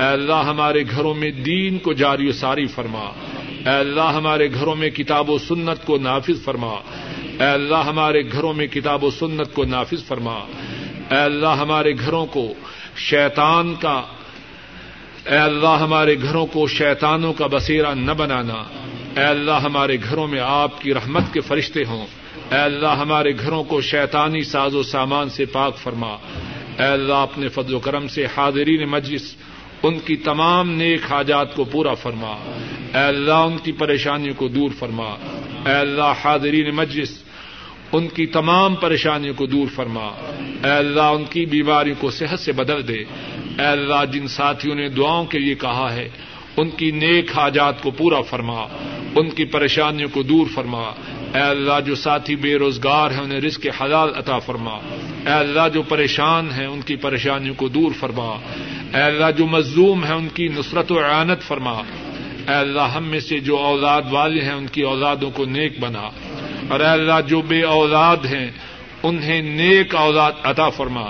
اے 0.01 0.13
اللہ 0.13 0.43
ہمارے 0.47 0.85
گھروں 0.91 1.15
میں 1.15 1.31
دین 1.31 1.79
کو 1.79 1.93
جاری 1.93 2.29
و 2.29 2.33
ساری 2.33 2.67
فرما۔ 2.67 3.13
اے 3.49 3.77
اللہ 3.79 4.13
ہمارے 4.15 4.53
گھروں 4.55 4.77
میں 4.77 4.91
کتاب 4.91 5.31
و 5.31 5.39
سنت 5.39 5.87
کو 5.87 5.99
نافذ 5.99 6.45
فرما۔ 6.45 6.75
اے 7.41 7.47
اللہ 7.47 7.83
ہمارے 7.87 8.23
گھروں 8.33 8.55
میں 8.55 8.67
کتاب 8.67 9.05
و 9.05 9.11
سنت 9.11 9.55
کو 9.55 9.65
نافذ 9.65 10.05
فرما۔ 10.05 10.39
اے 11.11 11.17
اللہ 11.17 11.47
ہمارے 11.47 11.93
گھروں 11.93 12.27
کو 12.27 12.55
شیطان 12.97 13.75
کا۔ 13.75 14.03
اے 15.27 15.37
اللہ، 15.37 15.77
ہمارے 15.81 16.17
گھروں 16.23 16.47
کو 16.47 16.67
شیطانوں 16.69 17.33
کا 17.33 17.47
بسیرا 17.47 17.95
نہ 17.95 18.13
بنانا۔ 18.13 18.65
اے 19.17 19.25
اللہ، 19.25 19.53
ہمارے 19.53 19.97
گھروں 20.11 20.27
میں 20.27 20.41
آپ 20.41 20.81
کی 20.81 20.95
رحمت 20.95 21.23
کے 21.33 21.41
فرشتے 21.41 21.85
ہوں۔ 21.85 22.07
اے 22.51 22.59
اللہ، 22.59 22.87
ہمارے 22.87 23.33
گھروں 23.39 23.65
کو 23.65 23.81
شیطانی 23.81 24.43
ساز 24.43 24.75
و 24.75 24.83
سامان 24.83 25.29
سے 25.29 25.45
پاک 25.45 25.77
فرما۔ 25.77 26.13
اے 26.79 26.83
اللہ، 26.83 27.15
اپنے 27.15 27.49
فضل 27.49 27.75
و 27.75 27.79
کرم 27.79 28.09
سے 28.09 28.27
حاضرین 28.37 28.85
مجلس، 28.89 29.35
ان 29.83 29.99
کی 29.99 30.17
تمام 30.17 30.71
نیک 30.71 31.01
حاجات 31.11 31.55
کو 31.55 31.65
پورا 31.65 31.95
فرما۔ 31.95 32.33
اے 32.95 33.05
اللہ، 33.05 33.33
ان 33.33 33.57
کی 33.59 33.73
پریشانیوں 33.73 34.35
کو 34.35 34.49
دور 34.49 34.71
فرما۔ 34.79 35.11
اے 35.67 35.73
اللہ، 35.73 36.13
حاضرین 36.25 36.75
مجلس 36.75 37.22
ان 37.93 38.09
کی 38.09 38.27
تمام 38.27 38.75
پریشانیوں 38.75 39.35
کو 39.35 39.47
دور 39.47 39.67
فرما۔ 39.75 40.07
اے 40.65 40.71
اللہ، 40.71 41.03
ان 41.03 41.25
کی 41.25 41.47
بیماریوں 41.47 41.97
کو 42.01 42.11
صحت 42.11 42.41
سے 42.41 42.53
بدل 42.53 42.89
دے۔ 42.89 42.99
اے 43.59 43.67
اللہ، 43.67 44.05
جن 44.13 44.27
ساتھیوں 44.27 44.75
نے 44.75 44.89
دعاؤں 44.89 45.25
کے 45.25 45.39
لیے 45.39 45.55
کہا 45.55 45.93
ہے، 45.93 46.09
ان 46.57 46.71
کی 46.71 46.91
نیک 46.91 47.33
حاجات 47.37 47.83
کو 47.83 47.91
پورا 47.91 48.21
فرما۔ 48.21 48.67
ان 49.17 49.31
کی 49.31 49.45
پریشانیوں 49.45 50.09
کو 50.09 50.23
دور 50.23 50.47
فرما۔ 50.55 50.83
اے 51.35 51.41
اللہ، 51.41 51.81
جو 51.87 51.95
ساتھی 51.95 52.37
بے 52.37 52.57
روزگار 52.57 53.11
ہیں، 53.11 53.21
انہیں 53.21 53.41
رزق 53.41 53.67
حلال 53.83 54.11
عطا 54.17 54.39
فرما۔ 54.39 54.75
اے 55.27 55.33
اللہ، 55.33 55.69
جو 55.75 55.83
پریشان 55.83 56.49
ہیں، 56.57 56.67
ان 56.67 56.81
کی 56.81 56.97
پریشانیوں 56.97 57.55
کو 57.55 57.69
دور 57.69 57.93
فرما۔ 58.01 58.37
اے 58.95 59.03
اللہ، 59.03 59.31
جو 59.39 59.47
مظلوم 59.47 60.05
ہیں، 60.05 60.15
ان 60.15 60.29
کی 60.29 60.49
نصرت 60.49 60.93
و 60.93 60.99
اعانت 60.99 61.43
فرما۔ 61.43 61.73
اے 62.49 62.55
اللہ، 62.55 62.81
ہم 62.81 63.05
میں 63.05 63.21
سے 63.21 63.39
جو 63.39 63.57
اولاد 63.57 64.03
والے 64.11 64.45
ہیں، 64.45 64.53
ان 64.53 64.67
کی 64.67 64.83
اولادوں 64.83 65.31
کو 65.31 65.45
نیک 65.45 65.81
بنا۔ 65.81 66.11
اور 66.73 66.81
اے 66.81 66.87
اللہ 66.87 67.21
جو 67.27 67.43
بے 67.43 67.63
اولاد 67.63 68.17
ہیں، 68.17 68.51
انہیں 69.03 69.43
نیک 69.43 69.95
اولاد 69.95 70.33
عطا 70.43 70.69
فرما۔ 70.69 71.03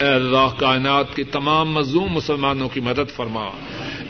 اے 0.00 0.06
اللہ 0.06 0.58
کائنات 0.58 1.16
کے 1.16 1.24
تمام 1.24 1.72
مظلوم 1.72 2.12
مسلمانوں 2.12 2.68
کی 2.68 2.80
مدد 2.80 3.16
فرما۔ 3.16 3.44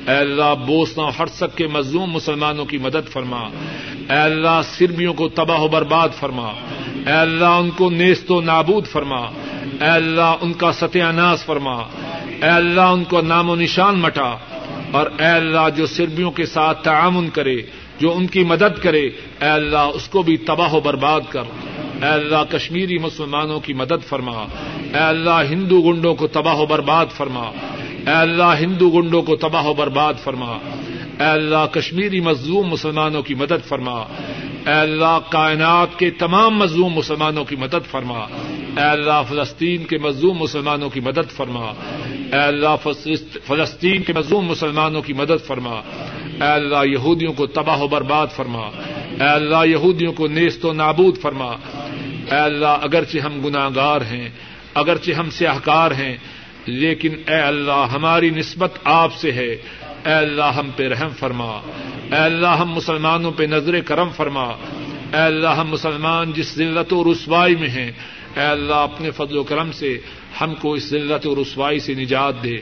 اے 0.07 0.17
اللہ 0.17 0.55
بوسنا 0.67 1.05
ہرسک 1.19 1.57
کے 1.57 1.67
مظلوم 1.67 2.11
مسلمانوں 2.11 2.65
کی 2.65 2.79
مدد 2.79 3.09
فرما۔ 3.09 3.41
اے 4.11 4.19
اللہ 4.19 4.61
سربیوں 4.65 5.15
کو 5.15 5.29
تباہ 5.29 5.61
و 5.61 5.69
برباد 5.69 6.09
فرما۔ 6.21 6.49
اے 7.07 7.13
اللہ 7.13 7.45
ان 7.45 7.71
کو 7.71 7.91
نیست 7.91 8.31
و 8.31 8.41
نابود 8.41 8.87
فرما۔ 8.87 9.21
اے 9.81 9.89
اللہ 9.89 10.37
ان 10.41 10.53
کا 10.53 10.73
ستیہ 10.73 11.05
ناز 11.05 11.45
فرما۔ 11.45 11.77
اے 12.43 12.49
اللہ 12.49 12.81
ان 12.81 13.05
کو 13.05 13.21
نام 13.21 13.51
و 13.51 13.57
نشان 13.57 13.99
مٹا۔ 13.99 14.37
اور 14.93 15.11
اے 15.19 15.27
اللہ 15.27 15.69
جو 15.77 15.87
سربیوں 15.87 16.31
کے 16.31 16.47
ساتھ 16.47 16.85
تعاون 16.85 17.29
کرے 17.29 17.57
جو 18.01 18.17
ان 18.17 18.27
کی 18.27 18.45
مدد 18.45 18.83
کرے، 18.83 19.03
اے 19.43 19.49
اللہ، 19.49 19.91
اس 19.95 20.09
کو 20.09 20.23
بھی 20.23 20.37
تباہ 20.37 20.75
و 20.75 20.81
برباد 20.81 21.21
کر۔ 21.29 21.43
اے 22.03 22.09
اللہ، 22.09 22.53
کشمیری 22.53 22.99
مسلمانوں 22.99 23.61
کی 23.61 23.73
مدد 23.73 24.09
فرما۔ 24.09 24.47
اے 24.77 24.99
اللہ، 24.99 25.43
ہندو 25.51 25.81
گنڈوں 25.81 26.15
کو 26.15 26.27
تباہ 26.27 26.57
و 26.57 26.67
برباد 26.67 27.07
فرما۔ 27.17 27.43
اے 28.07 28.13
اللہ، 28.13 28.55
ہندو 28.61 28.91
گنڈوں 28.91 29.23
کو 29.23 29.37
تباہ 29.37 29.67
و 29.67 29.75
برباد 29.75 30.15
فرما۔ 30.25 30.59
اے 31.21 31.25
اللہ، 31.25 31.67
کشمیری 31.73 32.21
مظلوم 32.21 32.69
مسلمانوں 32.69 33.23
کی 33.23 33.35
مدد 33.35 33.69
فرما۔ 33.69 34.01
اے 34.67 34.73
اللہ، 34.73 35.19
کائنات 35.29 35.99
کے 35.99 36.11
تمام 36.11 36.59
مظلوم 36.59 36.93
مسلمانوں 36.93 37.45
کی 37.45 37.57
مدد 37.57 37.91
فرما۔ 37.91 38.19
اے 38.77 38.89
اللہ، 38.89 39.23
فلسطین 39.29 39.85
کے 39.85 39.99
مظلوم 39.99 40.39
مسلمانوں 40.39 40.91
کی 40.91 41.01
مدد 41.01 41.37
فرما۔ 41.37 41.73
اے 42.33 42.41
اللہ 42.41 42.91
فلسطین 43.47 44.03
کے 44.03 44.13
مظلوم 44.13 44.47
مسلمانوں 44.47 45.03
کی 45.03 45.13
مدد 45.13 45.47
فرما۔ 45.47 45.81
اے 46.41 46.49
اللہ، 46.49 46.87
یہودیوں 46.87 47.33
کو 47.33 47.47
تباہ 47.47 47.81
و 47.81 47.89
برباد 47.89 48.27
فرما۔ 48.37 48.67
اے 49.21 49.29
اللہ، 49.29 49.67
یہودیوں 49.67 50.13
کو 50.13 50.27
نیست 50.27 50.65
و 50.65 50.73
نابود 50.73 51.19
فرما۔ 51.19 51.53
اے 52.33 52.37
اللہ، 52.37 52.67
اگرچہ 52.67 53.19
ہم 53.19 53.41
گناہ 53.47 53.69
گار 53.77 54.01
ہیں، 54.01 54.29
اگرچہ 54.75 55.11
ہم 55.11 55.31
سیاہکار 55.31 55.91
ہیں، 55.91 56.17
لیکن 56.67 57.15
اے 57.29 57.35
اللہ، 57.35 57.87
ہماری 57.93 58.31
نسبت 58.31 58.79
آپ 58.85 59.15
سے 59.15 59.33
ہے۔ 59.33 59.49
اے 60.07 60.13
اللہ، 60.13 60.43
ہم 60.43 60.71
پہ 60.77 60.89
رحم 60.89 61.09
فرما۔ 61.09 61.61
اے 62.03 62.17
اللہ، 62.17 62.47
ہم 62.47 62.73
مسلمانوں 62.73 63.33
پہ 63.33 63.43
نظر 63.43 63.81
کرم 63.81 64.09
فرما۔ 64.09 64.45
اے 65.13 65.23
اللہ، 65.23 65.49
ہم 65.49 65.71
مسلمان 65.71 66.33
جس 66.33 66.55
ذلت 66.55 66.93
و 66.93 67.13
رسوائی 67.13 67.57
میں 67.57 67.69
ہیں، 67.69 67.93
اے 68.37 68.43
اللہ، 68.43 68.75
اپنے 68.75 69.11
فضل 69.11 69.37
و 69.37 69.43
کرم 69.43 69.73
سے 69.73 69.99
ہم 70.41 70.55
کو 70.55 70.75
اس 70.75 70.91
ذلت 70.91 71.27
و 71.27 71.43
رسوائی 71.43 71.79
سے 71.79 71.95
نجات 71.95 72.45
دے۔ 72.45 72.55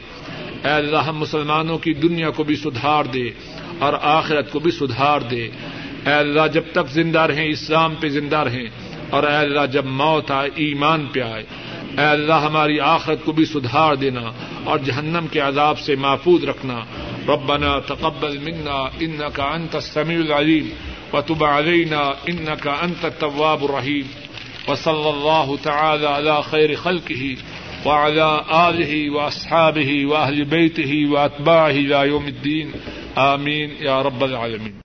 اے 0.65 0.71
اللہ، 0.71 0.99
ہم 0.99 1.19
مسلمانوں 1.19 1.79
کی 1.79 1.95
دنیا 1.95 2.31
کو 2.31 2.45
بھی 2.45 2.57
سدھار 2.57 3.05
دے۔ 3.05 3.31
اور 3.79 3.93
آخرت 4.03 4.53
کو 4.53 4.59
بھی 4.59 4.71
سدھار 4.71 5.21
دے۔ 5.21 5.49
اے 6.07 6.13
اللہ، 6.13 6.47
جب 6.53 6.63
تک 6.73 6.91
زندہ 6.91 7.21
رہیں، 7.21 7.49
اسلام 7.49 7.95
پہ 7.95 8.09
زندہ 8.09 8.37
رہیں، 8.37 8.67
اور 9.11 9.23
اے 9.23 9.37
اللہ، 9.37 9.67
جب 9.73 9.85
موت 9.85 10.31
آئے، 10.31 10.51
ایمان 10.55 11.07
پہ 11.13 11.21
آئے۔ 11.21 11.45
اے 11.99 12.05
اللہ، 12.05 12.35
ہماری 12.35 12.81
آخرت 12.81 13.25
کو 13.25 13.33
بھی 13.33 13.45
سدھار 13.45 13.95
دینا 13.95 14.33
اور 14.65 14.79
جہنم 14.79 15.27
کے 15.31 15.41
عذاب 15.41 15.79
سے 15.79 15.97
محفوظ 15.97 16.45
رکھنا۔ 16.45 16.81
ربنا 17.29 17.79
تقبل 17.79 18.39
منا 18.39 18.83
انك 19.01 19.41
انت 19.41 19.75
السميع 19.75 20.19
العليم 20.19 20.69
وتب 21.13 21.45
علينا 21.45 22.01
انك 22.27 22.69
انت 22.83 23.05
التواب 23.05 23.65
الرحيم 23.65 24.07
وصلى 24.69 25.09
الله 25.09 25.55
تعالى 25.63 26.07
على 26.07 26.41
خير 26.51 26.75
خلقه 26.75 27.35
وعلى 27.85 28.31
آله 28.51 29.13
وأصحابه 29.13 30.07
وأهل 30.07 30.45
بيته 30.45 31.11
وأتباعه 31.11 31.79
إلى 31.79 32.09
يوم 32.09 32.27
الدين 32.27 32.71
آمین 33.17 33.71
یا 33.81 34.03
رب 34.03 34.23
العالمین 34.23 34.73